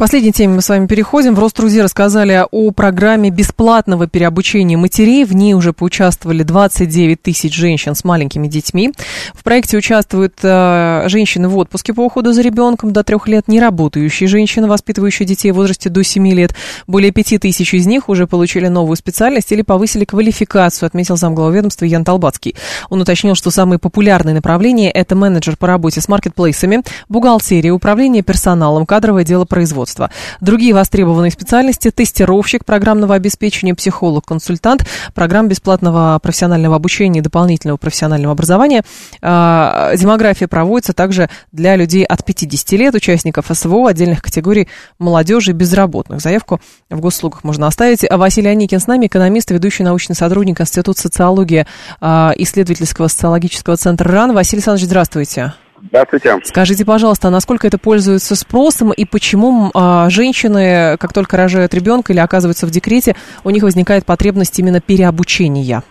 Последней 0.00 0.32
теме 0.32 0.54
мы 0.54 0.62
с 0.62 0.68
вами 0.70 0.86
переходим. 0.86 1.34
В 1.34 1.38
Рострузе 1.38 1.82
рассказали 1.82 2.42
о 2.50 2.70
программе 2.70 3.28
бесплатного 3.28 4.06
переобучения 4.06 4.78
матерей. 4.78 5.26
В 5.26 5.34
ней 5.34 5.52
уже 5.52 5.74
поучаствовали 5.74 6.42
29 6.42 7.20
тысяч 7.20 7.54
женщин 7.54 7.94
с 7.94 8.02
маленькими 8.02 8.48
детьми. 8.48 8.94
В 9.34 9.44
проекте 9.44 9.76
участвуют 9.76 10.36
э, 10.42 11.04
женщины 11.08 11.50
в 11.50 11.58
отпуске 11.58 11.92
по 11.92 12.00
уходу 12.00 12.32
за 12.32 12.40
ребенком 12.40 12.94
до 12.94 13.04
трех 13.04 13.28
лет, 13.28 13.46
неработающие 13.46 14.26
женщины, 14.26 14.68
воспитывающие 14.68 15.26
детей 15.26 15.50
в 15.50 15.56
возрасте 15.56 15.90
до 15.90 16.02
7 16.02 16.26
лет. 16.28 16.54
Более 16.86 17.12
5 17.12 17.38
тысяч 17.38 17.74
из 17.74 17.86
них 17.86 18.08
уже 18.08 18.26
получили 18.26 18.68
новую 18.68 18.96
специальность 18.96 19.52
или 19.52 19.60
повысили 19.60 20.06
квалификацию, 20.06 20.86
отметил 20.86 21.18
замглава 21.18 21.52
ведомства 21.52 21.84
Ян 21.84 22.06
Толбацкий. 22.06 22.56
Он 22.88 23.02
уточнил, 23.02 23.34
что 23.34 23.50
самые 23.50 23.78
популярные 23.78 24.34
направления– 24.34 24.90
это 24.92 25.14
менеджер 25.14 25.58
по 25.58 25.66
работе 25.66 26.00
с 26.00 26.08
маркетплейсами, 26.08 26.84
бухгалтерия, 27.10 27.72
управление 27.72 28.22
персоналом, 28.22 28.86
кадровое 28.86 29.24
дело 29.24 29.44
производства. 29.44 29.89
Другие 30.40 30.74
востребованные 30.74 31.30
специальности– 31.30 31.90
тестировщик 31.94 32.64
программного 32.64 33.14
обеспечения, 33.14 33.74
психолог, 33.74 34.24
консультант, 34.26 34.86
программ 35.14 35.48
бесплатного 35.48 36.18
профессионального 36.22 36.76
обучения 36.76 37.20
и 37.20 37.22
дополнительного 37.22 37.76
профессионального 37.76 38.32
образования. 38.32 38.82
А, 39.22 39.94
Демография 39.96 40.48
проводится 40.48 40.92
также 40.92 41.28
для 41.52 41.76
людей 41.76 42.04
от 42.04 42.24
50 42.24 42.72
лет, 42.72 42.94
участников 42.94 43.46
СВО, 43.52 43.88
отдельных 43.88 44.22
категорий 44.22 44.68
молодежи 44.98 45.50
и 45.50 45.54
безработных. 45.54 46.20
Заявку 46.20 46.60
в 46.88 47.00
госуслугах 47.00 47.44
можно 47.44 47.66
оставить. 47.66 48.04
Василий 48.10 48.48
Аникин 48.48 48.80
с 48.80 48.86
нами, 48.86 49.06
экономист, 49.06 49.50
ведущий 49.50 49.82
научный 49.82 50.14
сотрудник 50.14 50.60
Института 50.60 51.00
социологии 51.00 51.66
а, 52.00 52.32
исследовательского 52.36 53.08
социологического 53.08 53.76
центра 53.76 54.10
РАН. 54.10 54.34
Василий 54.34 54.58
Александрович, 54.58 54.86
здравствуйте. 54.86 55.54
Здравствуйте. 55.82 56.38
Скажите, 56.44 56.84
пожалуйста, 56.84 57.28
а 57.28 57.30
насколько 57.30 57.66
это 57.66 57.78
пользуется 57.78 58.36
спросом 58.36 58.92
и 58.92 59.04
почему 59.04 59.70
а, 59.74 60.10
женщины, 60.10 60.96
как 60.98 61.12
только 61.12 61.36
рожают 61.36 61.74
ребенка 61.74 62.12
или 62.12 62.20
оказываются 62.20 62.66
в 62.66 62.70
декрете, 62.70 63.16
у 63.44 63.50
них 63.50 63.62
возникает 63.62 64.04
потребность 64.04 64.58
именно 64.58 64.80
переобучения? 64.80 65.82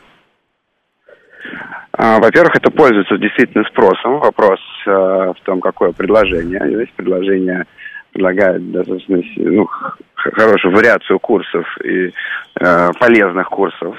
А, 1.94 2.20
Во-первых, 2.20 2.56
это 2.56 2.72
пользуется 2.72 3.18
действительно 3.18 3.64
спросом. 3.66 4.20
Вопрос 4.20 4.60
э, 4.88 4.90
в 4.90 5.38
том, 5.44 5.60
какое 5.60 5.92
предложение. 5.92 6.62
Здесь 6.66 6.94
предложение 6.96 7.66
предлагает 8.12 8.72
достаточно 8.72 9.22
ну, 9.38 9.68
хорошую 10.16 10.76
вариацию 10.76 11.20
курсов 11.20 11.66
и 11.84 12.12
э, 12.60 12.92
полезных 13.00 13.50
курсов, 13.50 13.96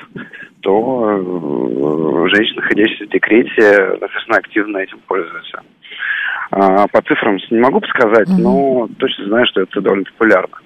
то 0.61 1.17
э, 1.17 2.29
женщины, 2.35 2.63
находящиеся 2.63 3.05
в 3.05 3.09
декрете, 3.09 3.99
достаточно 4.01 4.37
активно 4.37 4.79
этим 4.79 4.99
пользуются. 5.07 5.63
А, 6.51 6.87
по 6.89 7.01
цифрам 7.03 7.39
не 7.51 7.61
могу 7.61 7.81
сказать, 7.89 8.29
угу. 8.29 8.41
но 8.41 8.89
точно 8.99 9.27
знаю, 9.27 9.47
что 9.47 9.63
это 9.63 9.81
довольно 9.81 10.05
популярно. 10.05 10.57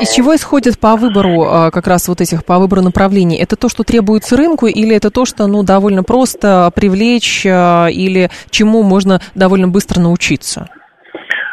Из 0.00 0.10
чего 0.10 0.34
исходит 0.36 0.78
по 0.78 0.96
выбору 0.96 1.42
а, 1.44 1.70
как 1.70 1.86
раз 1.86 2.08
вот 2.08 2.20
этих, 2.20 2.44
по 2.44 2.58
выбору 2.58 2.82
направлений? 2.82 3.38
Это 3.38 3.56
то, 3.56 3.68
что 3.68 3.82
требуется 3.82 4.36
рынку, 4.36 4.66
или 4.66 4.94
это 4.94 5.10
то, 5.10 5.24
что, 5.24 5.46
ну, 5.46 5.62
довольно 5.62 6.04
просто 6.04 6.70
привлечь, 6.74 7.46
а, 7.46 7.86
или 7.86 8.30
чему 8.50 8.82
можно 8.82 9.20
довольно 9.34 9.68
быстро 9.68 10.00
научиться? 10.00 10.68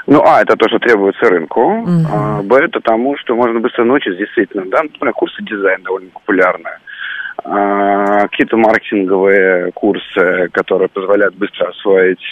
Ну, 0.07 0.21
а, 0.23 0.41
это 0.41 0.55
то, 0.55 0.67
что 0.69 0.79
требуется 0.79 1.29
рынку. 1.29 1.61
Угу. 1.61 1.89
А, 2.13 2.43
б, 2.43 2.55
это 2.57 2.79
тому, 2.79 3.17
что 3.17 3.35
можно 3.35 3.59
быстро 3.59 3.83
научиться, 3.85 4.19
действительно. 4.19 4.65
Да, 4.67 4.83
например, 4.83 5.13
курсы 5.13 5.41
дизайна 5.43 5.83
довольно 5.83 6.09
популярные. 6.11 6.77
А, 7.43 8.27
какие-то 8.27 8.57
маркетинговые 8.57 9.71
курсы, 9.73 10.49
которые 10.51 10.89
позволяют 10.89 11.35
быстро 11.35 11.69
освоить 11.69 12.23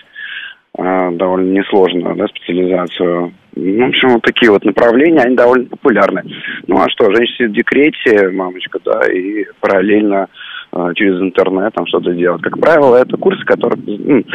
а, 0.78 1.12
довольно 1.12 1.52
несложную 1.52 2.16
да, 2.16 2.28
специализацию. 2.28 3.34
Ну, 3.56 3.86
в 3.86 3.90
общем, 3.90 4.10
вот 4.10 4.22
такие 4.24 4.52
вот 4.52 4.66
направления, 4.66 5.22
они 5.22 5.36
довольно 5.36 5.66
популярны. 5.68 6.24
Ну, 6.68 6.78
а 6.78 6.90
что, 6.90 7.14
женщина 7.14 7.50
в 7.50 7.54
декрете, 7.54 8.30
мамочка, 8.30 8.80
да, 8.84 9.02
и 9.12 9.46
параллельно 9.60 10.28
а, 10.72 10.94
через 10.96 11.22
интернет 11.22 11.74
там 11.74 11.86
что-то 11.86 12.12
делать. 12.14 12.42
Как 12.42 12.60
правило, 12.60 12.96
это 12.96 13.18
курсы, 13.18 13.44
которые... 13.46 14.26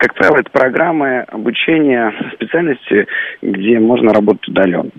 Как 0.00 0.14
правило, 0.14 0.38
это 0.38 0.50
программы 0.50 1.20
обучения 1.28 2.14
специальности, 2.32 3.06
где 3.42 3.78
можно 3.78 4.14
работать 4.14 4.48
удаленно. 4.48 4.90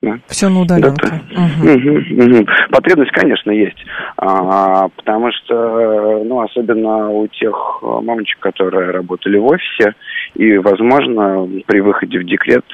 Да. 0.00 0.18
Все 0.28 0.48
на 0.48 0.60
удаленке. 0.60 1.08
Угу. 1.08 1.68
Угу, 1.72 2.38
угу. 2.38 2.46
Потребность, 2.70 3.12
конечно, 3.12 3.50
есть. 3.50 3.76
А, 4.16 4.88
потому 4.96 5.30
что, 5.32 6.22
ну, 6.24 6.40
особенно 6.40 7.10
у 7.10 7.26
тех 7.26 7.54
мамочек, 7.82 8.38
которые 8.38 8.92
работали 8.92 9.36
в 9.36 9.44
офисе, 9.44 9.94
и, 10.34 10.56
возможно, 10.56 11.46
при 11.66 11.80
выходе 11.80 12.18
в 12.18 12.24
декрет 12.24 12.64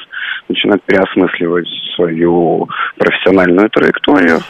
начинают 0.48 0.82
переосмысливать 0.84 1.68
свою 1.96 2.68
профессиональную 2.96 3.68
траекторию. 3.70 4.40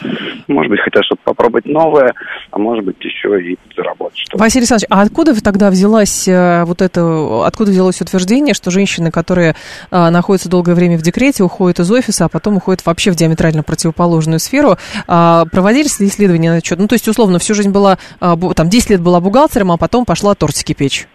Может 0.47 0.69
быть, 0.69 0.79
хотят 0.81 1.03
что-то 1.05 1.21
попробовать 1.23 1.65
новое, 1.65 2.13
а 2.51 2.59
может 2.59 2.85
быть, 2.85 2.97
еще 2.99 3.41
и 3.41 3.57
заработать 3.75 4.17
что-то. 4.17 4.37
Василий 4.37 4.61
Александрович, 4.61 4.87
а 4.89 5.01
откуда 5.01 5.41
тогда 5.41 5.69
взялась 5.69 6.27
э, 6.27 6.63
вот 6.65 6.81
это, 6.81 7.45
откуда 7.45 7.71
взялось 7.71 8.01
утверждение, 8.01 8.53
что 8.53 8.71
женщины, 8.71 9.11
которые 9.11 9.55
а, 9.91 10.11
находятся 10.11 10.49
долгое 10.49 10.75
время 10.75 10.97
в 10.97 11.01
декрете, 11.01 11.43
уходят 11.43 11.79
из 11.79 11.91
офиса, 11.91 12.25
а 12.25 12.29
потом 12.29 12.57
уходят 12.57 12.85
вообще 12.85 13.11
в 13.11 13.15
диаметрально 13.15 13.63
противоположную 13.63 14.39
сферу? 14.39 14.77
А, 15.07 15.45
проводились 15.51 15.99
ли 15.99 16.07
исследования 16.07 16.51
на 16.51 16.63
счет? 16.63 16.79
Ну, 16.79 16.87
то 16.87 16.93
есть, 16.93 17.07
условно, 17.07 17.39
всю 17.39 17.53
жизнь 17.53 17.71
была, 17.71 17.97
а, 18.19 18.35
там, 18.53 18.69
10 18.69 18.89
лет 18.91 19.01
была 19.01 19.19
бухгалтером, 19.19 19.71
а 19.71 19.77
потом 19.77 20.05
пошла 20.05 20.35
тортики 20.35 20.73
печь. 20.73 21.07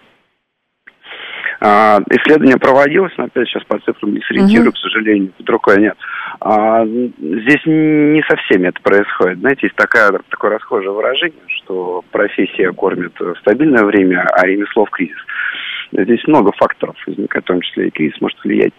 А, 1.61 1.99
исследование 2.11 2.57
проводилось, 2.57 3.13
но 3.17 3.25
опять 3.25 3.49
сейчас 3.49 3.65
по 3.65 3.79
цифрам 3.81 4.13
не 4.13 4.21
сориентирую, 4.21 4.69
угу. 4.69 4.77
к 4.77 4.79
сожалению, 4.79 5.33
под 5.37 5.51
рукой 5.51 5.81
нет. 5.81 5.97
А, 6.41 6.85
здесь 6.87 7.63
не 7.67 8.23
со 8.29 8.37
всеми 8.37 8.69
это 8.69 8.81
происходит. 8.83 9.39
Знаете, 9.39 9.61
есть 9.67 9.77
такая, 9.77 10.13
такое 10.31 10.53
расхожее 10.53 10.93
выражение, 10.93 11.43
что 11.63 12.05
профессия 12.13 12.73
кормит 12.73 13.13
в 13.19 13.35
стабильное 13.41 13.85
время, 13.85 14.27
а 14.33 14.47
ремесло 14.47 14.85
в 14.85 14.91
кризис. 14.91 15.19
Здесь 15.91 16.23
много 16.27 16.53
факторов, 16.53 16.97
в 17.07 17.43
том 17.43 17.61
числе 17.63 17.89
и 17.89 17.91
кризис 17.91 18.21
может 18.21 18.39
влиять. 18.45 18.75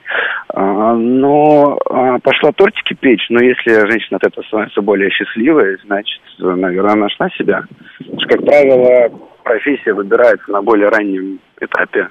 А, 0.53 0.93
но 0.95 1.77
пошла 2.23 2.51
тортики 2.53 2.93
печь, 2.93 3.25
но 3.29 3.43
если 3.43 3.89
женщина 3.89 4.17
от 4.17 4.25
этого 4.25 4.43
становится 4.45 4.81
более 4.81 5.09
счастливой, 5.09 5.77
значит, 5.85 6.21
наверное, 6.37 6.95
нашла 6.95 7.29
себя. 7.31 7.63
Потому 7.97 8.19
что, 8.21 8.29
как 8.29 8.45
правило, 8.45 9.19
профессия 9.43 9.93
выбирается 9.93 10.51
на 10.51 10.61
более 10.61 10.89
раннем 10.89 11.39
этапе, 11.59 12.09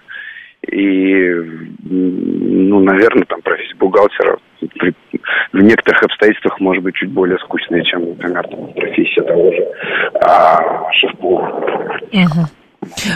и, 0.67 1.35
ну, 1.85 2.81
наверное, 2.81 3.25
там 3.25 3.41
профессия 3.43 3.77
бухгалтера 3.77 4.39
при, 4.79 4.95
в 5.53 5.63
некоторых 5.63 6.03
обстоятельствах 6.03 6.59
может 6.61 6.83
быть 6.83 6.95
чуть 6.97 7.11
более 7.11 7.39
скучная, 7.39 7.83
чем, 7.85 8.09
например, 8.09 8.47
там, 8.49 8.73
профессия 8.75 9.23
того 9.23 9.53
же 9.53 9.67
а, 10.21 10.91
шеф-повара. 10.93 12.01
Угу. 12.13 12.47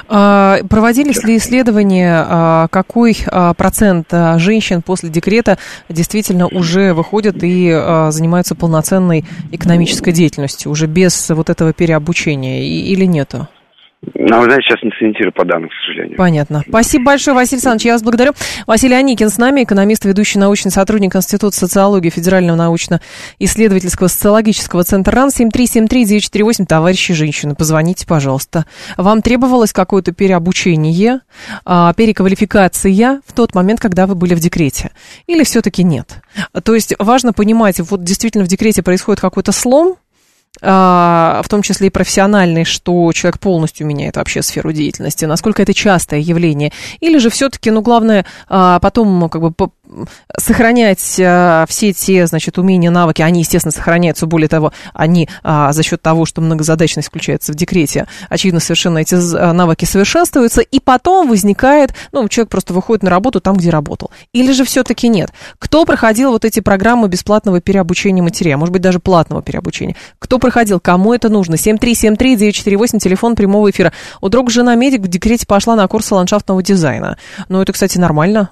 Проводились 0.09 1.23
ли 1.25 1.37
исследования, 1.37 2.25
а, 2.29 2.69
какой 2.69 3.17
а, 3.27 3.55
процент 3.55 4.09
женщин 4.37 4.83
после 4.83 5.09
декрета 5.09 5.59
действительно 5.89 6.47
уже 6.47 6.95
выходят 6.95 7.37
и 7.43 7.71
занимаются 8.11 8.55
полноценной 8.55 9.25
экономической 9.51 10.13
деятельностью, 10.13 10.71
уже 10.71 10.87
без 10.87 11.31
вот 11.31 11.51
этого 11.51 11.73
переобучения 11.73 12.63
или 12.63 13.05
нету? 13.05 13.49
Ну, 14.15 14.41
вы 14.41 14.47
знаете, 14.47 14.65
сейчас 14.65 14.83
не 14.83 14.91
сориентирую 14.99 15.33
по 15.33 15.45
данным, 15.45 15.69
к 15.69 15.73
сожалению. 15.87 16.17
Понятно. 16.17 16.65
Спасибо 16.69 17.05
большое, 17.05 17.37
Василий 17.37 17.59
Александрович. 17.59 17.87
Я 17.87 17.93
вас 17.93 18.03
благодарю. 18.03 18.33
Василий 18.67 18.97
Аникин 18.97 19.31
с 19.31 19.39
нами, 19.39 19.63
экономист, 19.63 20.05
ведущий 20.05 20.41
научный 20.41 20.73
сотрудник 20.73 21.15
Института 21.15 21.57
социологии 21.57 22.11
Федерального 22.11 22.57
научно-исследовательского 22.57 24.09
социологического 24.09 24.83
центра 24.83 25.15
РАН 25.15 25.29
7373948. 25.29 26.67
Товарищи 26.67 27.15
женщины, 27.15 27.55
позвоните, 27.55 28.05
пожалуйста. 28.05 28.67
Вам 28.97 29.23
требовалось 29.23 29.73
какое-то 29.73 30.11
переобучение, 30.11 31.21
а, 31.65 31.95
переквалификация 31.95 33.21
в 33.25 33.33
тот 33.33 33.55
момент, 33.55 33.79
когда 33.79 34.09
вы 34.09 34.17
были 34.17 34.35
в 34.35 34.41
декрете? 34.41 34.91
Или 35.29 35.45
все-таки 35.45 35.85
нет? 35.85 36.23
То 36.65 36.75
есть 36.75 36.93
важно 36.99 37.33
понимать, 37.33 37.79
вот 37.79 38.03
действительно 38.03 38.45
в 38.45 38.49
декрете 38.49 38.83
происходит 38.83 39.21
какой-то 39.21 39.53
слом, 39.53 39.97
в 40.61 41.45
том 41.49 41.63
числе 41.63 41.87
и 41.87 41.91
профессиональный, 41.91 42.65
что 42.65 43.11
человек 43.13 43.41
полностью 43.41 43.87
меняет 43.87 44.17
вообще 44.17 44.43
сферу 44.43 44.73
деятельности, 44.73 45.25
насколько 45.25 45.63
это 45.63 45.75
частое 45.75 46.21
явление, 46.21 46.73
или 47.01 47.19
же 47.19 47.31
все-таки, 47.31 47.71
ну, 47.71 47.81
главное, 47.81 48.27
а, 48.49 48.79
потом 48.81 49.29
как 49.29 49.41
бы 49.41 49.53
сохранять 50.39 51.21
а, 51.21 51.67
все 51.69 51.93
те, 51.93 52.27
значит, 52.27 52.59
умения, 52.59 52.91
навыки, 52.91 53.23
они, 53.23 53.41
естественно, 53.41 53.73
сохраняются, 53.73 54.27
более 54.27 54.49
того, 54.49 54.73
они 54.93 55.29
за 55.43 55.83
счет 55.83 56.03
того, 56.03 56.27
что 56.27 56.41
многозадачность 56.41 57.09
включается 57.09 57.53
в 57.53 57.55
декрете, 57.55 58.07
очевидно, 58.29 58.61
совершенно 58.61 58.99
эти 58.99 59.15
навыки 59.53 59.85
совершенствуются, 59.85 60.61
и 60.61 60.81
потом 60.81 61.29
возникает, 61.29 61.95
ну, 62.13 62.29
человек 62.29 62.51
просто 62.51 62.73
выходит 62.73 63.03
на 63.03 63.11
работу 63.11 63.41
там, 63.41 63.57
где 63.57 63.71
работал. 63.71 64.11
Или 64.33 64.53
же 64.53 64.65
все-таки 64.65 65.09
нет? 65.09 65.31
Кто 65.59 65.85
проходил 65.85 66.31
вот 66.31 66.45
эти 66.45 66.61
программы 66.61 67.09
бесплатного 67.09 67.61
переобучения 67.61 68.23
материала, 68.23 68.61
может 68.61 68.73
быть, 68.73 68.83
даже 68.83 69.01
платного 69.01 69.43
переобучения? 69.43 69.97
Кто 70.19 70.39
проходил, 70.39 70.81
кому 70.81 71.13
это 71.13 71.29
нужно. 71.29 71.55
7373948, 71.55 72.99
телефон 72.99 73.37
прямого 73.37 73.71
эфира. 73.71 73.93
У 74.21 74.29
друга 74.29 74.51
жена 74.51 74.75
медик 74.75 75.01
в 75.01 75.09
декрете 75.09 75.47
пошла 75.47 75.77
на 75.77 75.87
курсы 75.89 76.15
ландшафтного 76.15 76.63
дизайна. 76.63 77.19
Ну, 77.49 77.61
это, 77.61 77.73
кстати, 77.73 77.99
нормально. 77.99 78.51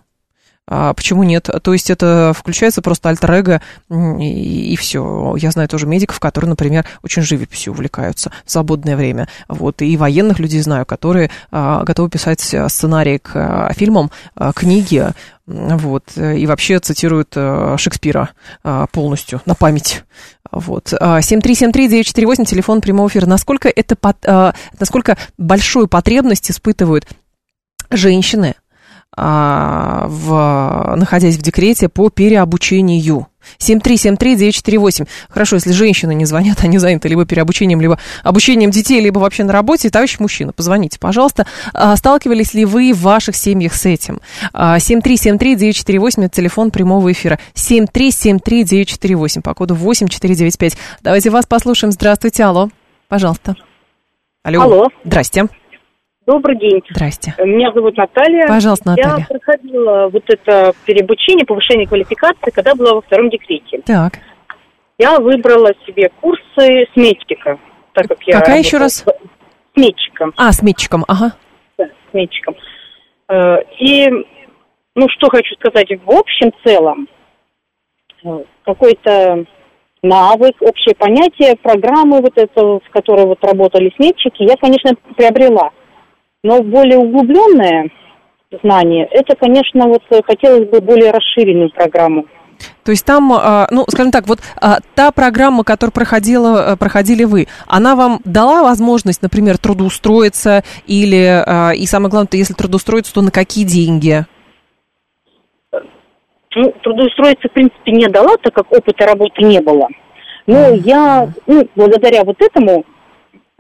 А 0.73 0.95
почему 0.95 1.25
нет? 1.25 1.51
То 1.62 1.73
есть 1.73 1.91
это 1.91 2.33
включается 2.35 2.81
просто 2.81 3.09
альтер 3.09 3.61
и, 3.91 4.73
и 4.73 4.77
все. 4.77 5.35
Я 5.37 5.51
знаю 5.51 5.68
тоже 5.68 5.87
медиков, 5.87 6.21
которые, 6.21 6.49
например, 6.49 6.87
очень 7.03 7.23
живописью 7.23 7.73
увлекаются 7.73 8.31
в 8.45 8.51
свободное 8.51 8.97
время. 8.97 9.29
Вот. 9.49 9.83
И 9.83 9.97
военных 9.97 10.39
людей 10.39 10.61
знаю, 10.61 10.87
которые 10.87 11.31
а, 11.51 11.83
готовы 11.83 12.09
писать 12.09 12.41
сценарии 12.41 13.18
к 13.18 13.33
а, 13.35 13.73
фильмам, 13.73 14.12
а, 14.37 14.53
книги, 14.53 15.09
вот, 15.47 16.16
и 16.16 16.47
вообще 16.47 16.79
цитируют 16.79 17.33
а, 17.35 17.77
Шекспира 17.77 18.31
а, 18.62 18.87
полностью 18.87 19.43
на 19.47 19.57
память. 19.57 20.05
Вот. 20.53 20.93
7373948, 20.93 22.45
телефон 22.45 22.81
прямого 22.81 23.09
эфира. 23.09 23.27
Насколько 23.27 23.68
это, 23.68 24.55
насколько 24.79 25.16
большую 25.37 25.89
потребность 25.89 26.51
испытывают 26.51 27.07
женщины, 27.91 28.55
а, 28.57 28.70
в, 29.17 30.95
находясь 30.97 31.37
в 31.37 31.43
декрете 31.43 31.89
по 31.89 32.11
переобучению. 32.11 33.27
7373948. 33.59 35.09
Хорошо, 35.29 35.57
если 35.57 35.73
женщины 35.73 36.15
не 36.15 36.25
звонят, 36.25 36.59
они 36.63 36.79
заняты 36.79 37.09
либо 37.09 37.25
переобучением, 37.25 37.81
либо 37.81 37.99
обучением 38.23 38.71
детей, 38.71 39.01
либо 39.01 39.19
вообще 39.19 39.45
на 39.45 39.53
работе. 39.53 39.91
Товарищ 39.91 40.19
мужчина, 40.19 40.53
позвоните, 40.53 40.99
пожалуйста. 40.99 41.47
А, 41.73 41.97
сталкивались 41.97 42.55
ли 42.55 42.65
вы 42.65 42.93
в 42.93 43.01
ваших 43.03 43.37
семьях 43.37 43.75
с 43.75 43.87
этим? 43.87 44.21
7373948, 44.53 46.23
а, 46.23 46.27
это 46.27 46.37
телефон 46.37 46.71
прямого 46.71 47.11
эфира. 47.13 47.39
7373948, 47.55 49.43
по 49.43 49.55
коду 49.55 49.75
8495. 49.75 50.77
Давайте 51.03 51.31
вас 51.31 51.47
послушаем. 51.47 51.93
Здравствуйте, 51.93 52.45
алло. 52.45 52.71
Пожалуйста. 53.09 53.57
Алло. 54.43 54.63
Алло. 54.63 54.89
Здрасте. 55.05 55.49
Добрый 56.27 56.57
день. 56.59 56.83
Здрасте. 56.91 57.35
Меня 57.39 57.73
зовут 57.73 57.97
Наталья. 57.97 58.47
Пожалуйста, 58.47 58.91
Наталья. 58.91 59.18
Я 59.18 59.27
проходила 59.27 60.09
вот 60.09 60.23
это 60.29 60.73
переобучение, 60.85 61.47
повышение 61.47 61.87
квалификации, 61.87 62.51
когда 62.51 62.75
была 62.75 62.95
во 62.95 63.01
втором 63.01 63.31
декрете. 63.31 63.81
Так. 63.87 64.18
Я 64.99 65.18
выбрала 65.18 65.73
себе 65.87 66.11
курсы 66.21 66.87
сметчика, 66.93 67.59
так 67.95 68.07
как 68.07 68.23
я... 68.25 68.39
Какая 68.39 68.59
еще 68.59 68.77
раз? 68.77 69.05
Сметчиком. 69.75 70.35
А, 70.37 70.53
сметчиком, 70.53 71.05
ага. 71.09 71.33
Да, 71.79 71.87
сметчиком. 72.11 72.55
Э, 73.29 73.62
и, 73.79 74.11
ну, 74.95 75.09
что 75.09 75.31
хочу 75.31 75.55
сказать, 75.55 75.89
в 76.05 76.11
общем 76.11 76.53
целом, 76.62 77.09
какой-то 78.64 79.47
навык, 80.03 80.57
общее 80.61 80.95
понятие, 80.95 81.57
программы 81.57 82.21
вот 82.21 82.37
это, 82.37 82.62
в 82.62 82.91
которой 82.91 83.25
вот 83.25 83.43
работали 83.43 83.93
сметчики, 83.97 84.43
я, 84.43 84.57
конечно, 84.57 84.95
приобрела. 85.16 85.71
Но 86.43 86.62
более 86.62 86.99
углубленное 86.99 87.91
знание, 88.62 89.07
это, 89.11 89.36
конечно, 89.36 89.86
вот 89.86 90.03
хотелось 90.24 90.68
бы 90.68 90.80
более 90.80 91.11
расширенную 91.11 91.70
программу. 91.70 92.26
То 92.84 92.93
есть 92.93 93.05
там, 93.05 93.32
а, 93.32 93.66
ну, 93.70 93.84
скажем 93.88 94.11
так, 94.11 94.26
вот 94.26 94.41
а, 94.61 94.78
та 94.95 95.12
программа, 95.12 95.64
которую 95.64 95.93
проходила, 95.93 96.72
э, 96.72 96.76
проходили 96.76 97.24
вы, 97.24 97.47
она 97.66 97.97
вам 97.97 98.20
дала 98.24 98.62
возможность, 98.62 99.22
например, 99.22 99.59
трудоустроиться 99.59 100.62
или, 100.86 101.43
а, 101.47 101.72
и 101.72 101.86
самое 101.86 102.11
главное, 102.11 102.28
если 102.32 102.55
трудоустроиться, 102.55 103.14
то 103.14 103.22
на 103.22 103.30
какие 103.30 103.64
деньги? 103.64 104.24
Ну, 105.72 106.74
трудоустроиться, 106.82 107.49
в 107.49 107.53
принципе, 107.53 107.93
не 107.93 108.09
дала, 108.09 108.36
так 108.43 108.55
как 108.55 108.72
опыта 108.72 109.07
работы 109.07 109.43
не 109.43 109.61
было. 109.61 109.88
Но 110.47 110.57
mm-hmm. 110.57 110.82
я, 110.84 111.28
ну, 111.47 111.68
благодаря 111.76 112.24
вот 112.24 112.41
этому 112.41 112.84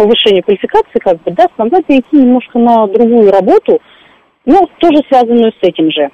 повышению 0.00 0.42
квалификации, 0.42 0.98
как 0.98 1.22
бы, 1.22 1.30
да, 1.32 1.46
смогла 1.56 1.82
перейти 1.82 2.16
немножко 2.16 2.58
на 2.58 2.86
другую 2.86 3.30
работу, 3.30 3.80
ну, 4.46 4.66
тоже 4.78 5.02
связанную 5.08 5.52
с 5.52 5.62
этим 5.62 5.90
же. 5.90 6.08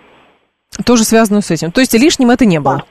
Тоже 0.85 1.05
связанную 1.05 1.43
с 1.43 1.51
этим. 1.53 1.71
То 1.71 1.81
есть 1.81 1.95
лишним 1.95 2.31
это 2.31 2.45
не 2.45 2.59
было? 2.59 2.83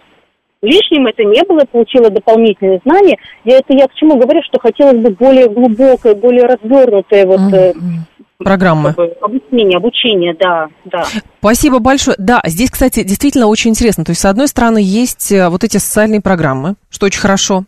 Лишним 0.61 1.05
это 1.07 1.23
не 1.23 1.43
было, 1.43 1.65
получила 1.69 2.09
дополнительные 2.09 2.79
знания. 2.85 3.17
Я 3.43 3.57
это 3.57 3.73
я 3.73 3.87
к 3.87 3.93
чему 3.95 4.17
говорю, 4.17 4.41
что 4.43 4.57
хотелось 4.59 4.97
бы 4.97 5.09
более 5.09 5.49
глубокое, 5.49 6.15
более 6.15 6.45
развернутое 6.45 7.25
вот 7.25 7.41
mm-hmm 7.41 8.14
программы. 8.37 8.95
Обучение, 9.21 9.77
обучение, 9.77 10.35
да, 10.39 10.67
да. 10.85 11.05
Спасибо 11.39 11.79
большое. 11.79 12.15
Да, 12.19 12.41
здесь, 12.45 12.69
кстати, 12.69 13.03
действительно 13.03 13.47
очень 13.47 13.71
интересно. 13.71 14.03
То 14.03 14.11
есть, 14.11 14.21
с 14.21 14.25
одной 14.25 14.47
стороны, 14.47 14.79
есть 14.81 15.31
э, 15.31 15.47
вот 15.49 15.63
эти 15.63 15.77
социальные 15.77 16.21
программы, 16.21 16.75
что 16.89 17.05
очень 17.05 17.21
хорошо. 17.21 17.65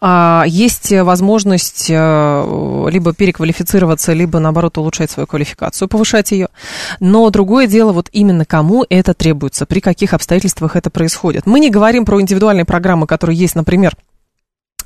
А, 0.00 0.44
есть 0.46 0.92
возможность 0.92 1.90
э, 1.90 2.86
либо 2.90 3.14
переквалифицироваться, 3.14 4.12
либо, 4.12 4.38
наоборот, 4.38 4.76
улучшать 4.78 5.10
свою 5.10 5.26
квалификацию, 5.26 5.88
повышать 5.88 6.32
ее. 6.32 6.48
Но 6.98 7.28
другое 7.30 7.66
дело, 7.66 7.92
вот 7.92 8.08
именно 8.12 8.44
кому 8.44 8.84
это 8.88 9.14
требуется, 9.14 9.66
при 9.66 9.80
каких 9.80 10.12
обстоятельствах 10.12 10.76
это 10.76 10.90
происходит. 10.90 11.46
Мы 11.46 11.60
не 11.60 11.70
говорим 11.70 12.04
про 12.04 12.20
индивидуальные 12.20 12.64
программы, 12.64 13.06
которые 13.06 13.38
есть, 13.38 13.54
например, 13.54 13.94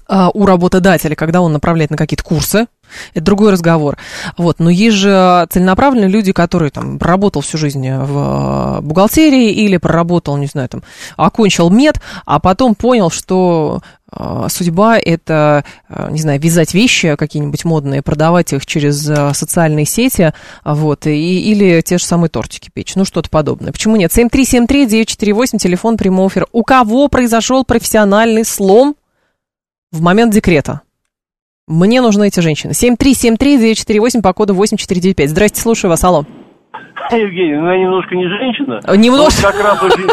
а, 0.07 0.31
у 0.33 0.45
работодателя, 0.47 1.15
когда 1.15 1.41
он 1.41 1.53
направляет 1.53 1.91
на 1.91 1.97
какие-то 1.97 2.25
курсы, 2.25 2.67
это 3.13 3.25
другой 3.25 3.53
разговор. 3.53 3.97
Вот. 4.37 4.59
Но 4.59 4.71
есть 4.71 4.97
же 4.97 5.47
целенаправленные 5.51 6.09
люди, 6.09 6.33
которые 6.33 6.71
там 6.71 6.99
проработал 6.99 7.43
всю 7.43 7.59
жизнь 7.59 7.89
в 7.91 8.81
бухгалтерии 8.83 9.51
или 9.51 9.77
проработал, 9.77 10.37
не 10.37 10.47
знаю, 10.47 10.69
там, 10.69 10.83
окончил 11.17 11.71
мед, 11.71 12.01
а 12.27 12.41
потом 12.41 12.75
понял, 12.75 13.11
что 13.11 13.83
а, 14.17 14.49
судьба 14.49 14.99
это, 14.99 15.65
а, 15.89 16.11
не 16.11 16.21
знаю, 16.21 16.41
вязать 16.41 16.75
вещи 16.75 17.17
какие-нибудь 17.17 17.65
модные, 17.65 18.03
продавать 18.03 18.53
их 18.53 18.65
через 18.67 19.03
социальные 19.37 19.87
сети, 19.87 20.33
вот, 20.65 21.07
и, 21.07 21.41
или 21.51 21.81
те 21.81 21.99
же 21.99 22.05
самые 22.05 22.29
тортики 22.31 22.71
печь, 22.73 22.95
ну, 22.95 23.05
что-то 23.05 23.29
подобное. 23.31 23.73
Почему 23.73 23.97
нет? 23.97 24.13
7373-948, 24.17 25.59
телефон 25.59 25.97
прямого 25.97 26.29
эфира. 26.29 26.47
У 26.53 26.63
кого 26.63 27.09
произошел 27.09 27.65
профессиональный 27.65 28.45
слом 28.45 28.97
в 29.91 30.01
момент 30.01 30.33
декрета. 30.33 30.83
Мне 31.67 32.03
нужны 32.03 32.29
эти 32.29 32.41
женщины. 32.41 32.73
7373948 32.73 34.21
по 34.21 34.35
коду 34.35 34.55
8495. 34.55 35.31
Здрасте, 35.31 35.61
слушаю 35.63 35.91
вас, 35.91 36.05
алло. 36.05 36.27
Евгений, 37.11 37.57
ну 37.57 37.71
я 37.71 37.79
немножко 37.79 38.15
не 38.15 38.29
женщина. 38.29 38.81
Немножко? 38.97 39.53
Как 39.53 39.63
раз 39.63 39.83
очень... 39.83 40.09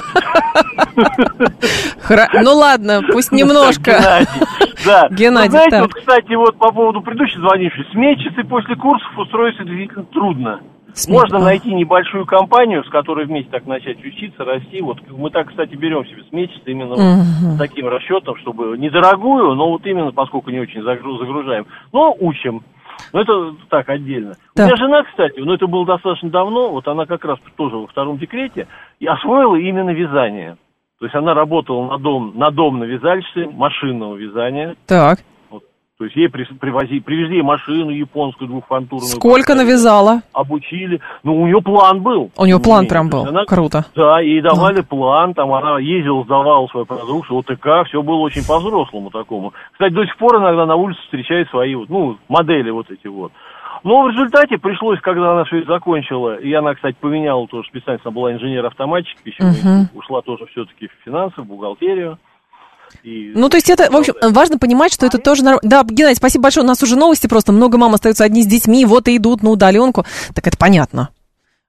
Ну 2.44 2.54
ладно, 2.56 3.02
пусть 3.12 3.32
немножко. 3.32 4.26
Да. 4.86 5.08
Геннадий, 5.12 5.52
Знаете, 5.52 5.82
вот, 5.82 5.94
кстати, 5.94 6.34
вот 6.34 6.58
по 6.58 6.72
поводу 6.72 7.02
предыдущей 7.02 7.38
звонившей, 7.40 7.86
сметчицы 7.92 8.44
после 8.44 8.76
курсов 8.76 9.18
устроиться 9.18 9.64
действительно 9.64 10.06
трудно. 10.06 10.60
Можно 11.08 11.40
найти 11.40 11.74
небольшую 11.74 12.26
компанию, 12.26 12.84
с 12.84 12.90
которой 12.90 13.26
вместе 13.26 13.50
так 13.50 13.66
начать 13.66 14.04
учиться, 14.04 14.44
расти. 14.44 14.82
Вот 14.82 14.98
мы 15.10 15.30
так, 15.30 15.48
кстати, 15.48 15.74
берем 15.76 16.06
себе 16.06 16.24
с 16.30 16.34
месяца 16.34 16.62
именно 16.66 16.94
uh-huh. 16.96 17.56
с 17.56 17.58
таким 17.58 17.88
расчетом, 17.88 18.36
чтобы 18.38 18.78
недорогую, 18.78 19.56
но 19.56 19.70
вот 19.70 19.86
именно 19.86 20.12
поскольку 20.12 20.50
не 20.50 20.60
очень 20.60 20.84
загружаем, 20.84 21.66
но 21.94 22.14
учим. 22.20 22.64
Но 23.14 23.22
это 23.22 23.56
так, 23.70 23.90
отдельно. 23.90 24.36
Да. 24.56 24.64
У 24.64 24.68
меня 24.68 24.76
жена, 24.76 25.04
кстати, 25.04 25.40
но 25.40 25.54
это 25.54 25.68
было 25.68 25.86
достаточно 25.86 26.30
давно, 26.30 26.72
вот 26.72 26.88
она 26.88 27.06
как 27.06 27.26
раз 27.26 27.40
тоже 27.56 27.76
во 27.78 27.88
втором 27.88 28.18
декрете, 28.18 28.68
и 29.00 29.08
освоила 29.08 29.56
именно 29.56 29.92
вязание. 29.92 30.58
То 31.00 31.06
есть 31.06 31.16
она 31.16 31.34
работала 31.34 31.88
на 31.88 31.98
дом, 31.98 32.34
на 32.36 32.52
дом 32.52 32.80
на 32.80 32.84
вязальщице 32.84 33.50
машинного 33.52 34.16
вязания. 34.16 34.76
Так. 34.88 35.20
То 36.02 36.06
есть 36.06 36.18
ей 36.18 36.30
привози, 36.30 37.00
привезли 37.00 37.44
машину 37.44 37.92
японскую 37.92 38.48
двухфантурную. 38.48 39.08
Сколько 39.08 39.54
навязала? 39.54 40.24
Обучили. 40.34 41.00
Ну, 41.22 41.40
у 41.40 41.46
нее 41.46 41.62
план 41.62 42.02
был. 42.02 42.32
У 42.36 42.46
нее 42.46 42.60
план 42.60 42.88
прям 42.88 43.08
был. 43.08 43.28
Она, 43.28 43.46
Круто. 43.46 43.86
Да, 43.96 44.20
ей 44.20 44.42
давали 44.42 44.78
да. 44.78 44.82
план, 44.82 45.36
там 45.36 45.54
она 45.54 45.78
ездила, 45.78 46.24
сдавала 46.24 46.66
свою 46.70 46.88
продукцию, 46.88 47.38
ОТК, 47.38 47.88
все 47.88 48.02
было 48.02 48.18
очень 48.18 48.44
по-взрослому 48.44 49.12
такому. 49.12 49.54
Кстати, 49.74 49.94
до 49.94 50.04
сих 50.04 50.18
пор 50.18 50.38
иногда 50.38 50.66
на 50.66 50.76
улице 50.76 51.00
встречает 51.04 51.48
свои 51.50 51.76
вот, 51.76 51.88
ну, 51.90 52.18
модели 52.28 52.72
вот 52.72 52.90
эти 52.90 53.06
вот. 53.06 53.32
Но 53.84 54.02
в 54.02 54.10
результате 54.10 54.58
пришлось, 54.58 55.00
когда 55.02 55.34
она 55.34 55.44
все 55.44 55.60
это 55.60 55.68
закончила, 55.68 56.36
и 56.36 56.52
она, 56.52 56.74
кстати, 56.74 56.98
поменяла 57.00 57.48
тоже 57.48 57.68
специально, 57.68 58.02
она 58.04 58.12
была 58.12 58.34
инженер-автоматчик, 58.34 59.20
угу. 59.40 60.00
ушла 60.00 60.24
тоже 60.24 60.48
все-таки 60.48 60.88
в 60.88 61.06
финансы, 61.06 61.40
в 61.42 61.46
бухгалтерию. 61.46 62.18
И... 63.04 63.32
Ну, 63.36 63.50
то 63.50 63.58
есть 63.58 63.70
это, 63.70 63.92
в 63.92 63.96
общем, 63.96 64.14
важно 64.22 64.58
понимать, 64.58 64.94
что 64.94 65.06
это 65.06 65.18
тоже 65.18 65.44
нормально. 65.44 65.62
Да, 65.68 65.84
Геннадий, 65.84 66.16
спасибо 66.16 66.44
большое. 66.44 66.64
У 66.64 66.68
нас 66.68 66.82
уже 66.84 66.96
новости 66.96 67.28
просто. 67.28 67.52
Много 67.52 67.78
мам 67.78 67.94
остаются 67.94 68.24
одни 68.24 68.44
с 68.44 68.48
детьми, 68.48 68.86
вот 68.86 69.08
и 69.08 69.18
идут 69.18 69.44
на 69.44 69.50
удаленку. 69.50 70.06
Так 70.34 70.48
это 70.48 70.58
понятно. 70.58 71.10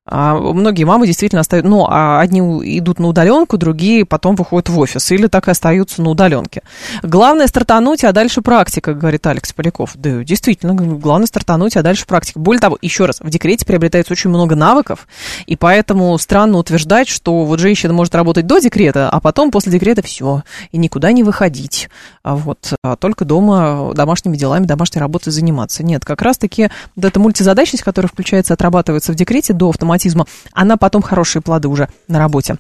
А 0.05 0.35
многие 0.35 0.83
мамы 0.83 1.07
действительно 1.07 1.43
остаются, 1.43 1.71
ну, 1.71 1.87
а 1.89 2.21
одни 2.21 2.41
идут 2.79 2.99
на 2.99 3.07
удаленку, 3.07 3.57
другие 3.57 4.05
потом 4.05 4.35
выходят 4.35 4.69
в 4.69 4.77
офис 4.81 5.13
или 5.13 5.29
так 5.29 5.47
и 5.47 5.53
остаются 5.53 6.03
на 6.03 6.11
удаленке. 6.11 6.63
Главное 7.05 7.47
стартануть, 7.47 8.03
а 8.03 8.11
дальше 8.11 8.43
практика, 8.43 8.95
говорит 8.95 9.25
Алекс 9.29 9.53
Поляков. 9.53 9.93
Да, 9.95 10.25
действительно, 10.25 10.75
главное 10.75 11.29
стартануть, 11.29 11.77
а 11.77 11.83
дальше 11.83 12.05
практика. 12.07 12.41
Более 12.41 12.61
того, 12.61 12.79
еще 12.83 13.07
раз, 13.07 13.21
в 13.21 13.31
декрете 13.31 13.65
приобретается 13.65 14.13
очень 14.13 14.31
много 14.31 14.57
навыков, 14.57 15.07
и 15.47 15.55
поэтому 15.55 16.19
странно 16.19 16.59
утверждать, 16.59 17.07
что 17.07 17.45
вот 17.45 17.61
женщина 17.61 17.93
может 17.93 18.17
работать 18.17 18.49
до 18.49 18.59
декрета, 18.59 19.09
а 19.09 19.21
потом 19.21 19.53
после 19.53 19.71
декрета 19.71 20.03
все, 20.03 20.43
и 20.73 20.79
никуда 20.79 21.13
не 21.13 21.23
выходить. 21.23 21.89
А 22.25 22.35
вот, 22.35 22.75
а 22.83 22.97
только 22.97 23.25
дома 23.25 23.93
домашними 23.95 24.37
делами, 24.37 24.67
домашней 24.67 25.01
работой 25.01 25.31
заниматься. 25.31 25.85
Нет, 25.85 26.05
как 26.05 26.23
раз-таки 26.23 26.71
вот 26.97 27.05
эта 27.05 27.21
мультизадачность, 27.21 27.85
которая 27.85 28.09
включается, 28.09 28.55
отрабатывается 28.55 29.13
в 29.13 29.15
декрете 29.15 29.53
до 29.53 29.69
автоматизации 29.69 29.92
автоматизма, 29.93 30.27
она 30.53 30.77
потом 30.77 31.03
хорошие 31.03 31.43
плоды 31.43 31.69
уже 31.69 31.89
на 32.09 32.19
работе 32.19 32.57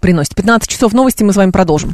приносит. 0.00 0.34
15 0.34 0.68
часов 0.68 0.92
новости, 0.92 1.22
мы 1.22 1.32
с 1.32 1.36
вами 1.36 1.50
продолжим. 1.50 1.92